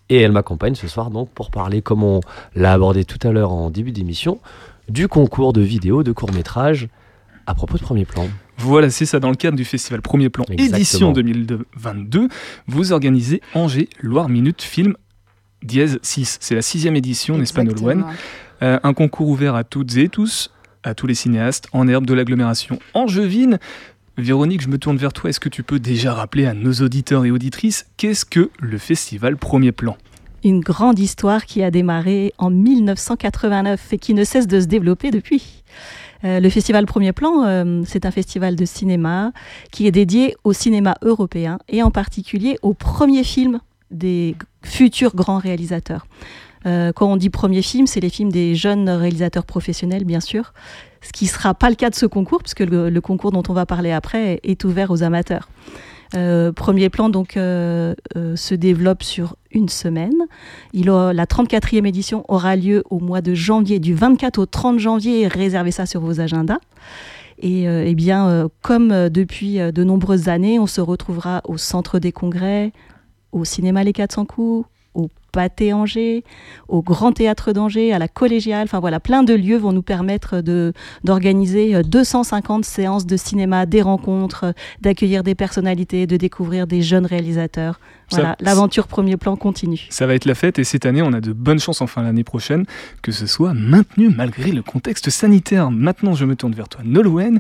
Et 0.09 0.17
elle 0.21 0.31
m'accompagne 0.31 0.75
ce 0.75 0.87
soir 0.87 1.11
donc 1.11 1.29
pour 1.29 1.51
parler, 1.51 1.81
comme 1.81 2.03
on 2.03 2.21
l'a 2.55 2.73
abordé 2.73 3.05
tout 3.05 3.27
à 3.27 3.31
l'heure 3.31 3.51
en 3.51 3.69
début 3.69 3.91
d'émission, 3.91 4.39
du 4.87 5.07
concours 5.07 5.53
de 5.53 5.61
vidéos, 5.61 6.03
de 6.03 6.11
courts-métrages 6.11 6.89
à 7.45 7.53
propos 7.53 7.77
de 7.77 7.83
Premier 7.83 8.05
Plan. 8.05 8.27
Voilà, 8.57 8.89
c'est 8.89 9.05
ça, 9.05 9.19
dans 9.19 9.29
le 9.29 9.35
cadre 9.35 9.57
du 9.57 9.65
festival 9.65 10.01
Premier 10.01 10.29
Plan 10.29 10.43
Exactement. 10.49 10.77
édition 10.77 11.11
2022, 11.11 12.27
vous 12.67 12.91
organisez 12.91 13.41
Angers 13.53 13.89
Loire 14.01 14.29
Minute 14.29 14.61
Film 14.61 14.95
dièse 15.63 15.99
6. 16.01 16.37
C'est 16.41 16.55
la 16.55 16.61
sixième 16.61 16.95
édition, 16.95 17.37
n'est-ce 17.37 17.57
Exactement. 17.59 18.07
Euh, 18.61 18.79
un 18.83 18.93
concours 18.93 19.29
ouvert 19.29 19.55
à 19.55 19.63
toutes 19.63 19.95
et 19.97 20.09
tous, 20.09 20.51
à 20.83 20.93
tous 20.93 21.07
les 21.07 21.13
cinéastes 21.15 21.67
en 21.71 21.87
herbe 21.87 22.05
de 22.05 22.13
l'agglomération 22.13 22.79
angevine. 22.93 23.57
Véronique, 24.21 24.61
je 24.61 24.67
me 24.67 24.77
tourne 24.77 24.97
vers 24.97 25.13
toi. 25.13 25.29
Est-ce 25.29 25.39
que 25.39 25.49
tu 25.49 25.63
peux 25.63 25.79
déjà 25.79 26.13
rappeler 26.13 26.45
à 26.45 26.53
nos 26.53 26.73
auditeurs 26.73 27.25
et 27.25 27.31
auditrices 27.31 27.85
qu'est-ce 27.97 28.25
que 28.25 28.49
le 28.59 28.77
festival 28.77 29.37
Premier 29.37 29.71
Plan? 29.71 29.97
Une 30.43 30.61
grande 30.61 30.99
histoire 30.99 31.45
qui 31.45 31.63
a 31.63 31.71
démarré 31.71 32.33
en 32.37 32.49
1989 32.49 33.93
et 33.93 33.97
qui 33.97 34.13
ne 34.13 34.23
cesse 34.23 34.47
de 34.47 34.61
se 34.61 34.65
développer 34.65 35.11
depuis. 35.11 35.63
Euh, 36.23 36.39
le 36.39 36.49
festival 36.49 36.85
Premier 36.85 37.13
Plan, 37.13 37.45
euh, 37.45 37.81
c'est 37.85 38.05
un 38.05 38.11
festival 38.11 38.55
de 38.55 38.65
cinéma 38.65 39.31
qui 39.71 39.87
est 39.87 39.91
dédié 39.91 40.35
au 40.43 40.53
cinéma 40.53 40.95
européen 41.01 41.59
et 41.67 41.81
en 41.83 41.91
particulier 41.91 42.57
aux 42.61 42.73
premiers 42.73 43.23
films 43.23 43.59
des 43.91 44.35
futurs 44.63 45.15
grands 45.15 45.39
réalisateurs. 45.39 46.05
Euh, 46.65 46.91
quand 46.93 47.11
on 47.11 47.17
dit 47.17 47.29
premier 47.29 47.61
film, 47.61 47.87
c'est 47.87 47.99
les 47.99 48.09
films 48.09 48.31
des 48.31 48.55
jeunes 48.55 48.89
réalisateurs 48.89 49.45
professionnels, 49.45 50.03
bien 50.03 50.19
sûr, 50.19 50.53
ce 51.01 51.11
qui 51.11 51.25
ne 51.25 51.29
sera 51.29 51.53
pas 51.53 51.69
le 51.69 51.75
cas 51.75 51.89
de 51.89 51.95
ce 51.95 52.05
concours, 52.05 52.39
puisque 52.39 52.59
le, 52.59 52.99
concours 52.99 53.31
dont 53.31 53.43
on 53.47 53.53
va 53.53 53.65
parler 53.65 53.91
après 53.91 54.39
est 54.43 54.63
ouvert 54.65 54.91
aux 54.91 55.03
amateurs. 55.03 55.49
Euh, 56.15 56.51
premier 56.51 56.89
plan 56.89 57.09
donc 57.09 57.37
euh, 57.37 57.93
se 58.35 58.55
développe 58.55 59.03
sur 59.03 59.35
une 59.51 59.69
semaine. 59.69 60.25
Il 60.73 60.87
la 60.87 61.25
34e 61.25 61.85
édition 61.85 62.25
aura 62.27 62.55
lieu 62.55 62.83
au 62.89 62.99
mois 62.99 63.21
de 63.21 63.35
janvier, 63.35 63.79
du 63.79 63.93
24 63.93 64.39
au 64.39 64.45
30 64.45 64.79
janvier. 64.79 65.27
Réservez 65.27 65.71
ça 65.71 65.85
sur 65.85 66.01
vos 66.01 66.19
agendas. 66.19 66.59
Et 67.41 67.63
eh 67.63 67.95
bien, 67.95 68.49
comme 68.61 69.07
depuis 69.07 69.59
de 69.59 69.83
nombreuses 69.85 70.27
années, 70.27 70.59
on 70.59 70.67
se 70.67 70.81
retrouvera 70.81 71.41
au 71.45 71.55
Centre 71.55 71.97
des 71.97 72.11
Congrès, 72.11 72.73
au 73.31 73.45
Cinéma 73.45 73.85
Les 73.85 73.93
400 73.93 74.25
coups, 74.25 74.67
Pâté 75.31 75.73
Angers, 75.73 76.23
au 76.67 76.81
Grand 76.81 77.11
Théâtre 77.11 77.53
d'Angers, 77.53 77.93
à 77.93 77.99
la 77.99 78.07
Collégiale. 78.07 78.63
Enfin 78.65 78.79
voilà, 78.79 78.99
plein 78.99 79.23
de 79.23 79.33
lieux 79.33 79.57
vont 79.57 79.71
nous 79.73 79.81
permettre 79.81 80.41
de 80.41 80.73
d'organiser 81.03 81.75
euh, 81.75 81.83
250 81.83 82.65
séances 82.65 83.05
de 83.05 83.17
cinéma, 83.17 83.65
des 83.65 83.81
rencontres, 83.81 84.45
euh, 84.45 84.51
d'accueillir 84.81 85.23
des 85.23 85.35
personnalités, 85.35 86.07
de 86.07 86.17
découvrir 86.17 86.67
des 86.67 86.81
jeunes 86.81 87.05
réalisateurs. 87.05 87.79
Ça- 88.09 88.17
Voilà, 88.17 88.35
l'aventure 88.39 88.87
premier 88.87 89.17
plan 89.17 89.35
continue. 89.35 89.85
Ça 89.89 90.07
va 90.07 90.15
être 90.15 90.25
la 90.25 90.35
fête 90.35 90.57
et 90.59 90.63
cette 90.63 90.85
année, 90.85 91.01
on 91.01 91.13
a 91.13 91.21
de 91.21 91.31
bonnes 91.33 91.59
chances, 91.59 91.81
enfin 91.81 92.01
l'année 92.03 92.23
prochaine, 92.23 92.65
que 93.01 93.11
ce 93.11 93.27
soit 93.27 93.53
maintenu 93.53 94.09
malgré 94.09 94.51
le 94.51 94.61
contexte 94.63 95.09
sanitaire. 95.09 95.69
Maintenant, 95.71 96.13
je 96.15 96.25
me 96.25 96.35
tourne 96.35 96.53
vers 96.53 96.67
toi, 96.69 96.81
Nolwenn. 96.83 97.39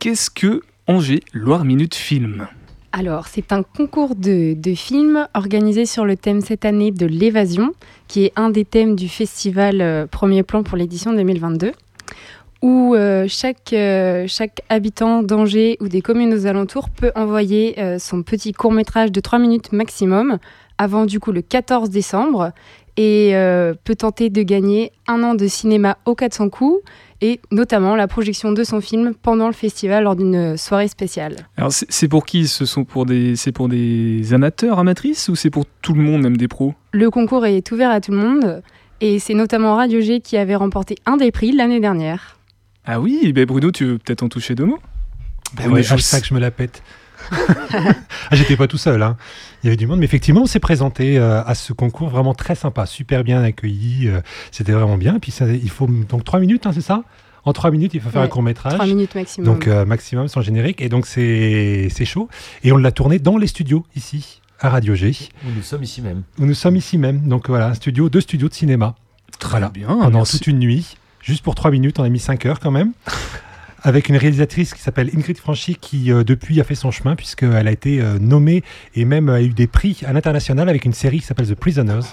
Qu'est-ce 0.00 0.30
que 0.30 0.62
Angers 0.86 1.22
Loire 1.32 1.64
Minute 1.64 1.94
Film? 1.94 2.48
Alors, 2.92 3.26
c'est 3.26 3.52
un 3.52 3.62
concours 3.62 4.14
de, 4.14 4.54
de 4.54 4.74
films 4.74 5.28
organisé 5.34 5.84
sur 5.84 6.06
le 6.06 6.16
thème 6.16 6.40
cette 6.40 6.64
année 6.64 6.90
de 6.90 7.04
l'évasion, 7.04 7.74
qui 8.06 8.24
est 8.24 8.32
un 8.34 8.48
des 8.48 8.64
thèmes 8.64 8.96
du 8.96 9.08
festival 9.08 9.82
euh, 9.82 10.06
Premier 10.06 10.42
Plan 10.42 10.62
pour 10.62 10.78
l'édition 10.78 11.12
2022, 11.12 11.72
où 12.62 12.94
euh, 12.94 13.26
chaque, 13.28 13.74
euh, 13.74 14.24
chaque 14.26 14.62
habitant 14.70 15.22
d'Angers 15.22 15.76
ou 15.80 15.88
des 15.88 16.00
communes 16.00 16.32
aux 16.32 16.46
alentours 16.46 16.88
peut 16.88 17.12
envoyer 17.14 17.76
son 17.98 18.22
petit 18.22 18.52
court-métrage 18.52 19.12
de 19.12 19.20
3 19.20 19.38
minutes 19.38 19.72
maximum 19.72 20.38
avant 20.78 21.04
du 21.04 21.20
coup 21.20 21.32
le 21.32 21.42
14 21.42 21.90
décembre 21.90 22.52
et 22.96 23.32
peut 23.84 23.94
tenter 23.94 24.28
de 24.28 24.42
gagner 24.42 24.90
un 25.06 25.22
an 25.22 25.34
de 25.34 25.46
cinéma 25.46 25.98
au 26.04 26.16
400 26.16 26.48
coups 26.48 26.82
et 27.20 27.40
notamment 27.50 27.96
la 27.96 28.06
projection 28.06 28.52
de 28.52 28.62
son 28.64 28.80
film 28.80 29.14
pendant 29.22 29.46
le 29.46 29.52
festival 29.52 30.04
lors 30.04 30.16
d'une 30.16 30.56
soirée 30.56 30.88
spéciale. 30.88 31.36
Alors, 31.56 31.72
c'est 31.72 32.08
pour 32.08 32.24
qui? 32.24 32.46
Ce 32.46 32.64
sont 32.64 32.84
pour 32.84 33.06
des, 33.06 33.34
c'est 33.36 33.52
pour 33.52 33.68
des 33.68 34.32
amateurs, 34.32 34.78
amatrices 34.78 35.28
ou 35.28 35.34
c'est 35.36 35.50
pour 35.50 35.64
tout 35.82 35.94
le 35.94 36.02
monde, 36.02 36.22
même 36.22 36.36
des 36.36 36.48
pros? 36.48 36.74
Le 36.92 37.10
concours 37.10 37.46
est 37.46 37.70
ouvert 37.72 37.90
à 37.90 38.00
tout 38.00 38.12
le 38.12 38.18
monde 38.18 38.62
et 39.00 39.18
c'est 39.18 39.34
notamment 39.34 39.74
Radio 39.76 40.00
G 40.00 40.20
qui 40.20 40.36
avait 40.36 40.56
remporté 40.56 40.96
un 41.06 41.16
des 41.16 41.32
prix 41.32 41.52
l'année 41.52 41.80
dernière. 41.80 42.38
Ah 42.84 43.00
oui, 43.00 43.32
ben 43.32 43.44
Bruno, 43.44 43.70
tu 43.70 43.84
veux 43.84 43.98
peut-être 43.98 44.22
en 44.22 44.28
toucher 44.28 44.54
deux 44.54 44.64
mots? 44.64 44.78
Ben 45.56 45.70
ouais, 45.70 45.82
Jousse. 45.82 46.12
hashtag 46.12 46.24
je 46.28 46.34
me 46.34 46.40
la 46.40 46.50
pète. 46.50 46.82
Ah, 47.30 47.94
J'étais 48.32 48.56
pas 48.56 48.66
tout 48.66 48.78
seul, 48.78 49.02
hein. 49.02 49.16
il 49.62 49.66
y 49.66 49.68
avait 49.68 49.76
du 49.76 49.86
monde, 49.86 49.98
mais 49.98 50.04
effectivement, 50.04 50.42
on 50.42 50.46
s'est 50.46 50.60
présenté 50.60 51.18
euh, 51.18 51.42
à 51.44 51.54
ce 51.54 51.72
concours 51.72 52.08
vraiment 52.08 52.34
très 52.34 52.54
sympa, 52.54 52.86
super 52.86 53.24
bien 53.24 53.42
accueilli, 53.42 54.08
euh, 54.08 54.20
c'était 54.50 54.72
vraiment 54.72 54.96
bien. 54.96 55.16
Et 55.16 55.18
puis 55.18 55.30
ça, 55.32 55.46
il 55.48 55.70
faut 55.70 55.86
donc 55.86 56.24
trois 56.24 56.40
minutes, 56.40 56.66
hein, 56.66 56.72
c'est 56.72 56.80
ça? 56.80 57.02
En 57.44 57.52
trois 57.52 57.70
minutes, 57.70 57.94
il 57.94 58.00
faut 58.00 58.10
faire 58.10 58.20
Ouais, 58.20 58.26
un 58.26 58.30
court 58.30 58.42
métrage. 58.42 58.74
Trois 58.74 58.86
minutes 58.86 59.14
maximum. 59.14 59.46
Donc 59.46 59.66
euh, 59.68 59.84
maximum 59.86 60.28
sans 60.28 60.42
générique, 60.42 60.80
et 60.82 60.88
donc 60.88 61.06
c'est 61.06 61.88
c'est 61.90 62.04
chaud. 62.04 62.28
Et 62.64 62.72
on 62.72 62.76
l'a 62.76 62.92
tourné 62.92 63.18
dans 63.18 63.38
les 63.38 63.46
studios 63.46 63.86
ici, 63.96 64.42
à 64.60 64.68
Radio 64.70 64.94
G, 64.94 65.14
Où 65.46 65.50
nous 65.56 65.62
sommes 65.62 65.82
ici 65.84 66.02
même. 66.02 66.22
où 66.38 66.44
nous 66.46 66.54
sommes 66.54 66.76
ici 66.76 66.98
même. 66.98 67.20
Donc 67.28 67.48
voilà, 67.48 67.68
un 67.68 67.74
studio, 67.74 68.08
deux 68.10 68.20
studios 68.20 68.48
de 68.48 68.54
cinéma. 68.54 68.96
Très 69.38 69.50
Voilà. 69.50 69.68
bien. 69.68 69.86
Pendant 69.86 70.10
merci. 70.18 70.38
toute 70.38 70.48
une 70.48 70.58
nuit, 70.58 70.96
juste 71.22 71.42
pour 71.44 71.54
trois 71.54 71.70
minutes, 71.70 71.98
on 72.00 72.02
a 72.04 72.08
mis 72.08 72.18
cinq 72.18 72.44
heures 72.44 72.58
quand 72.60 72.72
même. 72.72 72.92
Avec 73.82 74.08
une 74.08 74.16
réalisatrice 74.16 74.74
qui 74.74 74.80
s'appelle 74.80 75.10
Ingrid 75.14 75.38
Franchi, 75.38 75.76
qui 75.76 76.12
euh, 76.12 76.24
depuis 76.24 76.60
a 76.60 76.64
fait 76.64 76.74
son 76.74 76.90
chemin, 76.90 77.14
puisqu'elle 77.16 77.68
a 77.68 77.70
été 77.70 78.00
euh, 78.00 78.18
nommée 78.18 78.62
et 78.94 79.04
même 79.04 79.28
a 79.28 79.40
eu 79.40 79.50
des 79.50 79.66
prix 79.66 80.00
à 80.06 80.12
l'international 80.12 80.68
avec 80.68 80.84
une 80.84 80.92
série 80.92 81.20
qui 81.20 81.26
s'appelle 81.26 81.48
The 81.48 81.54
Prisoners. 81.54 82.06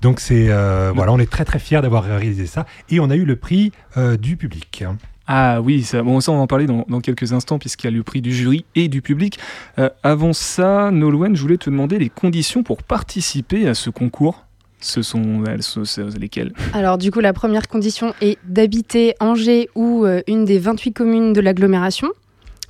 Donc 0.00 0.20
c'est 0.20 0.46
euh, 0.48 0.92
voilà, 0.94 1.12
on 1.12 1.18
est 1.18 1.30
très 1.30 1.44
très 1.44 1.58
fiers 1.58 1.82
d'avoir 1.82 2.04
réalisé 2.04 2.46
ça. 2.46 2.66
Et 2.88 3.00
on 3.00 3.10
a 3.10 3.16
eu 3.16 3.24
le 3.24 3.36
prix 3.36 3.72
du 4.20 4.36
public. 4.36 4.84
Ah 5.32 5.60
oui, 5.62 5.84
ça, 5.84 6.02
bon, 6.02 6.20
ça 6.20 6.32
on 6.32 6.38
va 6.38 6.40
en 6.42 6.48
parler 6.48 6.66
dans, 6.66 6.84
dans 6.88 7.00
quelques 7.00 7.32
instants 7.32 7.60
puisqu'il 7.60 7.86
y 7.86 7.88
a 7.88 7.96
le 7.96 8.02
prix 8.02 8.20
du 8.20 8.34
jury 8.34 8.64
et 8.74 8.88
du 8.88 9.00
public. 9.00 9.38
Euh, 9.78 9.88
avant 10.02 10.32
ça, 10.32 10.90
Nolwenn, 10.90 11.36
je 11.36 11.42
voulais 11.42 11.56
te 11.56 11.70
demander 11.70 12.00
les 12.00 12.08
conditions 12.08 12.64
pour 12.64 12.82
participer 12.82 13.68
à 13.68 13.74
ce 13.74 13.90
concours. 13.90 14.44
Ce 14.80 15.02
sont 15.02 15.44
ce- 15.60 16.18
lesquelles? 16.18 16.52
Alors 16.72 16.96
du 16.98 17.10
coup, 17.10 17.20
la 17.20 17.32
première 17.32 17.68
condition 17.68 18.14
est 18.20 18.38
d'habiter 18.44 19.14
Angers 19.20 19.68
ou 19.74 20.04
euh, 20.04 20.22
une 20.26 20.44
des 20.44 20.58
28 20.58 20.92
communes 20.92 21.32
de 21.32 21.40
l'agglomération, 21.40 22.08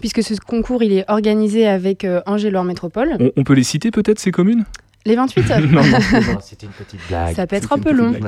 puisque 0.00 0.22
ce 0.22 0.34
concours 0.34 0.82
il 0.82 0.92
est 0.92 1.04
organisé 1.08 1.66
avec 1.68 2.04
euh, 2.04 2.20
Angers-Loire 2.26 2.64
Métropole. 2.64 3.16
on, 3.20 3.30
on 3.36 3.44
peut 3.44 3.54
les 3.54 3.62
citer 3.62 3.90
peut-être 3.90 4.18
ces 4.18 4.32
communes? 4.32 4.64
Les 5.06 5.14
28 5.16 5.48
Non, 5.70 5.82
non. 5.82 5.98
C'était 6.42 6.66
une 6.66 6.72
petite 6.72 7.00
blague. 7.08 7.34
Ça 7.34 7.46
peut 7.46 7.56
être 7.56 7.72
un 7.72 7.78
peu 7.78 7.92
long. 7.92 8.12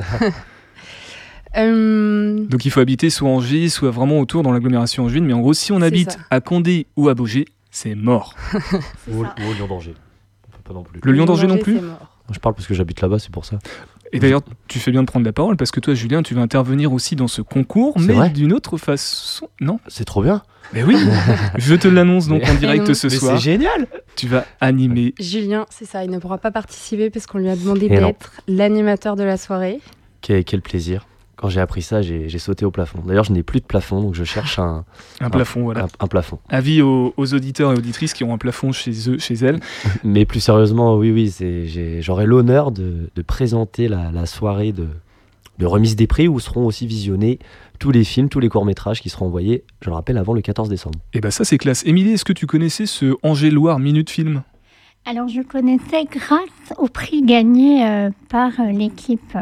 Euh, 1.55 2.45
Donc 2.47 2.65
il 2.65 2.71
faut 2.71 2.79
habiter 2.79 3.09
soit 3.11 3.29
Angers, 3.29 3.69
soit 3.69 3.91
vraiment 3.91 4.19
autour 4.19 4.41
dans 4.41 4.51
l'agglomération 4.51 5.03
angevine. 5.03 5.25
Mais 5.25 5.33
en 5.33 5.39
gros, 5.41 5.53
si 5.53 5.71
on 5.71 5.81
habite 5.81 6.13
ça. 6.13 6.17
à 6.31 6.41
Condé 6.41 6.87
ou 6.95 7.09
à 7.09 7.13
Beaugé, 7.13 7.45
c'est 7.69 7.93
mort. 7.95 8.33
Ou, 9.07 9.21
au- 9.21 9.25
ou 9.25 9.25
au 9.51 9.53
Lion 9.59 9.67
d'Angers. 9.67 9.93
Pas 10.63 10.73
non 10.73 10.81
plus. 10.83 10.99
Le 11.03 11.11
Lion 11.11 11.25
d'Angers 11.25 11.45
non 11.47 11.57
plus 11.57 11.75
mort. 11.75 12.12
Je 12.33 12.39
parle 12.39 12.55
parce 12.55 12.67
que 12.67 12.73
j'habite 12.73 13.01
là-bas, 13.01 13.19
c'est 13.19 13.31
pour 13.31 13.45
ça. 13.45 13.59
Et 14.11 14.19
d'ailleurs, 14.19 14.41
tu 14.67 14.77
fais 14.77 14.91
bien 14.91 15.01
de 15.01 15.07
prendre 15.07 15.25
la 15.25 15.33
parole 15.33 15.57
parce 15.57 15.71
que 15.71 15.79
toi, 15.79 15.95
Julien, 15.95 16.21
tu 16.21 16.35
vas 16.35 16.41
intervenir 16.41 16.93
aussi 16.93 17.15
dans 17.15 17.27
ce 17.27 17.41
concours, 17.41 17.97
mais 17.99 18.29
d'une 18.29 18.53
autre 18.53 18.77
façon. 18.77 19.49
Non 19.59 19.79
C'est 19.87 20.05
trop 20.05 20.21
bien. 20.21 20.43
Mais 20.71 20.83
oui 20.83 20.95
Je 21.57 21.75
te 21.75 21.87
l'annonce 21.87 22.27
donc 22.27 22.43
en 22.47 22.53
direct 22.55 22.87
non. 22.87 22.93
ce 22.93 23.07
Mais 23.07 23.15
soir. 23.15 23.37
c'est 23.37 23.43
génial. 23.43 23.87
Tu 24.15 24.27
vas 24.27 24.45
animer. 24.61 25.13
Julien, 25.19 25.65
c'est 25.69 25.85
ça, 25.85 26.03
il 26.03 26.11
ne 26.11 26.19
pourra 26.19 26.37
pas 26.37 26.51
participer 26.51 27.09
parce 27.09 27.25
qu'on 27.25 27.39
lui 27.39 27.49
a 27.49 27.55
demandé 27.55 27.89
d'être 27.89 28.33
l'animateur 28.47 29.15
de 29.15 29.23
la 29.23 29.37
soirée. 29.37 29.79
Quel, 30.21 30.43
quel 30.45 30.61
plaisir. 30.61 31.05
Quand 31.35 31.49
j'ai 31.49 31.59
appris 31.59 31.81
ça, 31.81 32.01
j'ai 32.01 32.37
sauté 32.37 32.63
au 32.65 32.71
plafond. 32.71 32.99
D'ailleurs, 33.05 33.23
je 33.23 33.31
n'ai 33.33 33.43
plus 33.43 33.59
de 33.59 33.65
plafond, 33.65 34.01
donc 34.01 34.13
je 34.13 34.23
cherche 34.23 34.59
un, 34.59 34.85
Un 35.19 35.29
plafond, 35.29 35.63
voilà. 35.63 35.83
un, 35.85 35.87
un 35.99 36.07
plafond. 36.07 36.39
Avis 36.49 36.81
aux, 36.81 37.13
aux 37.17 37.33
auditeurs 37.33 37.71
et 37.73 37.75
auditrices 37.75 38.13
qui 38.13 38.23
ont 38.23 38.33
un 38.33 38.37
plafond 38.37 38.71
chez 38.71 39.09
eux, 39.09 39.17
chez 39.17 39.33
elles. 39.35 39.59
Mais 40.03 40.25
plus 40.25 40.39
sérieusement, 40.39 40.95
oui, 40.95 41.11
oui, 41.11 41.99
j'aurai 42.01 42.25
l'honneur 42.25 42.71
de, 42.71 43.09
de 43.13 43.21
présenter 43.21 43.87
la, 43.87 44.11
la 44.11 44.25
soirée 44.25 44.71
de, 44.71 44.87
de 45.59 45.65
remise 45.65 45.95
des 45.95 46.07
prix 46.07 46.27
où 46.27 46.39
seront 46.39 46.65
aussi 46.65 46.87
visionnés 46.87 47.39
tous 47.79 47.91
les 47.91 48.03
films, 48.03 48.29
tous 48.29 48.39
les 48.39 48.49
courts-métrages 48.49 49.01
qui 49.01 49.09
seront 49.09 49.25
envoyés, 49.25 49.63
je 49.81 49.89
le 49.89 49.95
rappelle, 49.95 50.17
avant 50.17 50.33
le 50.33 50.41
14 50.41 50.69
décembre. 50.69 50.99
Et 51.13 51.19
bah 51.19 51.31
ça 51.31 51.43
c'est 51.43 51.57
classe. 51.57 51.83
Émilie, 51.85 52.11
est-ce 52.11 52.25
que 52.25 52.33
tu 52.33 52.45
connaissais 52.47 52.85
ce 52.85 53.15
Angéloire 53.23 53.79
Minute 53.79 54.09
Film? 54.09 54.43
Alors 55.05 55.27
je 55.27 55.41
connaissais 55.41 56.05
grâce 56.09 56.73
au 56.77 56.87
prix 56.87 57.23
gagné 57.23 57.85
euh, 57.85 58.09
par 58.29 58.51
euh, 58.59 58.71
l'équipe 58.71 59.35
euh, 59.35 59.41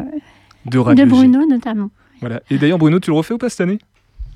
de, 0.65 0.77
Radio 0.77 1.05
de 1.05 1.09
Bruno 1.09 1.45
notamment. 1.47 1.89
Voilà. 2.19 2.41
Et 2.49 2.57
d'ailleurs 2.57 2.77
Bruno, 2.77 2.99
tu 2.99 3.09
le 3.11 3.15
refais 3.17 3.33
ou 3.33 3.37
pas 3.37 3.49
cette 3.49 3.61
année? 3.61 3.79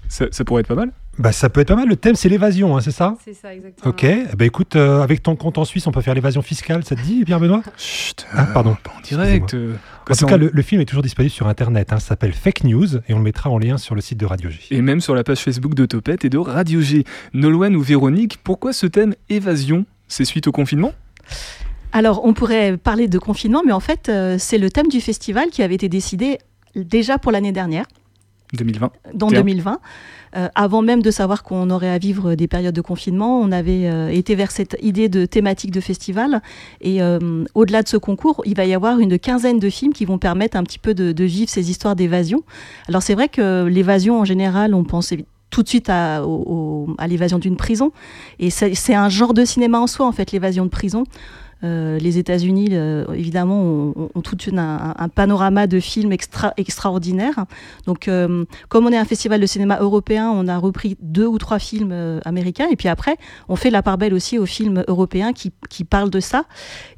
Ça, 0.07 0.25
ça 0.29 0.43
pourrait 0.45 0.61
être 0.61 0.67
pas 0.67 0.75
mal 0.75 0.91
Bah, 1.17 1.31
ça 1.31 1.49
peut 1.49 1.61
être 1.61 1.69
pas 1.69 1.75
mal. 1.75 1.87
Le 1.87 1.95
thème, 1.95 2.13
c'est 2.13 2.29
l'évasion, 2.29 2.77
hein, 2.77 2.81
c'est 2.81 2.91
ça? 2.91 3.15
C'est 3.25 3.33
ça, 3.33 3.55
exactement. 3.55 3.89
Ok. 3.89 4.05
Bah, 4.37 4.45
écoute, 4.45 4.75
euh, 4.75 5.01
avec 5.01 5.23
ton 5.23 5.35
compte 5.35 5.57
en 5.57 5.65
Suisse, 5.65 5.87
on 5.87 5.91
peut 5.91 6.01
faire 6.01 6.13
l'évasion 6.13 6.43
fiscale. 6.43 6.83
Ça 6.85 6.95
te 6.95 7.01
dit, 7.01 7.25
Pierre 7.25 7.39
Benoît 7.39 7.63
Chut, 7.75 8.27
Ah, 8.31 8.45
pardon. 8.45 8.77
pas 8.83 8.91
en 8.95 9.01
direct. 9.01 9.55
euh, 9.55 9.73
En 10.07 10.13
tout 10.13 10.27
cas, 10.27 10.37
le 10.37 10.61
film 10.61 10.79
est 10.79 10.85
toujours 10.85 11.01
disponible 11.01 11.31
sur 11.31 11.47
Internet. 11.47 11.91
hein. 11.91 11.97
Ça 11.97 12.09
s'appelle 12.09 12.33
Fake 12.33 12.63
News 12.65 12.97
et 13.09 13.13
on 13.15 13.17
le 13.17 13.23
mettra 13.23 13.49
en 13.49 13.57
lien 13.57 13.79
sur 13.79 13.95
le 13.95 14.01
site 14.01 14.19
de 14.19 14.27
Radio 14.27 14.51
G. 14.51 14.59
Et 14.69 14.81
même 14.83 15.01
sur 15.01 15.15
la 15.15 15.23
page 15.23 15.39
Facebook 15.39 15.73
de 15.73 15.87
Topette 15.87 16.23
et 16.23 16.29
de 16.29 16.37
Radio 16.37 16.81
G. 16.81 17.03
Nolwenn 17.33 17.75
ou 17.75 17.81
Véronique, 17.81 18.37
pourquoi 18.43 18.73
ce 18.73 18.85
thème 18.85 19.15
évasion? 19.29 19.85
C'est 20.07 20.25
suite 20.25 20.45
au 20.45 20.51
confinement? 20.51 20.93
Alors, 21.95 22.25
on 22.25 22.33
pourrait 22.33 22.75
parler 22.75 23.07
de 23.07 23.17
confinement, 23.17 23.61
mais 23.65 23.71
en 23.71 23.79
fait, 23.79 24.09
euh, 24.09 24.35
c'est 24.37 24.57
le 24.57 24.69
thème 24.69 24.89
du 24.89 24.99
festival 24.99 25.49
qui 25.49 25.63
avait 25.63 25.75
été 25.75 25.87
décidé 25.87 26.39
déjà 26.75 27.17
pour 27.17 27.31
l'année 27.31 27.53
dernière, 27.53 27.85
2020. 28.51 28.91
dans 29.13 29.27
Tiens. 29.27 29.39
2020. 29.39 29.79
Euh, 30.35 30.49
avant 30.55 30.81
même 30.81 31.01
de 31.01 31.09
savoir 31.09 31.41
qu'on 31.43 31.69
aurait 31.69 31.89
à 31.89 31.97
vivre 31.97 32.35
des 32.35 32.49
périodes 32.49 32.75
de 32.75 32.81
confinement, 32.81 33.39
on 33.39 33.49
avait 33.53 33.87
euh, 33.87 34.09
été 34.09 34.35
vers 34.35 34.51
cette 34.51 34.75
idée 34.81 35.07
de 35.07 35.25
thématique 35.25 35.71
de 35.71 35.79
festival. 35.79 36.41
Et 36.81 37.01
euh, 37.01 37.45
au-delà 37.55 37.81
de 37.81 37.87
ce 37.87 37.95
concours, 37.95 38.41
il 38.45 38.57
va 38.57 38.65
y 38.65 38.73
avoir 38.73 38.99
une 38.99 39.17
quinzaine 39.17 39.59
de 39.59 39.69
films 39.69 39.93
qui 39.93 40.03
vont 40.03 40.17
permettre 40.17 40.57
un 40.57 40.63
petit 40.63 40.79
peu 40.79 40.93
de, 40.93 41.13
de 41.13 41.23
vivre 41.23 41.49
ces 41.49 41.69
histoires 41.71 41.95
d'évasion. 41.95 42.43
Alors 42.89 43.03
c'est 43.03 43.13
vrai 43.13 43.29
que 43.29 43.63
l'évasion 43.67 44.19
en 44.19 44.25
général, 44.25 44.73
on 44.73 44.83
pense 44.83 45.13
tout 45.55 45.63
de 45.63 45.69
suite 45.69 45.89
à, 45.89 46.21
l'évasion 47.07 47.39
d'une 47.39 47.55
prison. 47.55 47.93
Et 48.39 48.49
c'est 48.49 48.93
un 48.93 49.07
genre 49.07 49.33
de 49.33 49.45
cinéma 49.45 49.79
en 49.79 49.87
soi, 49.87 50.05
en 50.05 50.11
fait, 50.11 50.33
l'évasion 50.33 50.65
de 50.65 50.69
prison. 50.69 51.05
Euh, 51.65 51.97
les 51.97 52.17
États-Unis, 52.17 52.71
évidemment, 53.13 53.93
ont, 53.95 54.21
tout 54.21 54.37
un, 54.55 55.09
panorama 55.09 55.67
de 55.67 55.79
films 55.79 56.11
extra, 56.11 56.53
extraordinaires. 56.57 57.45
Donc, 57.85 58.07
euh, 58.07 58.45
comme 58.69 58.85
on 58.85 58.91
est 58.91 58.97
un 58.97 59.05
festival 59.05 59.41
de 59.41 59.45
cinéma 59.45 59.79
européen, 59.79 60.29
on 60.29 60.47
a 60.47 60.57
repris 60.57 60.97
deux 61.01 61.25
ou 61.25 61.37
trois 61.37 61.59
films 61.59 61.91
euh, 61.91 62.19
américains. 62.25 62.67
Et 62.71 62.75
puis 62.75 62.87
après, 62.87 63.17
on 63.49 63.55
fait 63.55 63.71
la 63.71 63.81
part 63.81 63.97
belle 63.97 64.13
aussi 64.13 64.37
aux 64.37 64.45
films 64.45 64.83
européens 64.87 65.33
qui, 65.33 65.51
qui 65.69 65.83
parlent 65.83 66.09
de 66.09 66.19
ça. 66.19 66.45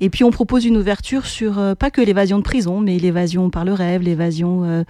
Et 0.02 0.10
puis, 0.10 0.24
on 0.24 0.32
propose 0.32 0.66
une 0.66 0.78
ouverture 0.78 1.26
sur 1.26 1.76
pas 1.78 1.90
que 1.90 2.02
l'évasion 2.02 2.38
de 2.38 2.44
prison, 2.44 2.82
mais 2.82 2.98
l'évasion 2.98 3.50
par 3.50 3.66
le 3.66 3.74
rêve, 3.74 4.02
l'évasion 4.02 4.86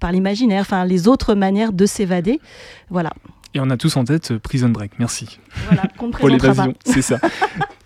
par 0.00 0.12
l'imaginaire, 0.12 0.62
enfin, 0.62 0.84
les 0.84 1.08
autres 1.08 1.34
manières 1.34 1.72
de 1.72 1.86
s'évader. 1.86 2.40
Voilà. 2.90 3.10
Et 3.54 3.60
on 3.60 3.68
a 3.70 3.76
tous 3.76 3.96
en 3.96 4.04
tête 4.04 4.38
Prison 4.38 4.68
Break, 4.68 4.92
merci. 4.98 5.40
Voilà, 5.66 5.82
Pour 6.18 6.28
l'évasion, 6.28 6.74
c'est 6.84 7.02
ça. 7.02 7.18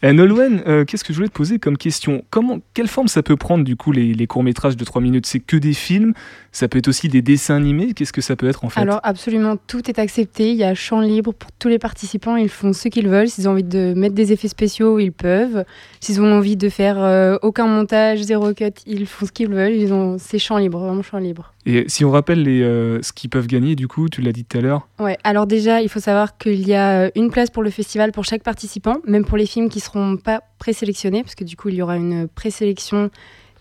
Eh, 0.07 0.13
Nolwenn, 0.13 0.63
euh, 0.67 0.85
qu'est-ce 0.85 1.03
que 1.03 1.15
je 1.15 1.17
voulais 1.19 1.29
te 1.29 1.33
poser 1.33 1.59
comme 1.59 1.79
question? 1.79 2.25
Comment, 2.29 2.59
Quelle 2.75 2.89
forme 2.89 3.09
ça 3.09 3.23
peut 3.23 3.37
prendre 3.37 3.65
du 3.65 3.75
coup 3.75 3.91
les, 3.91 4.13
les 4.13 4.27
courts-métrages 4.27 4.77
de 4.77 4.85
3 4.85 5.01
minutes? 5.01 5.25
C'est 5.25 5.41
que 5.41 5.57
des 5.57 5.73
films? 5.73 6.13
Ça 6.53 6.69
peut 6.69 6.77
être 6.79 6.89
aussi 6.89 7.09
des 7.09 7.23
dessins 7.23 7.57
animés? 7.57 7.95
Qu'est-ce 7.95 8.13
que 8.13 8.21
ça 8.21 8.37
peut 8.37 8.47
être 8.47 8.67
en 8.67 8.69
fait? 8.69 8.81
Alors 8.81 9.01
absolument 9.03 9.57
tout 9.57 9.89
est 9.89 9.99
accepté, 9.99 10.51
il 10.51 10.57
y 10.57 10.63
a 10.63 10.75
champ 10.75 11.01
libre 11.01 11.33
pour 11.33 11.51
tous 11.53 11.69
les 11.69 11.79
participants, 11.79 12.37
ils 12.37 12.51
font 12.51 12.75
ce 12.75 12.89
qu'ils 12.89 13.09
veulent, 13.09 13.29
s'ils 13.29 13.49
ont 13.49 13.53
envie 13.53 13.65
de 13.65 13.95
mettre 13.97 14.15
des 14.15 14.31
effets 14.31 14.49
spéciaux, 14.49 14.99
ils 14.99 15.11
peuvent, 15.11 15.65
s'ils 16.01 16.21
ont 16.21 16.33
envie 16.33 16.57
de 16.57 16.69
faire 16.69 17.03
euh, 17.03 17.39
aucun 17.41 17.67
montage, 17.67 18.21
zéro 18.21 18.53
cut, 18.53 18.73
ils 18.87 19.07
font 19.07 19.25
ce 19.25 19.33
qu'ils 19.33 19.49
veulent, 19.49 19.73
ils 19.75 19.93
ont 19.95 20.17
c'est 20.19 20.39
champ 20.39 20.59
libre, 20.59 20.79
vraiment 20.81 21.03
champ 21.03 21.19
libre. 21.19 21.55
Et 21.67 21.85
si 21.89 22.05
on 22.05 22.11
rappelle 22.11 22.43
les, 22.43 22.61
euh, 22.63 23.01
ce 23.01 23.13
qu'ils 23.13 23.31
peuvent 23.31 23.47
gagner, 23.47 23.75
du 23.75 23.89
coup, 23.89 24.11
tu 24.11 24.21
l'as 24.21 24.33
dit 24.33 24.45
tout 24.45 24.59
à 24.59 24.61
l'heure, 24.61 24.87
Ouais, 25.01 25.17
alors 25.25 25.47
déjà, 25.47 25.81
il 25.81 25.89
faut 25.89 25.99
savoir 25.99 26.37
qu'il 26.37 26.69
y 26.69 26.75
a 26.75 27.05
euh, 27.05 27.11
une 27.17 27.31
place 27.31 27.49
pour 27.55 27.63
le 27.63 27.71
festival 27.71 28.13
pour 28.13 28.25
chaque 28.25 28.43
participant, 28.43 28.97
même 29.07 29.25
pour 29.25 29.39
les 29.39 29.47
films 29.47 29.71
qui 29.71 29.81
seront 29.81 30.19
pas 30.19 30.43
présélectionnés, 30.59 31.23
parce 31.23 31.37
que 31.37 31.45
du 31.45 31.57
coup, 31.57 31.71
il 31.71 31.77
y 31.77 31.83
aura 31.83 31.97
une 31.97 32.29
présélection 32.29 33.11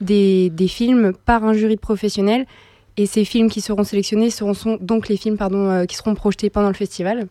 des, 0.02 0.50
des 0.50 0.68
films 0.68 1.14
par 1.26 1.46
un 1.46 1.54
jury 1.54 1.76
de 1.76 1.80
professionnels. 1.80 2.46
Et 2.98 3.06
ces 3.06 3.24
films 3.24 3.50
qui 3.50 3.62
seront 3.62 3.84
sélectionnés 3.84 4.30
seront 4.30 4.54
sont 4.54 4.78
donc 4.82 5.08
les 5.08 5.18
films 5.18 5.38
pardon, 5.38 5.70
euh, 5.70 5.86
qui 5.86 5.96
seront 5.96 6.16
projetés 6.16 6.50
pendant 6.50 6.68
le 6.68 6.74
festival. 6.74 7.28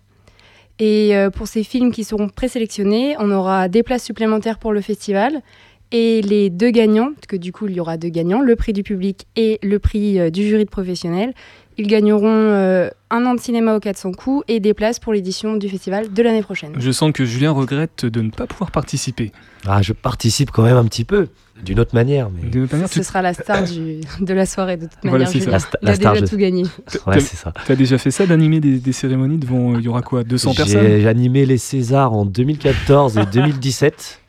Et 0.79 1.15
euh, 1.15 1.31
pour 1.31 1.47
ces 1.49 1.65
films 1.65 1.93
qui 1.93 2.05
seront 2.05 2.29
présélectionnés, 2.29 3.17
on 3.19 3.31
aura 3.31 3.69
des 3.69 3.83
places 3.83 4.05
supplémentaires 4.05 4.59
pour 4.59 4.73
le 4.73 4.81
festival. 4.81 5.43
Et 5.91 6.23
les 6.23 6.49
deux 6.49 6.71
gagnants, 6.71 7.13
parce 7.13 7.27
que 7.27 7.37
du 7.37 7.53
coup 7.53 7.67
il 7.69 7.75
y 7.75 7.81
aura 7.81 7.99
deux 7.99 8.09
gagnants, 8.09 8.41
le 8.41 8.57
prix 8.57 8.73
du 8.73 8.83
public 8.83 9.27
et 9.37 9.59
le 9.63 9.79
prix 9.79 10.19
euh, 10.19 10.31
du 10.31 10.43
jury 10.49 10.65
de 10.65 10.71
professionnels, 10.71 11.35
ils 11.79 11.87
gagneront 11.87 12.27
euh, 12.27 12.89
un 13.11 13.25
an 13.27 13.35
de 13.35 13.41
cinéma 13.41 13.75
au 13.77 13.81
400 13.81 14.13
coups 14.13 14.45
et 14.49 14.61
des 14.61 14.75
places 14.75 14.99
pour 14.99 15.13
l'édition 15.13 15.57
du 15.57 15.69
festival 15.69 16.13
de 16.13 16.23
l'année 16.23 16.43
prochaine. 16.43 16.73
je 16.79 16.91
sens 16.91 17.13
que 17.13 17.25
Julien 17.25 17.51
regrette 17.53 18.05
de 18.07 18.21
ne 18.21 18.31
pas 18.31 18.47
pouvoir 18.47 18.71
participer. 18.71 19.33
Ah, 19.67 19.81
je 19.83 19.93
participe 19.93 20.51
quand 20.51 20.63
même 20.65 20.77
un 20.77 20.85
petit 20.87 21.05
peu, 21.05 21.29
d'une 21.65 21.79
autre 21.79 21.95
manière. 21.95 22.29
Mais... 22.31 22.49
D'une 22.51 22.65
autre 22.65 22.73
manière, 22.73 22.89
Ce 22.89 23.03
sera 23.03 23.23
la 23.23 23.33
star 23.33 23.63
du- 23.65 24.01
de 24.21 24.35
la 24.35 24.45
soirée 24.45 24.77
de 24.77 24.87
toute 24.87 24.99
Voilà, 25.05 25.25
manière. 25.27 25.33
Julien. 25.41 25.59
La 25.83 25.95
star, 25.95 26.13
déjà 26.15 26.25
je- 26.27 26.31
tout 26.31 26.37
gagné. 26.37 26.65
Ouais, 27.07 27.21
c'est 27.21 27.37
ça. 27.37 27.53
Tu 27.65 27.73
as 27.73 27.77
déjà 27.77 27.97
fait 27.99 28.11
ça 28.11 28.27
d'animer 28.27 28.59
des, 28.61 28.79
des 28.79 28.93
cérémonies 28.93 29.39
devant, 29.39 29.73
euh, 29.75 29.77
il 29.79 29.85
y 29.85 29.89
aura 29.89 30.03
quoi 30.03 30.25
200 30.25 30.55
personnes 30.55 30.85
J'ai 31.01 31.07
animé 31.09 31.47
les 31.47 31.59
Césars 31.59 32.13
en 32.13 32.25
2014 32.25 33.19
et 33.19 33.27
2017 33.27 34.21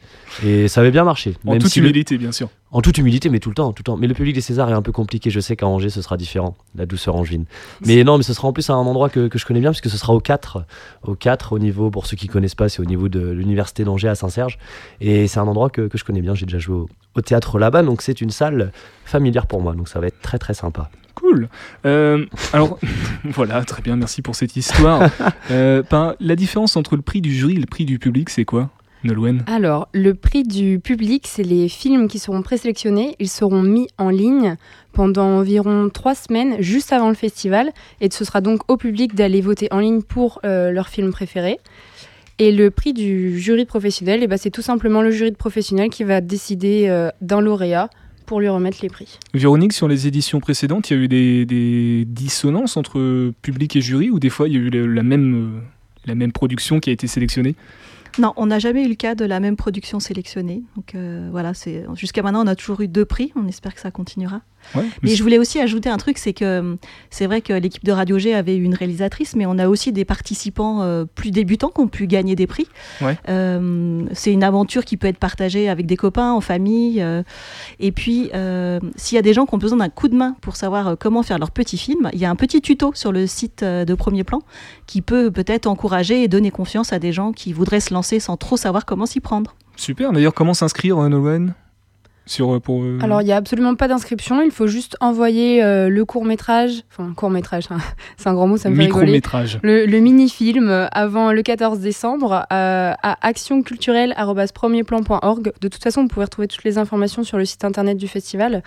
et 0.45 0.67
ça 0.67 0.81
avait 0.81 0.91
bien 0.91 1.03
marché. 1.03 1.35
En 1.45 1.51
Même 1.51 1.59
toute 1.61 1.71
si 1.71 1.79
le- 1.79 1.87
humilité, 1.87 2.17
bien 2.17 2.31
sûr. 2.31 2.49
En 2.71 2.81
toute 2.81 2.97
humilité, 2.97 3.29
mais 3.29 3.39
tout 3.39 3.49
le 3.49 3.55
temps, 3.55 3.71
tout 3.71 3.81
le 3.81 3.83
temps. 3.83 3.97
Mais 3.97 4.07
le 4.07 4.13
public 4.15 4.33
des 4.33 4.41
Césars 4.41 4.69
est 4.69 4.73
un 4.73 4.81
peu 4.81 4.91
compliqué. 4.91 5.29
Je 5.29 5.39
sais 5.39 5.55
qu'à 5.55 5.67
Angers, 5.67 5.89
ce 5.91 6.01
sera 6.01 6.17
différent. 6.17 6.55
La 6.75 6.85
douceur 6.87 7.15
angevine. 7.15 7.45
Mais 7.85 8.03
non, 8.03 8.17
mais 8.17 8.23
ce 8.23 8.33
sera 8.33 8.47
en 8.47 8.53
plus 8.53 8.67
un 8.71 8.75
endroit 8.75 9.09
que, 9.09 9.27
que 9.27 9.37
je 9.37 9.45
connais 9.45 9.59
bien, 9.59 9.69
puisque 9.71 9.89
ce 9.89 9.97
sera 9.97 10.13
au 10.13 10.19
4. 10.19 10.65
Au 11.03 11.13
4, 11.13 11.53
au 11.53 11.59
niveau, 11.59 11.91
pour 11.91 12.07
ceux 12.07 12.17
qui 12.17 12.27
connaissent 12.27 12.55
pas, 12.55 12.69
c'est 12.69 12.81
au 12.81 12.85
niveau 12.85 13.09
de 13.09 13.19
l'université 13.29 13.83
d'Angers 13.83 14.07
à 14.07 14.15
Saint-Serge. 14.15 14.57
Et 15.01 15.27
c'est 15.27 15.39
un 15.39 15.47
endroit 15.47 15.69
que, 15.69 15.87
que 15.87 15.97
je 15.99 16.03
connais 16.03 16.21
bien. 16.21 16.33
J'ai 16.33 16.47
déjà 16.47 16.57
joué 16.57 16.75
au, 16.77 16.89
au 17.15 17.21
théâtre 17.21 17.59
là-bas, 17.59 17.83
donc 17.83 18.01
c'est 18.01 18.21
une 18.21 18.31
salle 18.31 18.71
familière 19.05 19.45
pour 19.45 19.61
moi. 19.61 19.75
Donc 19.75 19.87
ça 19.87 19.99
va 19.99 20.07
être 20.07 20.21
très 20.21 20.39
très 20.39 20.55
sympa. 20.55 20.89
Cool. 21.13 21.49
Euh, 21.85 22.25
alors, 22.53 22.79
voilà, 23.23 23.63
très 23.65 23.83
bien, 23.83 23.95
merci 23.97 24.23
pour 24.23 24.35
cette 24.35 24.55
histoire. 24.55 25.09
Euh, 25.51 25.83
ben, 25.91 26.15
la 26.19 26.35
différence 26.35 26.75
entre 26.77 26.95
le 26.95 27.01
prix 27.01 27.21
du 27.21 27.31
jury 27.33 27.53
et 27.55 27.59
le 27.59 27.65
prix 27.65 27.85
du 27.85 27.99
public, 27.99 28.29
c'est 28.29 28.45
quoi, 28.45 28.69
Nolwenn 29.03 29.43
Alors, 29.47 29.89
le 29.93 30.13
prix 30.13 30.43
du 30.43 30.79
public, 30.79 31.25
c'est 31.27 31.43
les 31.43 31.67
films 31.69 32.07
qui 32.07 32.19
seront 32.19 32.41
présélectionnés. 32.41 33.15
Ils 33.19 33.29
seront 33.29 33.61
mis 33.61 33.87
en 33.97 34.09
ligne 34.09 34.55
pendant 34.91 35.25
environ 35.25 35.89
trois 35.89 36.15
semaines, 36.15 36.55
juste 36.59 36.93
avant 36.93 37.09
le 37.09 37.15
festival. 37.15 37.71
Et 38.01 38.09
ce 38.11 38.25
sera 38.25 38.41
donc 38.41 38.61
au 38.71 38.77
public 38.77 39.15
d'aller 39.15 39.41
voter 39.41 39.67
en 39.71 39.79
ligne 39.79 40.01
pour 40.01 40.39
euh, 40.45 40.71
leur 40.71 40.87
film 40.87 41.11
préféré. 41.11 41.59
Et 42.39 42.51
le 42.51 42.71
prix 42.71 42.93
du 42.93 43.39
jury 43.39 43.65
professionnel, 43.65 44.21
eh 44.23 44.27
ben, 44.27 44.37
c'est 44.37 44.49
tout 44.49 44.61
simplement 44.61 45.01
le 45.01 45.11
jury 45.11 45.31
de 45.31 45.37
professionnel 45.37 45.89
qui 45.89 46.03
va 46.03 46.19
décider 46.19 46.87
euh, 46.87 47.09
d'un 47.21 47.41
lauréat 47.41 47.89
pour 48.25 48.39
lui 48.39 48.47
remettre 48.47 48.77
les 48.81 48.89
prix. 48.89 49.19
Véronique, 49.33 49.73
sur 49.73 49.87
les 49.87 50.07
éditions 50.07 50.39
précédentes, 50.39 50.89
il 50.89 50.97
y 50.97 50.99
a 50.99 51.03
eu 51.03 51.07
des, 51.07 51.45
des 51.45 52.05
dissonances 52.07 52.77
entre 52.77 53.31
public 53.41 53.75
et 53.75 53.81
jury, 53.81 54.09
ou 54.09 54.19
des 54.19 54.29
fois 54.29 54.47
il 54.47 54.53
y 54.53 54.57
a 54.57 54.59
eu 54.59 54.69
la, 54.69 54.87
la 54.87 55.03
même, 55.03 55.35
euh, 55.35 55.59
la 56.05 56.15
même 56.15 56.31
production 56.31 56.79
qui 56.79 56.89
a 56.89 56.93
été 56.93 57.07
sélectionnée? 57.07 57.55
Non, 58.19 58.33
on 58.37 58.45
n'a 58.45 58.59
jamais 58.59 58.85
eu 58.85 58.89
le 58.89 58.95
cas 58.95 59.15
de 59.15 59.25
la 59.25 59.39
même 59.39 59.55
production 59.55 59.99
sélectionnée. 59.99 60.63
Donc 60.75 60.93
euh, 60.95 61.29
voilà, 61.31 61.53
jusqu'à 61.95 62.21
maintenant 62.21 62.43
on 62.43 62.47
a 62.47 62.55
toujours 62.55 62.81
eu 62.81 62.87
deux 62.87 63.05
prix. 63.05 63.31
On 63.35 63.47
espère 63.47 63.73
que 63.73 63.81
ça 63.81 63.91
continuera. 63.91 64.41
Ouais, 64.75 64.83
Mais 64.83 65.09
mais 65.09 65.15
je 65.15 65.23
voulais 65.23 65.37
aussi 65.37 65.59
ajouter 65.59 65.89
un 65.89 65.97
truc, 65.97 66.17
c'est 66.17 66.33
que 66.33 66.45
euh, 66.45 66.75
c'est 67.09 67.25
vrai 67.27 67.41
que 67.41 67.53
l'équipe 67.53 67.83
de 67.83 67.91
Radio 67.91 68.17
G 68.17 68.33
avait 68.33 68.55
une 68.55 68.73
réalisatrice, 68.73 69.35
mais 69.35 69.45
on 69.45 69.57
a 69.57 69.67
aussi 69.67 69.91
des 69.91 70.05
participants 70.05 70.81
euh, 70.81 71.05
plus 71.05 71.31
débutants 71.31 71.69
qui 71.69 71.81
ont 71.81 71.87
pu 71.87 72.07
gagner 72.07 72.35
des 72.35 72.47
prix. 72.47 72.67
Ouais. 73.01 73.17
Euh, 73.29 74.03
c'est 74.13 74.31
une 74.31 74.43
aventure 74.43 74.85
qui 74.85 74.97
peut 74.97 75.07
être 75.07 75.17
partagée 75.17 75.69
avec 75.69 75.85
des 75.85 75.97
copains, 75.97 76.31
en 76.31 76.41
famille. 76.41 77.01
euh, 77.01 77.23
et 77.79 77.91
puis, 77.91 78.31
s'il 78.95 79.15
y 79.15 79.19
a 79.19 79.21
des 79.21 79.33
gens 79.33 79.45
qui 79.45 79.55
ont 79.55 79.57
besoin 79.57 79.77
d'un 79.77 79.89
coup 79.89 80.07
de 80.07 80.15
main 80.15 80.35
pour 80.41 80.55
savoir 80.55 80.97
comment 80.97 81.23
faire 81.23 81.39
leur 81.39 81.51
petit 81.51 81.77
film, 81.77 82.09
il 82.13 82.19
y 82.19 82.25
a 82.25 82.29
un 82.29 82.35
petit 82.35 82.61
tuto 82.61 82.91
sur 82.95 83.11
le 83.11 83.27
site 83.27 83.63
de 83.63 83.93
Premier 83.93 84.23
Plan 84.23 84.39
qui 84.87 85.01
peut 85.01 85.31
peut-être 85.31 85.67
encourager 85.67 86.23
et 86.23 86.27
donner 86.27 86.51
confiance 86.51 86.93
à 86.93 86.99
des 86.99 87.11
gens 87.11 87.31
qui 87.31 87.53
voudraient 87.53 87.79
se 87.79 87.93
lancer 87.93 88.19
sans 88.19 88.37
trop 88.37 88.57
savoir 88.57 88.85
comment 88.85 89.05
s'y 89.05 89.19
prendre. 89.19 89.55
Super, 89.75 90.11
d'ailleurs, 90.11 90.33
comment 90.33 90.53
s'inscrire, 90.53 90.97
euh, 90.99 91.09
Nolwenn? 91.09 91.53
Sur, 92.25 92.53
euh, 92.55 92.59
pour, 92.59 92.81
euh, 92.83 92.97
Alors, 93.01 93.21
il 93.21 93.25
n'y 93.25 93.31
a 93.33 93.35
absolument 93.35 93.75
pas 93.75 93.87
d'inscription. 93.87 94.41
Il 94.41 94.49
faut 94.51 94.67
juste 94.67 94.95
envoyer 95.01 95.61
euh, 95.63 95.89
le 95.89 96.05
court-métrage. 96.05 96.83
Enfin, 96.91 97.11
court-métrage, 97.15 97.65
hein, 97.69 97.77
c'est 98.17 98.29
un 98.29 98.33
grand 98.33 98.47
mot, 98.47 98.57
ça 98.57 98.69
me 98.69 98.75
fait 98.75 98.83
rigoler. 98.83 99.05
micro-métrage. 99.07 99.59
Le, 99.61 99.85
le 99.85 99.99
mini-film 99.99 100.69
euh, 100.69 100.87
avant 100.91 101.31
le 101.33 101.41
14 101.41 101.79
décembre 101.79 102.45
euh, 102.51 102.93
à 103.01 103.17
actionculturelle.premierplan.org. 103.27 105.51
De 105.61 105.67
toute 105.67 105.83
façon, 105.83 106.03
vous 106.03 106.07
pouvez 106.07 106.25
retrouver 106.25 106.47
toutes 106.47 106.63
les 106.63 106.77
informations 106.77 107.23
sur 107.23 107.37
le 107.37 107.45
site 107.45 107.65
internet 107.65 107.97
du 107.97 108.07
festival. 108.07 108.63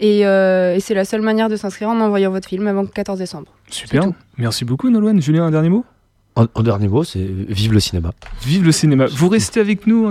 Et, 0.00 0.26
euh, 0.26 0.74
et 0.74 0.80
c'est 0.80 0.94
la 0.94 1.04
seule 1.04 1.20
manière 1.22 1.48
de 1.48 1.56
s'inscrire 1.56 1.88
en 1.90 2.00
envoyant 2.00 2.30
votre 2.30 2.48
film 2.48 2.66
avant 2.66 2.82
le 2.82 2.88
14 2.88 3.18
décembre. 3.18 3.48
Super, 3.70 4.04
merci 4.38 4.64
beaucoup, 4.64 4.90
Nolwenn. 4.90 5.20
Julien, 5.20 5.44
un 5.44 5.50
dernier 5.50 5.68
mot? 5.68 5.84
En, 6.36 6.46
en 6.54 6.62
dernier 6.62 6.88
mot, 6.88 7.04
c'est 7.04 7.20
vive 7.22 7.72
le 7.72 7.80
cinéma. 7.80 8.10
Vive 8.42 8.64
le 8.64 8.72
cinéma. 8.72 9.06
Vous 9.06 9.28
restez 9.28 9.60
avec 9.60 9.86
nous 9.86 10.04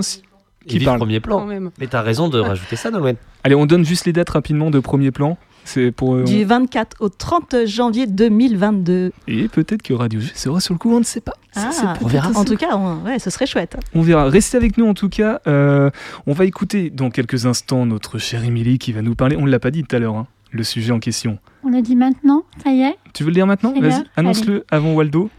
ainsi. 0.66 0.76
Et 0.76 0.84
parle 0.84 0.98
premier 0.98 1.20
plan. 1.20 1.38
Quand 1.38 1.46
même. 1.46 1.70
Mais 1.78 1.86
t'as 1.86 2.02
raison 2.02 2.28
de 2.28 2.38
rajouter 2.38 2.76
ça, 2.76 2.90
Nolwenn. 2.90 3.16
Allez, 3.42 3.54
on 3.54 3.66
donne 3.66 3.84
juste 3.84 4.06
les 4.06 4.12
dates 4.12 4.30
rapidement 4.30 4.70
de 4.70 4.80
premier 4.80 5.10
plan. 5.10 5.36
C'est 5.66 5.92
pour. 5.92 6.14
euh, 6.16 6.24
Du 6.24 6.44
24 6.44 6.96
au 7.00 7.08
30 7.08 7.64
janvier 7.66 8.06
2022. 8.06 9.12
Et 9.28 9.48
peut-être 9.48 9.82
que 9.82 9.94
Radio 9.94 10.20
G 10.20 10.30
sera 10.34 10.60
sur 10.60 10.74
le 10.74 10.78
coup, 10.78 10.92
on 10.92 10.98
ne 10.98 11.04
sait 11.04 11.22
pas. 11.22 11.32
Ça, 11.52 11.70
c'est 11.72 11.86
Ah, 11.86 11.94
peut-être 11.98 12.26
En 12.36 12.40
ça. 12.40 12.44
tout 12.44 12.56
cas, 12.56 12.76
on- 12.76 13.02
ouais, 13.04 13.18
ce 13.18 13.30
serait 13.30 13.46
chouette. 13.46 13.76
On 13.94 14.02
verra. 14.02 14.24
Restez 14.28 14.56
avec 14.58 14.76
nous 14.76 14.86
en 14.86 14.92
tout 14.94 15.08
cas. 15.08 15.40
Euh, 15.46 15.88
on 16.26 16.32
va 16.34 16.44
écouter 16.44 16.90
dans 16.90 17.08
quelques 17.10 17.46
instants 17.46 17.86
notre 17.86 18.18
chère 18.18 18.44
Émilie 18.44 18.78
qui 18.78 18.92
va 18.92 19.00
nous 19.00 19.14
parler. 19.14 19.36
On 19.36 19.46
ne 19.46 19.50
l'a 19.50 19.58
pas 19.58 19.70
dit 19.70 19.84
tout 19.84 19.96
à 19.96 19.98
l'heure, 19.98 20.16
hein, 20.16 20.26
le 20.50 20.64
sujet 20.64 20.92
en 20.92 20.98
question. 21.00 21.38
On 21.62 21.70
le 21.70 21.80
dit 21.80 21.96
maintenant, 21.96 22.44
ça 22.62 22.70
y 22.70 22.82
est. 22.82 22.96
Tu 23.14 23.22
veux 23.22 23.30
le 23.30 23.34
dire 23.34 23.46
maintenant 23.46 23.72
C'est 23.74 23.80
Vas-y, 23.80 23.90
l'heure. 23.92 24.02
annonce-le 24.16 24.64
avant 24.70 24.92
Waldo. 24.92 25.30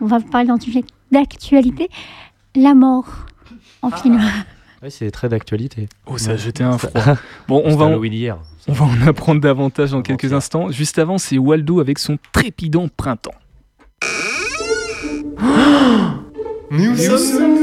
On 0.00 0.06
va 0.06 0.20
parler 0.20 0.46
d'un 0.46 0.60
sujet 0.60 0.84
d'actualité, 1.10 1.88
la 2.54 2.74
mort 2.74 3.26
en 3.82 3.90
film. 3.90 4.20
Ouais, 4.80 4.90
c'est 4.90 5.10
très 5.10 5.28
d'actualité. 5.28 5.88
Oh, 6.06 6.18
ça 6.18 6.30
a 6.30 6.36
jeté 6.36 6.62
un 6.62 6.78
froid. 6.78 6.92
Bon, 7.48 7.60
on 7.64 7.74
va, 7.74 7.86
en, 7.86 8.04
hier. 8.04 8.38
on 8.68 8.72
va 8.72 8.84
en 8.84 9.08
apprendre 9.08 9.40
davantage 9.40 9.90
dans 9.90 10.02
quelques 10.02 10.32
instants. 10.32 10.70
Juste 10.70 11.00
avant, 11.00 11.18
c'est 11.18 11.36
Waldo 11.36 11.80
avec 11.80 11.98
son 11.98 12.16
trépidant 12.32 12.86
printemps. 12.96 13.34
Nous 16.70 16.96
sommes 16.96 17.58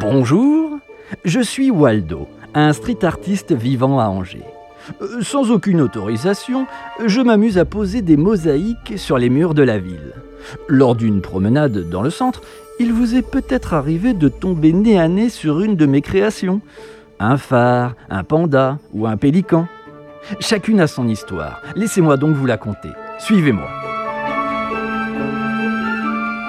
Bonjour, 0.00 0.78
je 1.24 1.40
suis 1.40 1.70
Waldo, 1.70 2.28
un 2.54 2.72
street 2.72 3.04
artiste 3.04 3.52
vivant 3.52 4.00
à 4.00 4.06
Angers. 4.06 4.44
Euh, 5.02 5.22
Sans 5.22 5.50
aucune 5.50 5.80
autorisation, 5.80 6.66
je 7.04 7.20
m'amuse 7.20 7.58
à 7.58 7.64
poser 7.64 8.00
des 8.02 8.16
mosaïques 8.16 8.94
sur 8.96 9.18
les 9.18 9.28
murs 9.28 9.54
de 9.54 9.62
la 9.62 9.78
ville. 9.78 10.12
Lors 10.68 10.94
d'une 10.94 11.20
promenade 11.20 11.90
dans 11.90 12.02
le 12.02 12.10
centre, 12.10 12.42
il 12.80 12.92
vous 12.92 13.14
est 13.14 13.22
peut-être 13.28 13.74
arrivé 13.74 14.14
de 14.14 14.28
tomber 14.28 14.72
nez 14.72 14.98
à 14.98 15.08
nez 15.08 15.28
sur 15.28 15.60
une 15.60 15.76
de 15.76 15.86
mes 15.86 16.00
créations. 16.00 16.60
Un 17.18 17.36
phare, 17.36 17.94
un 18.10 18.22
panda 18.24 18.78
ou 18.92 19.06
un 19.06 19.16
pélican. 19.16 19.66
Chacune 20.40 20.80
a 20.80 20.86
son 20.86 21.08
histoire. 21.08 21.60
Laissez-moi 21.74 22.16
donc 22.16 22.36
vous 22.36 22.46
la 22.46 22.56
conter. 22.56 22.90
Suivez-moi. 23.18 23.68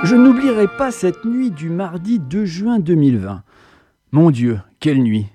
Je 0.04 0.16
n'oublierai 0.16 0.68
pas 0.68 0.92
cette 0.92 1.26
nuit 1.26 1.52
du 1.52 1.70
mardi 1.70 2.20
2 2.20 2.46
juin 2.46 2.80
2020. 2.80 3.44
Mon 4.12 4.32
Dieu, 4.32 4.60
quelle 4.80 5.02
nuit 5.02 5.26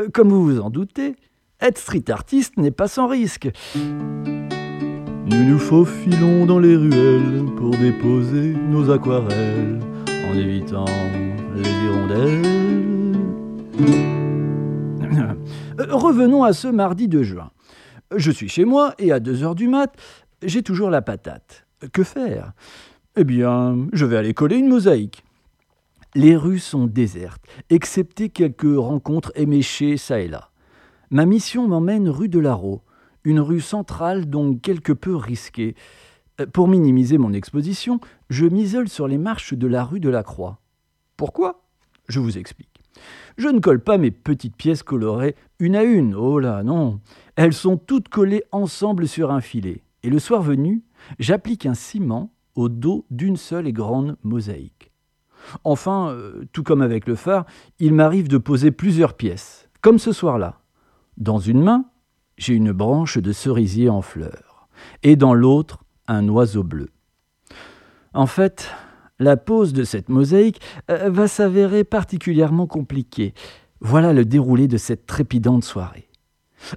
Euh, 0.00 0.08
Comme 0.12 0.28
vous 0.28 0.44
vous 0.44 0.60
en 0.60 0.70
doutez, 0.70 1.16
être 1.60 1.78
street 1.78 2.04
artiste 2.10 2.56
n'est 2.56 2.70
pas 2.70 2.88
sans 2.88 3.06
risque. 3.06 3.50
Nous 3.74 5.44
nous 5.44 5.58
faufilons 5.58 6.46
dans 6.46 6.58
les 6.58 6.74
ruelles 6.76 7.44
pour 7.56 7.70
déposer 7.70 8.54
nos 8.70 8.90
aquarelles 8.90 9.80
en 10.28 10.36
évitant 10.36 10.84
les 11.54 11.70
hirondelles. 11.84 12.42
Euh, 15.80 15.86
Revenons 15.90 16.42
à 16.44 16.52
ce 16.52 16.68
mardi 16.68 17.08
2 17.08 17.22
juin. 17.22 17.50
Je 18.14 18.30
suis 18.30 18.48
chez 18.48 18.64
moi 18.64 18.94
et 18.98 19.12
à 19.12 19.20
2 19.20 19.44
heures 19.44 19.54
du 19.54 19.68
mat, 19.68 19.94
j'ai 20.42 20.62
toujours 20.62 20.90
la 20.90 21.02
patate. 21.02 21.66
Que 21.92 22.02
faire? 22.02 22.52
Eh 23.16 23.24
bien, 23.24 23.86
je 23.92 24.04
vais 24.04 24.16
aller 24.16 24.34
coller 24.34 24.56
une 24.56 24.68
mosaïque. 24.68 25.22
Les 26.14 26.36
rues 26.36 26.58
sont 26.58 26.86
désertes, 26.86 27.42
excepté 27.70 28.28
quelques 28.28 28.76
rencontres 28.76 29.32
éméchées 29.34 29.96
ça 29.96 30.20
et 30.20 30.28
là. 30.28 30.50
Ma 31.10 31.26
mission 31.26 31.68
m'emmène 31.68 32.08
rue 32.08 32.28
de 32.28 32.38
Larreau, 32.38 32.82
une 33.24 33.40
rue 33.40 33.60
centrale 33.60 34.28
donc 34.28 34.60
quelque 34.62 34.92
peu 34.92 35.14
risquée. 35.14 35.74
Euh, 36.40 36.46
Pour 36.46 36.68
minimiser 36.68 37.18
mon 37.18 37.32
exposition, 37.32 38.00
je 38.30 38.46
m'isole 38.46 38.88
sur 38.88 39.08
les 39.08 39.18
marches 39.18 39.54
de 39.54 39.66
la 39.66 39.84
rue 39.84 40.00
de 40.00 40.08
la 40.08 40.22
Croix. 40.22 40.60
Pourquoi? 41.16 41.62
Je 42.08 42.20
vous 42.20 42.38
explique. 42.38 42.68
Je 43.36 43.48
ne 43.48 43.60
colle 43.60 43.80
pas 43.80 43.98
mes 43.98 44.10
petites 44.10 44.56
pièces 44.56 44.82
colorées 44.82 45.36
une 45.60 45.76
à 45.76 45.84
une, 45.84 46.14
oh 46.14 46.38
là 46.38 46.62
non. 46.62 47.00
Elles 47.36 47.52
sont 47.52 47.76
toutes 47.76 48.08
collées 48.08 48.44
ensemble 48.50 49.06
sur 49.06 49.30
un 49.30 49.40
filet. 49.40 49.82
Et 50.02 50.10
le 50.10 50.18
soir 50.18 50.42
venu, 50.42 50.82
j'applique 51.18 51.66
un 51.66 51.74
ciment 51.74 52.32
au 52.54 52.68
dos 52.68 53.04
d'une 53.10 53.36
seule 53.36 53.68
et 53.68 53.72
grande 53.72 54.16
mosaïque. 54.22 54.90
Enfin, 55.64 56.10
euh, 56.10 56.44
tout 56.52 56.62
comme 56.62 56.82
avec 56.82 57.06
le 57.06 57.14
phare, 57.14 57.46
il 57.78 57.94
m'arrive 57.94 58.28
de 58.28 58.38
poser 58.38 58.70
plusieurs 58.70 59.14
pièces, 59.14 59.68
comme 59.80 59.98
ce 59.98 60.12
soir-là. 60.12 60.60
Dans 61.16 61.38
une 61.38 61.62
main, 61.62 61.84
j'ai 62.36 62.54
une 62.54 62.72
branche 62.72 63.18
de 63.18 63.32
cerisier 63.32 63.88
en 63.88 64.02
fleurs, 64.02 64.68
et 65.02 65.16
dans 65.16 65.34
l'autre, 65.34 65.84
un 66.08 66.28
oiseau 66.28 66.62
bleu. 66.62 66.88
En 68.14 68.26
fait, 68.26 68.70
la 69.18 69.36
pose 69.36 69.72
de 69.72 69.84
cette 69.84 70.08
mosaïque 70.08 70.60
euh, 70.90 71.10
va 71.10 71.28
s'avérer 71.28 71.84
particulièrement 71.84 72.66
compliquée. 72.66 73.34
Voilà 73.80 74.12
le 74.12 74.24
déroulé 74.24 74.68
de 74.68 74.76
cette 74.76 75.06
trépidante 75.06 75.64
soirée. 75.64 76.08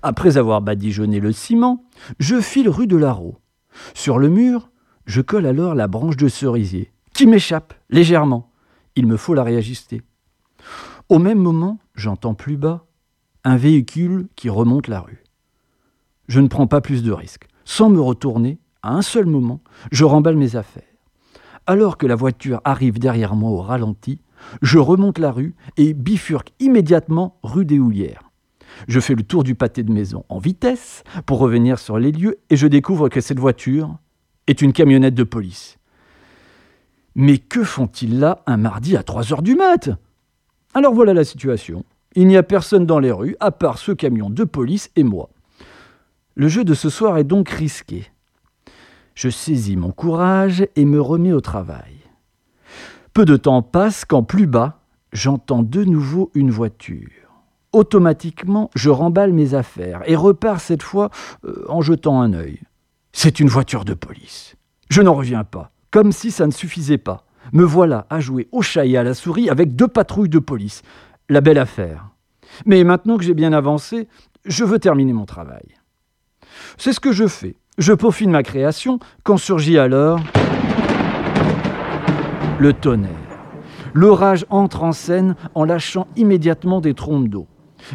Après 0.04 0.38
avoir 0.38 0.62
badigeonné 0.62 1.20
le 1.20 1.32
ciment, 1.32 1.84
je 2.20 2.40
file 2.40 2.70
rue 2.70 2.88
de 2.88 2.98
Larreau. 2.98 3.38
Sur 3.94 4.20
le 4.20 4.30
mur, 4.30 4.70
je 5.06 5.22
colle 5.22 5.46
alors 5.46 5.76
la 5.76 5.88
branche 5.88 6.18
de 6.18 6.28
cerisier, 6.28 6.92
qui 7.14 7.26
m'échappe 7.26 7.74
légèrement. 7.90 8.52
Il 8.96 9.08
me 9.08 9.18
faut 9.18 9.34
la 9.34 9.44
réajuster. 9.44 10.02
Au 11.10 11.20
même 11.20 11.40
moment, 11.40 11.80
j'entends 11.96 12.36
plus 12.36 12.58
bas 12.58 12.86
un 13.44 13.58
véhicule 13.58 14.28
qui 14.36 14.50
remonte 14.50 14.88
la 14.88 15.00
rue. 15.00 15.24
Je 16.28 16.40
ne 16.40 16.48
prends 16.48 16.68
pas 16.68 16.82
plus 16.82 17.02
de 17.04 17.12
risques. 17.12 17.48
Sans 17.66 17.90
me 17.90 18.00
retourner, 18.00 18.60
à 18.84 18.94
un 18.94 19.02
seul 19.02 19.26
moment, 19.26 19.62
je 19.92 20.06
remballe 20.06 20.38
mes 20.38 20.56
affaires. 20.56 20.84
Alors 21.68 21.98
que 21.98 22.08
la 22.08 22.16
voiture 22.16 22.62
arrive 22.64 23.00
derrière 23.00 23.36
moi 23.36 23.52
au 23.52 23.62
ralenti, 23.62 24.22
je 24.62 24.80
remonte 24.80 25.20
la 25.20 25.32
rue 25.32 25.56
et 25.78 25.94
bifurque 25.94 26.52
immédiatement 26.60 27.38
rue 27.44 27.66
des 27.66 27.80
Houlières. 27.80 28.32
Je 28.88 29.00
fais 29.00 29.16
le 29.16 29.24
tour 29.24 29.44
du 29.44 29.54
pâté 29.54 29.84
de 29.84 29.92
maison 29.92 30.26
en 30.30 30.40
vitesse 30.40 31.04
pour 31.26 31.40
revenir 31.40 31.78
sur 31.78 32.00
les 32.00 32.12
lieux 32.12 32.40
et 32.50 32.56
je 32.56 32.68
découvre 32.68 33.10
que 33.10 33.22
cette 33.22 33.40
voiture 33.40 33.98
est 34.48 34.62
une 34.62 34.74
camionnette 34.74 35.14
de 35.14 35.24
police. 35.24 35.78
Mais 37.16 37.38
que 37.38 37.64
font-ils 37.64 38.20
là 38.20 38.42
un 38.48 38.58
mardi 38.58 38.96
à 38.96 39.04
3 39.04 39.34
heures 39.34 39.42
du 39.42 39.56
mat? 39.56 39.90
Alors 40.74 40.94
voilà 40.94 41.14
la 41.14 41.26
situation. 41.26 41.84
Il 42.16 42.28
n'y 42.28 42.38
a 42.38 42.44
personne 42.44 42.86
dans 42.86 43.00
les 43.00 43.12
rues 43.12 43.36
à 43.40 43.52
part 43.52 43.78
ce 43.78 43.92
camion 43.92 44.30
de 44.30 44.44
police 44.44 44.90
et 44.96 45.04
moi. 45.04 45.30
Le 46.36 46.48
jeu 46.48 46.64
de 46.64 46.74
ce 46.74 46.90
soir 46.90 47.18
est 47.18 47.26
donc 47.26 47.50
risqué. 47.50 48.10
Je 49.22 49.30
saisis 49.30 49.76
mon 49.76 49.92
courage 49.92 50.66
et 50.76 50.84
me 50.84 51.00
remets 51.00 51.32
au 51.32 51.42
travail. 51.42 51.94
Peu 53.14 53.24
de 53.24 53.38
temps 53.38 53.62
passe 53.62 54.04
quand 54.04 54.24
plus 54.24 54.48
bas, 54.48 54.80
j'entends 55.14 55.62
de 55.62 55.84
nouveau 55.84 56.32
une 56.34 56.50
voiture. 56.50 57.08
Automatiquement, 57.72 58.72
je 58.74 58.90
remballe 58.90 59.32
mes 59.32 59.54
affaires 59.54 60.02
et 60.08 60.16
repars 60.16 60.60
cette 60.60 60.82
fois 60.82 61.12
euh, 61.46 61.66
en 61.70 61.82
jetant 61.82 62.20
un 62.20 62.34
œil. 62.34 62.62
C'est 63.14 63.40
une 63.40 63.48
voiture 63.48 63.86
de 63.86 63.94
police. 63.94 64.56
Je 64.90 65.04
n'en 65.04 65.14
reviens 65.14 65.44
pas, 65.44 65.70
comme 65.92 66.12
si 66.12 66.32
ça 66.32 66.48
ne 66.48 66.52
suffisait 66.52 66.98
pas. 66.98 67.28
Me 67.54 67.64
voilà 67.64 68.08
à 68.10 68.22
jouer 68.22 68.48
au 68.52 68.64
chat 68.64 68.88
et 68.88 68.98
à 68.98 69.04
la 69.04 69.14
souris 69.14 69.52
avec 69.52 69.76
deux 69.76 69.88
patrouilles 69.88 70.30
de 70.30 70.40
police. 70.40 70.82
La 71.30 71.42
belle 71.42 71.60
affaire. 71.60 72.08
Mais 72.66 72.84
maintenant 72.84 73.18
que 73.18 73.24
j'ai 73.24 73.36
bien 73.36 73.54
avancé, 73.54 74.08
je 74.46 74.64
veux 74.64 74.80
terminer 74.80 75.14
mon 75.14 75.28
travail. 75.28 75.76
C'est 76.80 76.92
ce 76.92 77.00
que 77.00 77.12
je 77.12 77.28
fais. 77.28 77.61
Je 77.82 77.94
peaufine 77.94 78.30
ma 78.30 78.44
création 78.44 79.00
quand 79.24 79.38
surgit 79.38 79.80
alors 79.80 80.20
le 82.60 82.74
tonnerre. 82.74 83.10
L'orage 83.96 84.46
entre 84.52 84.84
en 84.84 84.92
scène 84.92 85.36
en 85.56 85.66
lâchant 85.66 86.06
immédiatement 86.16 86.80
des 86.80 86.94
trompes 86.94 87.28
d'eau. 87.28 87.48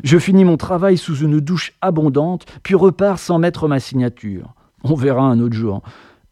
Je 0.03 0.19
finis 0.19 0.45
mon 0.45 0.57
travail 0.57 0.99
sous 0.99 1.19
une 1.19 1.39
douche 1.39 1.73
abondante, 1.83 2.47
puis 2.65 2.75
repars 2.75 3.21
sans 3.21 3.39
mettre 3.39 3.69
ma 3.69 3.79
signature. 3.79 4.55
On 4.83 4.95
verra 4.95 5.23
un 5.23 5.39
autre 5.39 5.55
jour. 5.55 5.83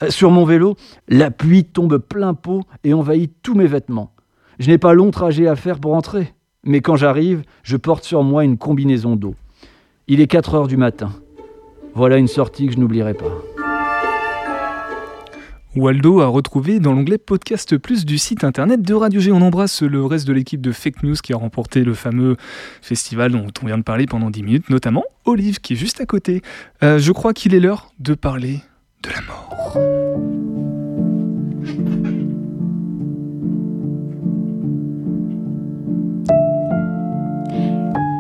Euh, 0.02 0.11
Sur 0.11 0.32
mon 0.32 0.44
vélo, 0.44 0.74
la 1.07 1.30
pluie 1.30 1.62
tombe 1.62 1.98
plein 1.98 2.34
pot 2.34 2.64
et 2.82 2.92
envahit 2.92 3.32
tous 3.40 3.55
mes 3.55 3.68
vêtements. 3.68 4.11
Je 4.59 4.68
n'ai 4.68 4.78
pas 4.78 4.94
long 4.94 5.12
trajet 5.12 5.46
à 5.46 5.55
faire 5.55 5.78
pour 5.78 5.94
entrer, 5.94 6.34
mais 6.64 6.80
quand 6.80 6.96
j'arrive, 6.96 7.44
je 7.62 7.76
porte 7.76 8.02
sur 8.02 8.24
moi 8.24 8.42
une 8.42 8.59
combinaison 8.59 9.14
d'eau. 9.14 9.36
Il 10.09 10.20
est 10.20 10.26
4 10.26 10.57
heures 10.57 10.66
du 10.66 10.76
matin. 10.76 11.12
Voilà 11.95 12.16
une 12.16 12.28
sortie 12.28 12.66
que 12.66 12.72
je 12.72 12.78
n'oublierai 12.78 13.14
pas. 13.14 13.30
Waldo 15.76 16.20
a 16.20 16.26
retrouvé 16.26 16.78
dans 16.78 16.92
l'onglet 16.92 17.18
Podcast 17.18 17.76
Plus 17.78 18.05
du 18.05 18.18
site 18.18 18.45
internet 18.45 18.82
de 18.82 18.95
Radio 18.95 19.20
G. 19.20 19.32
On 19.32 19.42
embrasse 19.42 19.82
le 19.82 20.05
reste 20.05 20.26
de 20.26 20.32
l'équipe 20.32 20.61
de 20.61 20.70
Fake 20.70 21.03
News 21.03 21.16
qui 21.16 21.32
a 21.32 21.36
remporté 21.36 21.82
le 21.82 21.95
fameux 21.95 22.36
festival 22.80 23.32
dont 23.32 23.47
on 23.62 23.66
vient 23.66 23.78
de 23.78 23.82
parler 23.82 24.07
pendant 24.07 24.30
10 24.30 24.42
minutes, 24.42 24.70
notamment 24.70 25.05
Olive 25.24 25.61
qui 25.61 25.72
est 25.72 25.76
juste 25.76 26.01
à 26.01 26.07
côté. 26.07 26.42
Euh, 26.82 26.99
je 26.99 27.12
crois 27.12 27.32
qu'il 27.32 27.55
est 27.55 27.61
l'heure 27.61 27.92
de 27.99 28.14
parler 28.14 28.61
de 29.03 29.11
la 29.11 29.20
mort. 29.22 30.43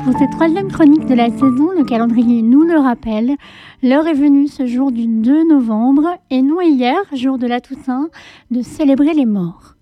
Pour 0.04 0.18
cette 0.18 0.32
troisième 0.32 0.70
chronique 0.70 1.06
de 1.06 1.14
la 1.14 1.30
saison, 1.30 1.70
le 1.70 1.82
calendrier 1.82 2.42
nous 2.42 2.62
le 2.62 2.78
rappelle. 2.78 3.36
L'heure 3.82 4.06
est 4.06 4.12
venue 4.12 4.48
ce 4.48 4.66
jour 4.66 4.92
du 4.92 5.06
2 5.06 5.48
novembre 5.48 6.18
et 6.28 6.42
non 6.42 6.60
hier, 6.60 6.98
jour 7.14 7.38
de 7.38 7.46
la 7.46 7.62
Toussaint, 7.62 8.10
de 8.50 8.60
célébrer 8.60 9.14
les 9.14 9.24
morts. 9.24 9.76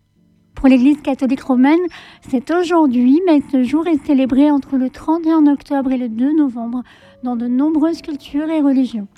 Pour 0.55 0.69
l'Église 0.69 1.03
catholique 1.03 1.43
romaine, 1.43 1.81
c'est 2.21 2.53
aujourd'hui, 2.53 3.21
mais 3.27 3.41
ce 3.51 3.65
jour 3.65 3.89
est 3.89 4.07
célébré 4.07 4.49
entre 4.49 4.77
le 4.77 4.91
31 4.91 5.49
octobre 5.49 5.91
et 5.91 5.99
le 5.99 6.09
2 6.09 6.37
novembre 6.37 6.85
dans 7.25 7.35
de 7.35 7.49
nombreuses 7.49 8.01
cultures 8.01 8.49
et 8.49 8.61
religions. 8.61 9.09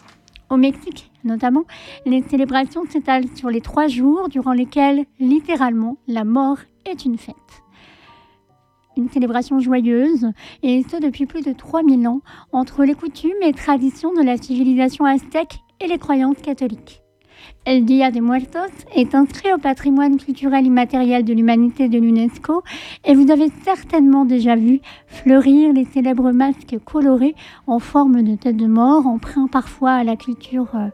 Au 0.48 0.56
Mexique, 0.56 1.10
notamment, 1.22 1.64
les 2.06 2.22
célébrations 2.22 2.84
s'étalent 2.88 3.28
sur 3.34 3.50
les 3.50 3.60
trois 3.60 3.88
jours 3.88 4.30
durant 4.30 4.54
lesquels, 4.54 5.04
littéralement, 5.20 5.98
la 6.08 6.24
mort 6.24 6.60
est 6.86 7.04
une 7.04 7.18
fête. 7.18 7.63
Une 8.96 9.08
célébration 9.08 9.58
joyeuse, 9.58 10.30
et 10.62 10.84
ce 10.88 10.96
depuis 11.00 11.26
plus 11.26 11.42
de 11.42 11.52
3000 11.52 12.06
ans, 12.06 12.20
entre 12.52 12.84
les 12.84 12.94
coutumes 12.94 13.32
et 13.42 13.52
traditions 13.52 14.12
de 14.12 14.22
la 14.22 14.36
civilisation 14.36 15.04
aztèque 15.04 15.58
et 15.80 15.88
les 15.88 15.98
croyances 15.98 16.40
catholiques. 16.42 17.02
El 17.66 17.84
Dia 17.84 18.10
de 18.10 18.20
Muertos 18.20 18.84
est 18.94 19.14
inscrit 19.14 19.52
au 19.52 19.58
patrimoine 19.58 20.18
culturel 20.18 20.66
immatériel 20.66 21.24
de 21.24 21.32
l'humanité 21.32 21.88
de 21.88 21.98
l'UNESCO 21.98 22.62
et 23.04 23.14
vous 23.14 23.30
avez 23.30 23.48
certainement 23.64 24.24
déjà 24.24 24.54
vu 24.54 24.80
fleurir 25.06 25.72
les 25.72 25.84
célèbres 25.86 26.30
masques 26.30 26.76
colorés 26.84 27.34
en 27.66 27.78
forme 27.78 28.22
de 28.22 28.36
tête 28.36 28.56
de 28.56 28.66
mort, 28.66 29.06
emprunt 29.06 29.46
parfois 29.46 29.92
à 29.92 30.04
la 30.04 30.16
culture 30.16 30.68
euh, 30.74 30.88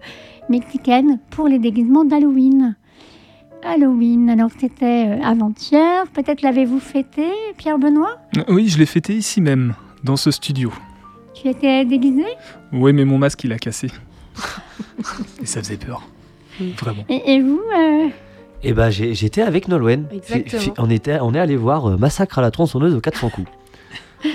mexicaine 0.48 1.18
pour 1.30 1.48
les 1.48 1.58
déguisements 1.58 2.04
d'Halloween. 2.04 2.76
Halloween, 3.64 4.30
alors 4.30 4.50
c'était 4.58 5.06
euh, 5.08 5.22
avant-hier, 5.22 6.04
peut-être 6.14 6.42
l'avez-vous 6.42 6.80
fêté, 6.80 7.26
Pierre 7.58 7.78
Benoît 7.78 8.16
Oui, 8.48 8.68
je 8.68 8.78
l'ai 8.78 8.86
fêté 8.86 9.14
ici 9.14 9.40
même, 9.40 9.74
dans 10.02 10.16
ce 10.16 10.30
studio. 10.30 10.72
Tu 11.34 11.48
étais 11.48 11.84
déguisé? 11.84 12.24
Oui, 12.72 12.92
mais 12.92 13.04
mon 13.04 13.18
masque 13.18 13.44
il 13.44 13.52
a 13.52 13.58
cassé. 13.58 13.88
Et 15.42 15.46
ça 15.46 15.60
faisait 15.60 15.76
peur. 15.76 16.02
Vraiment. 16.78 17.04
Et, 17.08 17.34
et 17.34 17.40
vous 17.42 17.60
euh, 18.64 18.74
bah 18.74 18.90
j'ai- 18.90 19.14
j'étais 19.14 19.40
avec 19.42 19.68
Nolwenn. 19.68 20.06
Exactement. 20.12 20.74
On, 20.78 20.90
était, 20.90 21.18
on 21.20 21.34
est 21.34 21.38
allé 21.40 21.56
voir 21.56 21.86
euh, 21.90 21.96
Massacre 21.96 22.38
à 22.38 22.42
la 22.42 22.50
tronçonneuse 22.50 22.94
aux 22.94 23.00
400 23.00 23.30
coups. 23.30 23.48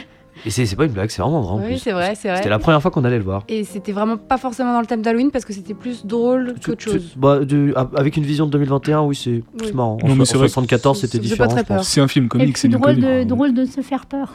Et 0.45 0.51
c'est 0.51 0.65
c'est 0.67 0.75
pas 0.75 0.85
une 0.85 0.91
blague, 0.91 1.09
c'est 1.09 1.21
vraiment 1.21 1.41
vrai. 1.41 1.51
en 1.53 1.57
Oui, 1.59 1.65
plus. 1.73 1.77
c'est 1.79 1.91
vrai, 1.91 2.13
c'est 2.15 2.27
vrai. 2.27 2.37
C'était 2.37 2.49
la 2.49 2.59
première 2.59 2.81
fois 2.81 2.91
qu'on 2.91 3.03
allait 3.03 3.17
le 3.17 3.23
voir. 3.23 3.43
Et 3.47 3.63
c'était 3.63 3.91
vraiment 3.91 4.15
pas 4.17 4.37
forcément 4.37 4.73
dans 4.73 4.79
le 4.81 4.85
thème 4.85 5.01
d'Halloween 5.01 5.31
parce 5.31 5.43
que 5.43 5.53
c'était 5.53 5.73
plus 5.73 6.05
drôle 6.05 6.53
qu'autre 6.63 6.81
chose. 6.83 7.13
Bah, 7.17 7.39
de- 7.39 7.73
avec 7.95 8.15
une 8.17 8.23
vision 8.23 8.45
de 8.45 8.51
2021, 8.51 9.01
oui, 9.03 9.15
c'est 9.15 9.43
c'est 9.63 9.73
marrant. 9.73 9.97
En, 10.03 10.07
Non, 10.07 10.15
mais 10.15 10.21
en 10.21 10.37
vrai 10.37 10.47
que 10.47 10.53
74, 10.53 10.99
c'était 10.99 11.17
différent. 11.19 11.55
C'est 11.81 12.01
un 12.01 12.07
film 12.07 12.25
Et 12.25 12.29
comique, 12.29 12.57
c'est 12.57 12.67
drôle 12.67 12.95
de, 12.97 13.23
drôle 13.23 13.53
de 13.53 13.65
se 13.65 13.81
faire 13.81 14.05
peur. 14.05 14.33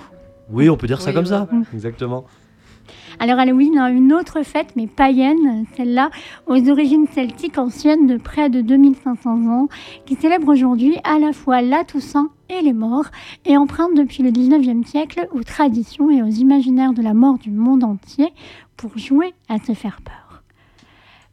Oui, 0.52 0.68
on 0.68 0.76
peut 0.76 0.88
dire 0.88 1.00
ça 1.00 1.10
Oui, 1.10 1.14
comme 1.14 1.26
ça. 1.26 1.46
voilà. 1.48 1.64
Exactement. 1.72 2.24
Alors 3.22 3.38
Halloween 3.38 3.76
a 3.76 3.90
une 3.90 4.14
autre 4.14 4.42
fête, 4.42 4.74
mais 4.76 4.86
païenne, 4.86 5.66
celle-là, 5.76 6.08
aux 6.46 6.70
origines 6.70 7.06
celtiques 7.06 7.58
anciennes 7.58 8.06
de 8.06 8.16
près 8.16 8.48
de 8.48 8.62
2500 8.62 9.46
ans, 9.46 9.68
qui 10.06 10.14
célèbre 10.14 10.48
aujourd'hui 10.48 10.96
à 11.04 11.18
la 11.18 11.34
fois 11.34 11.60
la 11.60 11.84
Toussaint 11.84 12.30
et 12.48 12.62
les 12.62 12.72
morts, 12.72 13.10
et 13.44 13.58
emprunte 13.58 13.94
depuis 13.94 14.22
le 14.22 14.30
19e 14.30 14.86
siècle 14.86 15.28
aux 15.32 15.42
traditions 15.42 16.10
et 16.10 16.22
aux 16.22 16.30
imaginaires 16.30 16.94
de 16.94 17.02
la 17.02 17.12
mort 17.12 17.36
du 17.36 17.50
monde 17.50 17.84
entier 17.84 18.32
pour 18.78 18.96
jouer 18.96 19.34
à 19.50 19.58
se 19.58 19.74
faire 19.74 20.00
peur. 20.00 20.42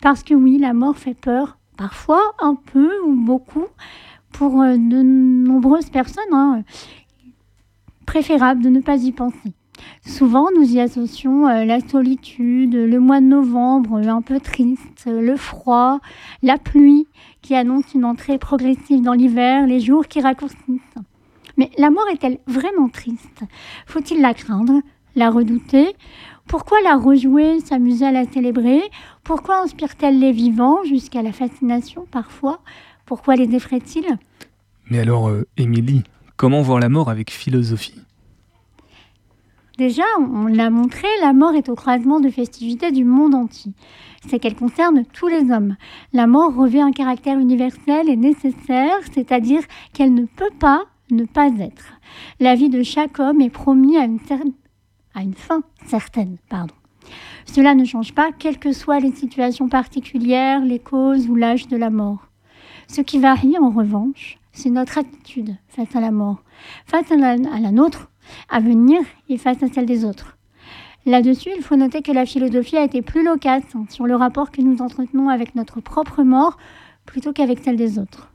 Parce 0.01 0.23
que 0.23 0.33
oui, 0.33 0.57
la 0.57 0.73
mort 0.73 0.97
fait 0.97 1.15
peur, 1.15 1.57
parfois 1.77 2.21
un 2.39 2.55
peu 2.55 2.91
ou 3.05 3.15
beaucoup, 3.15 3.65
pour 4.33 4.61
euh, 4.61 4.75
de 4.75 5.01
nombreuses 5.01 5.89
personnes. 5.89 6.33
hein. 6.33 6.63
Préférable 8.05 8.61
de 8.61 8.69
ne 8.69 8.81
pas 8.81 8.97
y 8.97 9.13
penser. 9.13 9.53
Souvent, 10.05 10.47
nous 10.55 10.73
y 10.73 10.79
associons 10.79 11.47
euh, 11.47 11.65
la 11.65 11.79
solitude, 11.79 12.73
le 12.73 12.99
mois 12.99 13.19
de 13.19 13.25
novembre 13.25 13.99
euh, 13.99 14.09
un 14.09 14.21
peu 14.21 14.39
triste, 14.39 15.05
euh, 15.07 15.21
le 15.21 15.35
froid, 15.35 15.99
la 16.43 16.57
pluie 16.57 17.07
qui 17.41 17.55
annonce 17.55 17.93
une 17.93 18.05
entrée 18.05 18.37
progressive 18.37 19.01
dans 19.01 19.13
l'hiver, 19.13 19.67
les 19.67 19.79
jours 19.79 20.07
qui 20.07 20.21
raccourcissent. 20.21 20.95
Mais 21.57 21.69
la 21.77 21.89
mort 21.89 22.07
est-elle 22.11 22.39
vraiment 22.47 22.89
triste? 22.89 23.43
Faut-il 23.85 24.21
la 24.21 24.33
craindre, 24.33 24.81
la 25.15 25.29
redouter? 25.29 25.95
Pourquoi 26.47 26.77
la 26.81 26.95
rejouer, 26.95 27.59
s'amuser 27.59 28.05
à 28.05 28.11
la 28.11 28.25
célébrer? 28.25 28.81
Pourquoi 29.23 29.61
inspire-t-elle 29.63 30.19
les 30.19 30.31
vivants 30.31 30.83
jusqu'à 30.83 31.21
la 31.21 31.31
fascination 31.31 32.07
parfois? 32.09 32.59
Pourquoi 33.05 33.35
les 33.35 33.53
effraie-t-il? 33.55 34.05
Mais 34.89 34.99
alors, 34.99 35.31
Émilie, 35.57 36.03
comment 36.37 36.61
voir 36.61 36.79
la 36.79 36.89
mort 36.89 37.09
avec 37.09 37.31
philosophie? 37.31 38.06
Déjà, 39.77 40.03
on 40.19 40.47
l'a 40.47 40.71
montré, 40.71 41.07
la 41.21 41.33
mort 41.33 41.53
est 41.53 41.69
au 41.69 41.75
croisement 41.75 42.19
de 42.19 42.29
festivités 42.29 42.91
du 42.91 43.05
monde 43.05 43.35
entier. 43.35 43.73
C'est 44.27 44.39
qu'elle 44.39 44.55
concerne 44.55 45.05
tous 45.13 45.27
les 45.27 45.51
hommes. 45.51 45.75
La 46.13 46.25
mort 46.25 46.55
revêt 46.55 46.81
un 46.81 46.91
caractère 46.91 47.37
universel 47.37 48.09
et 48.09 48.15
nécessaire, 48.15 48.97
c'est-à-dire 49.13 49.61
qu'elle 49.93 50.15
ne 50.15 50.25
peut 50.25 50.49
pas 50.59 50.85
ne 51.11 51.25
pas 51.25 51.49
être. 51.59 51.93
La 52.39 52.55
vie 52.55 52.69
de 52.69 52.81
chaque 52.81 53.19
homme 53.19 53.39
est 53.39 53.51
promise 53.51 53.97
à 53.97 54.05
une, 54.05 55.35
fin 55.35 55.61
certaine. 55.85 56.37
Pardon. 56.49 56.73
Cela 57.45 57.75
ne 57.75 57.85
change 57.85 58.15
pas, 58.15 58.31
quelles 58.31 58.57
que 58.57 58.71
soient 58.71 58.99
les 58.99 59.11
situations 59.11 59.69
particulières, 59.69 60.65
les 60.65 60.79
causes 60.79 61.29
ou 61.29 61.35
l'âge 61.35 61.67
de 61.67 61.77
la 61.77 61.91
mort. 61.91 62.27
Ce 62.87 63.01
qui 63.01 63.19
varie, 63.19 63.57
en 63.59 63.69
revanche, 63.69 64.39
c'est 64.53 64.71
notre 64.71 64.97
attitude 64.97 65.55
face 65.67 65.95
à 65.95 66.01
la 66.01 66.11
mort, 66.11 66.41
face 66.87 67.11
à 67.11 67.15
à 67.15 67.59
la 67.59 67.71
nôtre 67.71 68.09
à 68.49 68.59
venir 68.59 69.01
et 69.29 69.37
face 69.37 69.61
à 69.63 69.67
celle 69.67 69.85
des 69.85 70.05
autres. 70.05 70.37
Là-dessus, 71.05 71.51
il 71.55 71.63
faut 71.63 71.77
noter 71.77 72.01
que 72.01 72.11
la 72.11 72.25
philosophie 72.25 72.77
a 72.77 72.83
été 72.83 73.01
plus 73.01 73.23
loquace 73.23 73.63
hein, 73.75 73.85
sur 73.89 74.07
le 74.07 74.15
rapport 74.15 74.51
que 74.51 74.61
nous 74.61 74.81
entretenons 74.81 75.29
avec 75.29 75.55
notre 75.55 75.79
propre 75.79 76.23
mort 76.23 76.57
plutôt 77.05 77.31
qu'avec 77.31 77.59
celle 77.59 77.77
des 77.77 77.97
autres. 77.97 78.31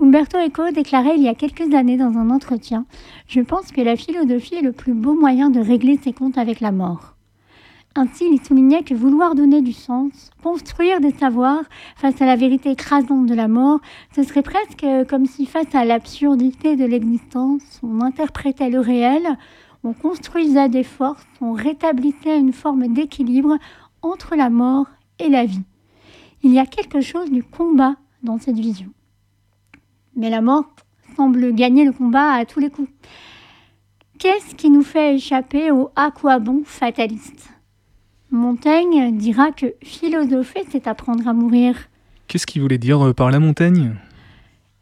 Umberto 0.00 0.38
Eco 0.38 0.70
déclarait 0.70 1.16
il 1.16 1.22
y 1.22 1.28
a 1.28 1.34
quelques 1.34 1.72
années 1.74 1.96
dans 1.96 2.16
un 2.18 2.30
entretien 2.30 2.84
Je 3.26 3.40
pense 3.40 3.72
que 3.72 3.80
la 3.80 3.96
philosophie 3.96 4.56
est 4.56 4.62
le 4.62 4.72
plus 4.72 4.94
beau 4.94 5.14
moyen 5.14 5.50
de 5.50 5.60
régler 5.60 5.98
ses 6.02 6.12
comptes 6.12 6.38
avec 6.38 6.60
la 6.60 6.72
mort. 6.72 7.13
Ainsi, 7.96 8.24
il 8.28 8.44
soulignait 8.44 8.82
que 8.82 8.92
vouloir 8.94 9.36
donner 9.36 9.62
du 9.62 9.72
sens, 9.72 10.30
construire 10.42 11.00
des 11.00 11.12
savoirs 11.12 11.62
face 11.94 12.20
à 12.20 12.26
la 12.26 12.34
vérité 12.34 12.72
écrasante 12.72 13.26
de 13.26 13.34
la 13.34 13.46
mort, 13.46 13.78
ce 14.16 14.24
serait 14.24 14.42
presque 14.42 14.84
comme 15.08 15.26
si 15.26 15.46
face 15.46 15.72
à 15.74 15.84
l'absurdité 15.84 16.74
de 16.74 16.84
l'existence, 16.84 17.62
on 17.84 18.00
interprétait 18.00 18.68
le 18.68 18.80
réel, 18.80 19.38
on 19.84 19.92
construisait 19.92 20.68
des 20.68 20.82
forces, 20.82 21.24
on 21.40 21.52
rétablissait 21.52 22.36
une 22.36 22.52
forme 22.52 22.88
d'équilibre 22.88 23.58
entre 24.02 24.34
la 24.34 24.50
mort 24.50 24.86
et 25.20 25.28
la 25.28 25.44
vie. 25.44 25.62
Il 26.42 26.52
y 26.52 26.58
a 26.58 26.66
quelque 26.66 27.00
chose 27.00 27.30
du 27.30 27.44
combat 27.44 27.94
dans 28.24 28.38
cette 28.38 28.58
vision. 28.58 28.90
Mais 30.16 30.30
la 30.30 30.40
mort 30.40 30.64
semble 31.16 31.54
gagner 31.54 31.84
le 31.84 31.92
combat 31.92 32.32
à 32.32 32.44
tous 32.44 32.58
les 32.58 32.70
coups. 32.70 32.90
Qu'est-ce 34.18 34.56
qui 34.56 34.70
nous 34.70 34.82
fait 34.82 35.14
échapper 35.14 35.70
au 35.70 35.90
à 35.94 36.10
quoi 36.10 36.40
bon 36.40 36.62
fataliste? 36.64 37.50
Montaigne 38.34 39.16
dira 39.16 39.52
que 39.52 39.74
philosopher, 39.80 40.64
c'est 40.68 40.88
apprendre 40.88 41.28
à 41.28 41.32
mourir. 41.32 41.76
Qu'est-ce 42.26 42.46
qu'il 42.46 42.62
voulait 42.62 42.78
dire 42.78 43.00
euh, 43.00 43.12
par 43.12 43.30
la 43.30 43.38
montagne 43.38 43.94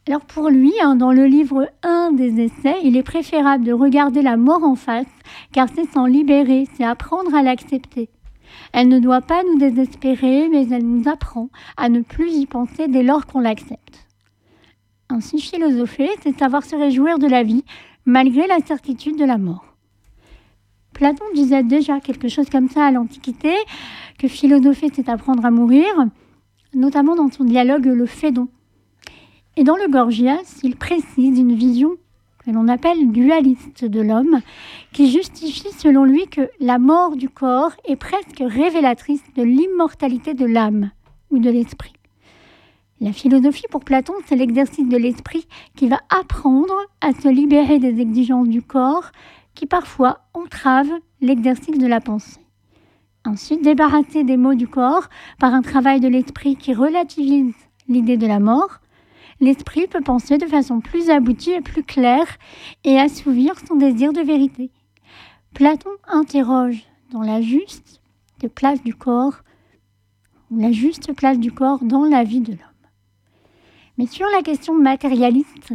Alors 0.08 0.22
pour 0.22 0.48
lui, 0.48 0.72
hein, 0.82 0.96
dans 0.96 1.12
le 1.12 1.26
livre 1.26 1.68
1 1.82 2.12
des 2.12 2.40
essais, 2.40 2.76
il 2.82 2.96
est 2.96 3.02
préférable 3.02 3.64
de 3.64 3.72
regarder 3.74 4.22
la 4.22 4.38
mort 4.38 4.64
en 4.64 4.74
face, 4.74 5.04
car 5.52 5.68
c'est 5.74 5.84
s'en 5.84 6.06
libérer, 6.06 6.66
c'est 6.74 6.84
apprendre 6.84 7.34
à 7.34 7.42
l'accepter. 7.42 8.08
Elle 8.72 8.88
ne 8.88 8.98
doit 8.98 9.20
pas 9.20 9.42
nous 9.42 9.58
désespérer, 9.58 10.48
mais 10.48 10.68
elle 10.70 10.86
nous 10.86 11.06
apprend 11.06 11.50
à 11.76 11.90
ne 11.90 12.00
plus 12.00 12.32
y 12.32 12.46
penser 12.46 12.88
dès 12.88 13.02
lors 13.02 13.26
qu'on 13.26 13.40
l'accepte. 13.40 14.06
Ainsi, 15.10 15.38
philosopher, 15.40 16.08
c'est 16.22 16.38
savoir 16.38 16.64
se 16.64 16.74
réjouir 16.74 17.18
de 17.18 17.26
la 17.26 17.42
vie, 17.42 17.64
malgré 18.06 18.46
la 18.46 18.60
certitude 18.60 19.18
de 19.18 19.26
la 19.26 19.36
mort. 19.36 19.71
Platon 20.92 21.24
disait 21.34 21.62
déjà 21.62 22.00
quelque 22.00 22.28
chose 22.28 22.48
comme 22.50 22.68
ça 22.68 22.86
à 22.86 22.90
l'Antiquité, 22.90 23.54
que 24.18 24.28
philosopher, 24.28 24.88
c'est 24.92 25.08
apprendre 25.08 25.44
à 25.44 25.50
mourir, 25.50 25.86
notamment 26.74 27.16
dans 27.16 27.30
son 27.30 27.44
dialogue 27.44 27.86
Le 27.86 28.06
Phédon. 28.06 28.48
Et 29.56 29.64
dans 29.64 29.76
le 29.76 29.90
Gorgias, 29.90 30.60
il 30.62 30.76
précise 30.76 31.38
une 31.38 31.54
vision 31.54 31.96
que 32.44 32.50
l'on 32.50 32.68
appelle 32.68 33.12
dualiste 33.12 33.84
de 33.84 34.00
l'homme, 34.00 34.40
qui 34.92 35.10
justifie 35.10 35.72
selon 35.78 36.04
lui 36.04 36.26
que 36.26 36.48
la 36.60 36.78
mort 36.78 37.16
du 37.16 37.28
corps 37.28 37.72
est 37.84 37.96
presque 37.96 38.42
révélatrice 38.44 39.22
de 39.36 39.42
l'immortalité 39.42 40.34
de 40.34 40.46
l'âme 40.46 40.90
ou 41.30 41.38
de 41.38 41.50
l'esprit. 41.50 41.92
La 43.00 43.12
philosophie 43.12 43.66
pour 43.70 43.84
Platon, 43.84 44.14
c'est 44.26 44.36
l'exercice 44.36 44.88
de 44.88 44.96
l'esprit 44.96 45.46
qui 45.76 45.88
va 45.88 45.98
apprendre 46.08 46.74
à 47.00 47.12
se 47.12 47.28
libérer 47.28 47.78
des 47.78 48.00
exigences 48.00 48.48
du 48.48 48.62
corps 48.62 49.10
parfois 49.66 50.20
entravent 50.34 50.98
l'exercice 51.20 51.78
de 51.78 51.86
la 51.86 52.00
pensée. 52.00 52.40
Ainsi, 53.24 53.58
débarrasser 53.58 54.24
des 54.24 54.36
maux 54.36 54.54
du 54.54 54.66
corps 54.66 55.08
par 55.38 55.54
un 55.54 55.62
travail 55.62 56.00
de 56.00 56.08
l'esprit 56.08 56.56
qui 56.56 56.74
relativise 56.74 57.54
l'idée 57.88 58.16
de 58.16 58.26
la 58.26 58.40
mort, 58.40 58.80
l'esprit 59.40 59.86
peut 59.86 60.00
penser 60.00 60.38
de 60.38 60.46
façon 60.46 60.80
plus 60.80 61.10
aboutie 61.10 61.52
et 61.52 61.60
plus 61.60 61.84
claire 61.84 62.38
et 62.84 62.98
assouvir 62.98 63.54
son 63.66 63.76
désir 63.76 64.12
de 64.12 64.20
vérité. 64.20 64.70
Platon 65.54 65.90
interroge 66.08 66.84
dans 67.10 67.22
la 67.22 67.40
juste 67.42 68.00
place 68.48 68.82
du 68.82 68.94
corps, 68.94 69.42
ou 70.50 70.58
la 70.58 70.72
juste 70.72 71.12
place 71.14 71.38
du 71.38 71.52
corps 71.52 71.80
dans 71.82 72.04
la 72.04 72.24
vie 72.24 72.40
de 72.40 72.52
l'homme. 72.52 72.58
Mais 73.98 74.06
sur 74.06 74.26
la 74.34 74.42
question 74.42 74.74
matérialiste, 74.74 75.74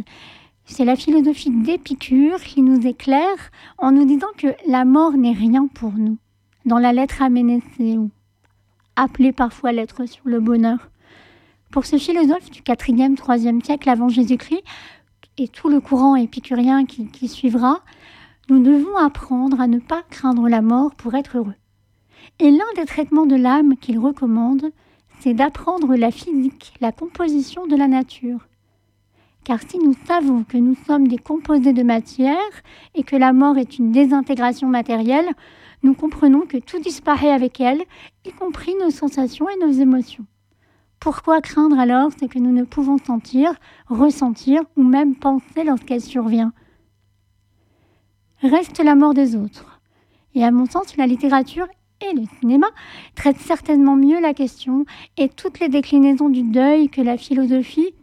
C'est 0.70 0.84
la 0.84 0.96
philosophie 0.96 1.50
d'Épicure 1.50 2.40
qui 2.40 2.60
nous 2.60 2.86
éclaire 2.86 3.50
en 3.78 3.90
nous 3.90 4.04
disant 4.04 4.28
que 4.36 4.48
la 4.66 4.84
mort 4.84 5.12
n'est 5.12 5.32
rien 5.32 5.66
pour 5.66 5.92
nous. 5.92 6.18
Dans 6.66 6.78
la 6.78 6.92
lettre 6.92 7.22
à 7.22 7.30
Ménécée, 7.30 7.96
ou 7.96 8.10
appelée 8.94 9.32
parfois 9.32 9.72
lettre 9.72 10.04
sur 10.04 10.22
le 10.24 10.40
bonheur. 10.40 10.90
Pour 11.72 11.86
ce 11.86 11.96
philosophe 11.96 12.50
du 12.50 12.60
4e, 12.60 13.16
3e 13.16 13.64
siècle 13.64 13.88
avant 13.88 14.10
Jésus-Christ, 14.10 14.62
et 15.38 15.48
tout 15.48 15.70
le 15.70 15.80
courant 15.80 16.16
épicurien 16.16 16.84
qui 16.84 17.28
suivra, 17.28 17.80
nous 18.50 18.62
devons 18.62 18.96
apprendre 18.96 19.60
à 19.60 19.68
ne 19.68 19.78
pas 19.78 20.02
craindre 20.10 20.48
la 20.48 20.60
mort 20.60 20.94
pour 20.94 21.14
être 21.14 21.38
heureux. 21.38 21.54
Et 22.40 22.50
l'un 22.50 22.72
des 22.76 22.84
traitements 22.84 23.26
de 23.26 23.36
l'âme 23.36 23.76
qu'il 23.78 23.98
recommande, 23.98 24.70
c'est 25.20 25.34
d'apprendre 25.34 25.96
la 25.96 26.10
physique, 26.10 26.74
la 26.80 26.92
composition 26.92 27.66
de 27.66 27.74
la 27.74 27.88
nature. 27.88 28.46
Car 29.48 29.60
si 29.66 29.78
nous 29.78 29.94
savons 30.06 30.44
que 30.44 30.58
nous 30.58 30.74
sommes 30.86 31.08
des 31.08 31.16
composés 31.16 31.72
de 31.72 31.82
matière 31.82 32.36
et 32.94 33.02
que 33.02 33.16
la 33.16 33.32
mort 33.32 33.56
est 33.56 33.78
une 33.78 33.92
désintégration 33.92 34.68
matérielle, 34.68 35.30
nous 35.82 35.94
comprenons 35.94 36.42
que 36.42 36.58
tout 36.58 36.78
disparaît 36.80 37.30
avec 37.30 37.58
elle, 37.58 37.82
y 38.26 38.30
compris 38.30 38.74
nos 38.78 38.90
sensations 38.90 39.48
et 39.48 39.56
nos 39.64 39.72
émotions. 39.72 40.26
Pourquoi 41.00 41.40
craindre 41.40 41.78
alors 41.78 42.10
ce 42.12 42.26
que 42.26 42.38
nous 42.38 42.52
ne 42.52 42.64
pouvons 42.64 42.98
sentir, 42.98 43.54
ressentir 43.86 44.60
ou 44.76 44.82
même 44.82 45.16
penser 45.16 45.64
lorsqu'elle 45.64 46.02
survient? 46.02 46.52
Reste 48.42 48.84
la 48.84 48.96
mort 48.96 49.14
des 49.14 49.34
autres. 49.34 49.80
Et 50.34 50.44
à 50.44 50.50
mon 50.50 50.66
sens, 50.66 50.94
la 50.98 51.06
littérature 51.06 51.68
et 52.02 52.14
le 52.14 52.24
cinéma 52.38 52.66
traitent 53.14 53.40
certainement 53.40 53.96
mieux 53.96 54.20
la 54.20 54.34
question 54.34 54.84
et 55.16 55.30
toutes 55.30 55.58
les 55.58 55.70
déclinaisons 55.70 56.28
du 56.28 56.42
deuil 56.42 56.90
que 56.90 57.00
la 57.00 57.16
philosophie, 57.16 57.94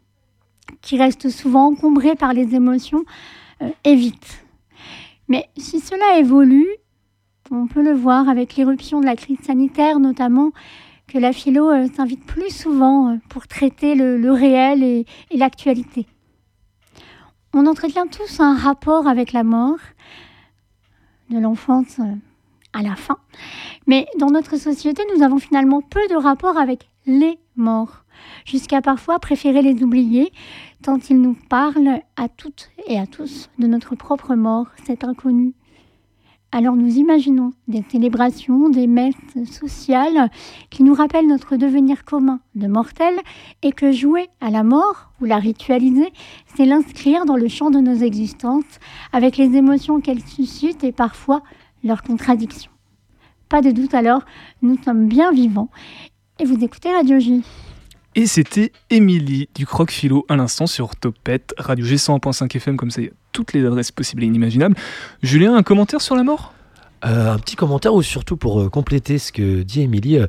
qui 0.81 0.97
reste 0.97 1.29
souvent 1.29 1.67
encombrée 1.67 2.15
par 2.15 2.33
les 2.33 2.55
émotions, 2.55 3.03
euh, 3.61 3.69
évite. 3.83 4.45
Mais 5.27 5.49
si 5.57 5.79
cela 5.79 6.19
évolue, 6.19 6.67
on 7.51 7.67
peut 7.67 7.83
le 7.83 7.93
voir 7.93 8.29
avec 8.29 8.55
l'éruption 8.55 8.99
de 9.01 9.05
la 9.05 9.15
crise 9.15 9.39
sanitaire 9.41 9.99
notamment, 9.99 10.51
que 11.07 11.17
la 11.19 11.33
philo 11.33 11.69
euh, 11.69 11.87
s'invite 11.95 12.25
plus 12.25 12.49
souvent 12.49 13.09
euh, 13.09 13.17
pour 13.29 13.47
traiter 13.47 13.95
le, 13.95 14.31
réel 14.31 14.83
et, 14.83 15.05
et 15.29 15.37
l'actualité. 15.37 16.07
On 17.53 17.67
entretient 17.67 18.07
tous 18.07 18.39
un 18.39 18.55
rapport 18.55 19.07
avec 19.07 19.31
la 19.31 19.43
mort, 19.43 19.77
de 21.29 21.39
l'enfance 21.39 21.99
euh, 21.99 22.15
à 22.73 22.81
la 22.81 22.95
fin. 22.95 23.17
Mais 23.87 24.07
dans 24.19 24.29
notre 24.29 24.57
société, 24.57 25.03
nous 25.15 25.23
avons 25.23 25.37
finalement 25.37 25.81
peu 25.81 26.05
de 26.09 26.15
rapport 26.15 26.57
avec 26.57 26.89
les 27.05 27.39
morts, 27.55 28.04
jusqu'à 28.45 28.81
parfois 28.81 29.19
préférer 29.19 29.61
les 29.61 29.83
oublier, 29.83 30.31
tant 30.81 30.99
ils 31.09 31.21
nous 31.21 31.37
parlent 31.49 32.01
à 32.15 32.29
toutes 32.29 32.69
et 32.87 32.99
à 32.99 33.07
tous 33.07 33.49
de 33.59 33.67
notre 33.67 33.95
propre 33.95 34.35
mort, 34.35 34.67
cet 34.85 35.03
inconnu. 35.03 35.53
Alors 36.51 36.77
nous 36.77 36.99
imaginons 36.99 37.51
des 37.67 37.83
célébrations, 37.91 38.69
des 38.69 38.87
messes 38.87 39.15
sociales 39.51 40.29
qui 40.69 40.83
nous 40.83 40.93
rappellent 40.93 41.27
notre 41.27 41.57
devenir 41.57 42.05
commun 42.05 42.39
de 42.55 42.67
mortels 42.67 43.19
et 43.61 43.73
que 43.73 43.91
jouer 43.91 44.29
à 44.39 44.49
la 44.49 44.63
mort 44.63 45.11
ou 45.19 45.25
la 45.25 45.35
ritualiser, 45.35 46.13
c'est 46.55 46.65
l'inscrire 46.65 47.25
dans 47.25 47.35
le 47.35 47.49
champ 47.49 47.71
de 47.71 47.79
nos 47.79 47.95
existences 47.95 48.79
avec 49.11 49.35
les 49.35 49.57
émotions 49.57 49.99
qu'elles 49.99 50.23
suscitent 50.23 50.85
et 50.85 50.93
parfois 50.93 51.43
leurs 51.83 52.03
contradictions. 52.03 52.71
Pas 53.49 53.61
de 53.61 53.71
doute 53.71 53.93
alors, 53.93 54.21
nous 54.61 54.77
sommes 54.81 55.07
bien 55.07 55.33
vivants 55.33 55.69
et 56.39 56.45
vous 56.45 56.63
écoutez 56.63 56.89
Radio 56.89 57.19
J. 57.19 57.43
Et 58.17 58.27
c'était 58.27 58.71
Émilie 58.89 59.49
du 59.55 59.65
Croc 59.65 59.91
Philo 59.91 60.25
à 60.29 60.37
l'instant 60.37 60.67
sur 60.67 60.95
Topette, 60.95 61.53
Radio 61.57 61.85
G 61.85 61.97
101.5 61.97 62.55
FM, 62.55 62.77
comme 62.77 62.89
ça 62.89 63.01
il 63.01 63.07
y 63.07 63.07
a 63.09 63.13
toutes 63.33 63.51
les 63.51 63.65
adresses 63.65 63.91
possibles 63.91 64.23
et 64.23 64.25
inimaginables. 64.25 64.75
Julien, 65.21 65.53
un 65.53 65.63
commentaire 65.63 65.99
sur 65.99 66.15
la 66.15 66.23
mort? 66.23 66.53
Euh, 67.05 67.33
un 67.33 67.37
petit 67.37 67.57
commentaire 67.57 67.93
ou 67.93 68.01
surtout 68.01 68.37
pour 68.37 68.61
euh, 68.61 68.69
compléter 68.69 69.17
ce 69.17 69.33
que 69.33 69.63
dit 69.63 69.81
Émilie. 69.81 70.17
Euh, 70.17 70.27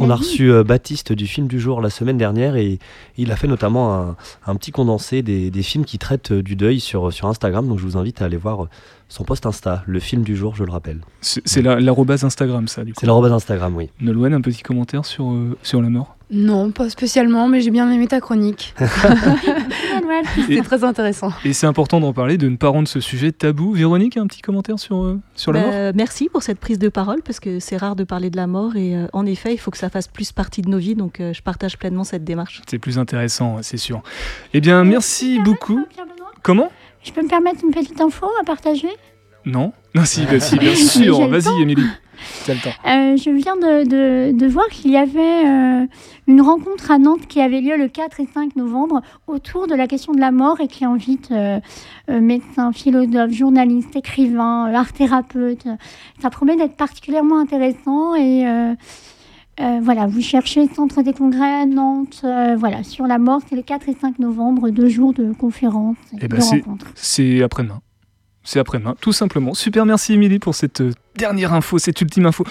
on 0.00 0.10
a 0.10 0.16
reçu 0.16 0.52
Baptiste 0.64 1.12
du 1.12 1.28
film 1.28 1.46
du 1.46 1.60
jour 1.60 1.80
la 1.80 1.88
semaine 1.88 2.18
dernière 2.18 2.56
et 2.56 2.80
il 3.16 3.30
a 3.30 3.36
fait 3.36 3.46
notamment 3.46 4.16
un, 4.44 4.56
petit 4.56 4.72
condensé 4.72 5.22
des, 5.22 5.62
films 5.62 5.84
qui 5.84 5.98
traitent 5.98 6.32
du 6.32 6.56
deuil 6.56 6.80
sur, 6.80 7.12
sur 7.12 7.28
Instagram. 7.28 7.68
Donc 7.68 7.78
je 7.78 7.84
vous 7.84 7.96
invite 7.96 8.22
à 8.22 8.24
aller 8.24 8.36
voir 8.36 8.66
son 9.08 9.22
post 9.22 9.46
Insta, 9.46 9.84
le 9.86 10.00
film 10.00 10.24
du 10.24 10.36
jour, 10.36 10.56
je 10.56 10.64
le 10.64 10.72
rappelle. 10.72 11.00
C'est 11.20 11.62
l'arrobase 11.62 12.24
Instagram, 12.24 12.66
ça, 12.66 12.82
du 12.82 12.92
coup. 12.92 12.98
C'est 12.98 13.06
l'arrobase 13.06 13.32
Instagram, 13.32 13.76
oui. 13.76 13.88
Nolwenn, 14.00 14.34
un 14.34 14.40
petit 14.40 14.62
commentaire 14.62 15.04
sur, 15.04 15.32
sur 15.62 15.80
la 15.80 15.90
mort? 15.90 16.16
Non, 16.34 16.72
pas 16.72 16.90
spécialement, 16.90 17.46
mais 17.48 17.60
j'ai 17.60 17.70
bien 17.70 17.90
aimé 17.90 18.08
ta 18.08 18.20
chronique. 18.20 18.74
C'était 20.36 20.62
très 20.62 20.82
intéressant. 20.82 21.30
Et 21.44 21.52
c'est 21.52 21.66
important 21.66 22.00
d'en 22.00 22.12
parler, 22.12 22.38
de 22.38 22.48
ne 22.48 22.56
pas 22.56 22.68
rendre 22.68 22.88
ce 22.88 22.98
sujet 22.98 23.30
tabou. 23.30 23.72
Véronique, 23.72 24.16
un 24.16 24.26
petit 24.26 24.42
commentaire 24.42 24.78
sur, 24.78 25.02
euh, 25.04 25.20
sur 25.36 25.52
la 25.52 25.60
bah, 25.60 25.66
mort? 25.66 25.92
Merci 25.94 26.28
pour 26.28 26.42
cette 26.42 26.58
prise 26.58 26.78
de 26.80 26.88
parole, 26.88 27.22
parce 27.22 27.38
que 27.38 27.60
c'est 27.60 27.76
rare 27.76 27.94
de 27.94 28.02
parler 28.02 28.30
de 28.30 28.36
la 28.36 28.48
mort, 28.48 28.74
et 28.74 28.96
euh, 28.96 29.06
en 29.12 29.26
effet, 29.26 29.54
il 29.54 29.58
faut 29.58 29.70
que 29.70 29.78
ça 29.78 29.90
fasse 29.90 30.08
plus 30.08 30.32
partie 30.32 30.62
de 30.62 30.68
nos 30.68 30.78
vies, 30.78 30.96
donc 30.96 31.20
euh, 31.20 31.32
je 31.32 31.40
partage 31.40 31.78
pleinement 31.78 32.04
cette 32.04 32.24
démarche. 32.24 32.62
C'est 32.68 32.78
plus 32.78 32.98
intéressant, 32.98 33.58
c'est 33.62 33.76
sûr. 33.76 34.02
Eh 34.52 34.60
bien, 34.60 34.82
merci 34.82 35.38
beaucoup. 35.38 35.86
Comment? 36.42 36.70
Je 37.04 37.12
peux 37.12 37.22
me 37.22 37.28
permettre 37.28 37.60
une 37.64 37.70
petite 37.70 38.00
info 38.00 38.26
à 38.40 38.44
partager? 38.44 38.88
Non 39.44 39.72
Non, 39.94 40.04
si, 40.04 40.24
bah, 40.24 40.40
si 40.40 40.58
bien 40.58 40.74
sûr. 40.74 41.28
Vas-y, 41.28 41.62
Émilie. 41.62 41.86
Euh, 42.86 43.16
je 43.16 43.30
viens 43.30 43.56
de, 43.56 44.46
voir 44.46 44.66
qu'il 44.68 44.90
y 44.90 44.96
avait 44.96 45.46
euh, 45.46 45.86
une 46.26 46.40
rencontre 46.40 46.90
à 46.90 46.98
Nantes 46.98 47.26
qui 47.26 47.40
avait 47.40 47.60
lieu 47.60 47.76
le 47.76 47.88
4 47.88 48.20
et 48.20 48.28
5 48.32 48.56
novembre 48.56 49.02
autour 49.26 49.66
de 49.66 49.74
la 49.74 49.86
question 49.86 50.12
de 50.12 50.20
la 50.20 50.30
mort 50.30 50.60
et 50.60 50.68
qui 50.68 50.84
invite 50.84 51.30
euh, 51.30 51.60
médecins, 52.08 52.72
philosophes, 52.72 53.32
journalistes, 53.32 53.96
écrivains, 53.96 54.72
art 54.74 54.92
thérapeutes. 54.92 55.66
Ça 56.20 56.30
promet 56.30 56.56
d'être 56.56 56.76
particulièrement 56.76 57.38
intéressant 57.38 58.14
et 58.14 58.44
voilà, 59.58 60.06
vous 60.06 60.20
cherchez 60.20 60.66
Centre 60.68 61.02
des 61.02 61.12
congrès 61.12 61.66
Nantes, 61.66 62.24
voilà, 62.56 62.82
sur 62.82 63.06
la 63.06 63.18
mort, 63.18 63.40
c'est 63.48 63.56
le 63.56 63.62
4 63.62 63.88
et 63.88 63.94
5 63.94 64.18
novembre, 64.18 64.70
deux 64.70 64.88
jours 64.88 65.12
de 65.12 65.32
conférences 65.32 65.96
et, 66.12 66.18
eh 66.22 66.28
ben, 66.28 66.38
de 66.38 66.44
rencontres. 66.44 66.92
C'est 66.94 67.42
après-demain. 67.42 67.80
C'est 68.44 68.58
après-demain, 68.58 68.94
tout 69.00 69.12
simplement. 69.12 69.54
Super, 69.54 69.86
merci 69.86 70.12
Émilie 70.12 70.38
pour 70.38 70.54
cette 70.54 70.82
euh, 70.82 70.92
dernière 71.16 71.52
info, 71.52 71.78
cette 71.78 72.00
ultime 72.00 72.26
info. 72.26 72.44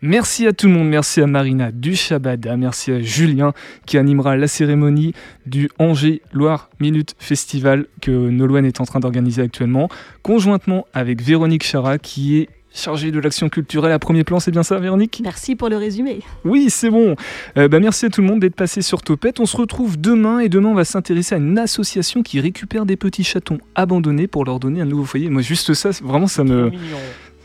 Merci 0.00 0.46
à 0.46 0.52
tout 0.52 0.68
le 0.68 0.74
monde, 0.74 0.88
merci 0.88 1.20
à 1.20 1.26
Marina 1.26 1.72
du 1.72 1.96
Shabada, 1.96 2.56
merci 2.56 2.92
à 2.92 3.00
Julien 3.00 3.52
qui 3.84 3.98
animera 3.98 4.36
la 4.36 4.46
cérémonie 4.46 5.12
du 5.44 5.68
Angers 5.80 6.22
Loire 6.32 6.70
Minute 6.78 7.16
Festival 7.18 7.86
que 8.00 8.12
Nolwenn 8.12 8.64
est 8.64 8.80
en 8.80 8.84
train 8.84 9.00
d'organiser 9.00 9.42
actuellement, 9.42 9.88
conjointement 10.22 10.86
avec 10.94 11.20
Véronique 11.20 11.64
Chara 11.64 11.98
qui 11.98 12.38
est 12.38 12.48
chargée 12.78 13.10
de 13.10 13.18
l'action 13.20 13.48
culturelle 13.48 13.92
à 13.92 13.98
premier 13.98 14.24
plan, 14.24 14.40
c'est 14.40 14.50
bien 14.50 14.62
ça 14.62 14.78
Véronique? 14.78 15.20
Merci 15.22 15.56
pour 15.56 15.68
le 15.68 15.76
résumé. 15.76 16.20
Oui, 16.44 16.70
c'est 16.70 16.90
bon. 16.90 17.16
Euh, 17.56 17.68
bah, 17.68 17.80
merci 17.80 18.06
à 18.06 18.10
tout 18.10 18.20
le 18.20 18.26
monde 18.26 18.40
d'être 18.40 18.54
passé 18.54 18.82
sur 18.82 19.02
Topette. 19.02 19.40
On 19.40 19.46
se 19.46 19.56
retrouve 19.56 20.00
demain 20.00 20.38
et 20.38 20.48
demain 20.48 20.70
on 20.70 20.74
va 20.74 20.84
s'intéresser 20.84 21.34
à 21.34 21.38
une 21.38 21.58
association 21.58 22.22
qui 22.22 22.40
récupère 22.40 22.86
des 22.86 22.96
petits 22.96 23.24
chatons 23.24 23.58
abandonnés 23.74 24.26
pour 24.26 24.44
leur 24.44 24.60
donner 24.60 24.80
un 24.80 24.86
nouveau 24.86 25.04
foyer. 25.04 25.28
Moi 25.28 25.42
juste 25.42 25.74
ça, 25.74 25.90
vraiment 26.02 26.26
ça 26.26 26.44
me... 26.44 26.70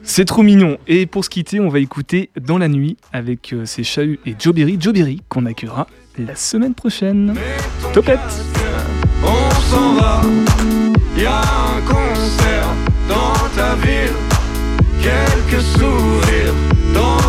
C'est 0.06 0.26
trop 0.26 0.44
mignon. 0.44 0.78
Et 0.88 1.06
pour 1.06 1.24
se 1.24 1.30
quitter, 1.30 1.62
on 1.62 1.70
va 1.70 1.80
écouter 1.80 2.30
Dans 2.40 2.58
la 2.58 2.68
nuit 2.68 2.98
avec 3.14 3.54
euh, 3.54 3.66
ces 3.66 3.84
chahuts 3.84 4.20
et 4.26 4.36
Joe 4.38 4.54
Berry, 4.54 4.78
Joe 4.80 4.94
Berry 4.94 5.22
qu'on 5.30 5.46
accueillera 5.46 5.88
la 6.18 6.36
semaine 6.36 6.74
prochaine. 6.74 7.34
Topette 7.94 8.20
On 9.24 9.52
s'en 9.62 9.94
va, 9.94 10.22
y 11.18 11.26
a 11.26 11.40
un 11.40 11.82
concert 11.88 12.68
dans 13.08 13.50
ta 13.56 13.76
ville 13.76 14.33
quelques 15.04 15.62
sourires 15.62 16.54
dans 16.94 17.23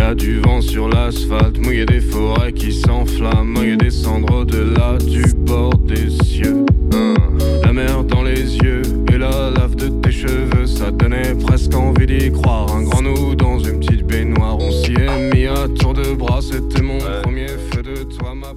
Y 0.00 0.02
a 0.02 0.14
du 0.14 0.40
vent 0.40 0.62
sur 0.62 0.88
l'asphalte, 0.88 1.58
mouillé 1.58 1.84
des 1.84 2.00
forêts 2.00 2.54
qui 2.54 2.72
s'enflamment, 2.72 3.44
mouillé 3.44 3.76
des 3.76 3.90
cendres 3.90 4.32
au-delà 4.34 4.96
du 4.96 5.22
bord 5.34 5.76
des 5.76 6.08
cieux. 6.24 6.64
Hein. 6.94 7.14
La 7.62 7.74
mer 7.74 8.02
dans 8.04 8.22
les 8.22 8.56
yeux 8.56 8.80
et 9.12 9.18
la 9.18 9.50
lave 9.50 9.76
de 9.76 9.88
tes 9.88 10.10
cheveux, 10.10 10.64
ça 10.64 10.90
donnait 10.90 11.34
presque 11.34 11.74
envie 11.74 12.06
d'y 12.06 12.32
croire. 12.32 12.74
Un 12.74 12.84
grand 12.84 13.02
nous 13.02 13.34
dans 13.34 13.58
une 13.58 13.78
petite 13.80 14.06
baignoire, 14.06 14.56
on 14.58 14.70
s'y 14.70 14.92
est 14.92 15.34
mis 15.34 15.46
à 15.46 15.68
tour 15.68 15.92
de 15.92 16.14
bras, 16.14 16.40
c'était 16.40 16.80
mon 16.80 16.98
premier 17.22 17.48
feu 17.48 17.82
de 17.82 18.02
toi, 18.04 18.34
ma 18.34 18.54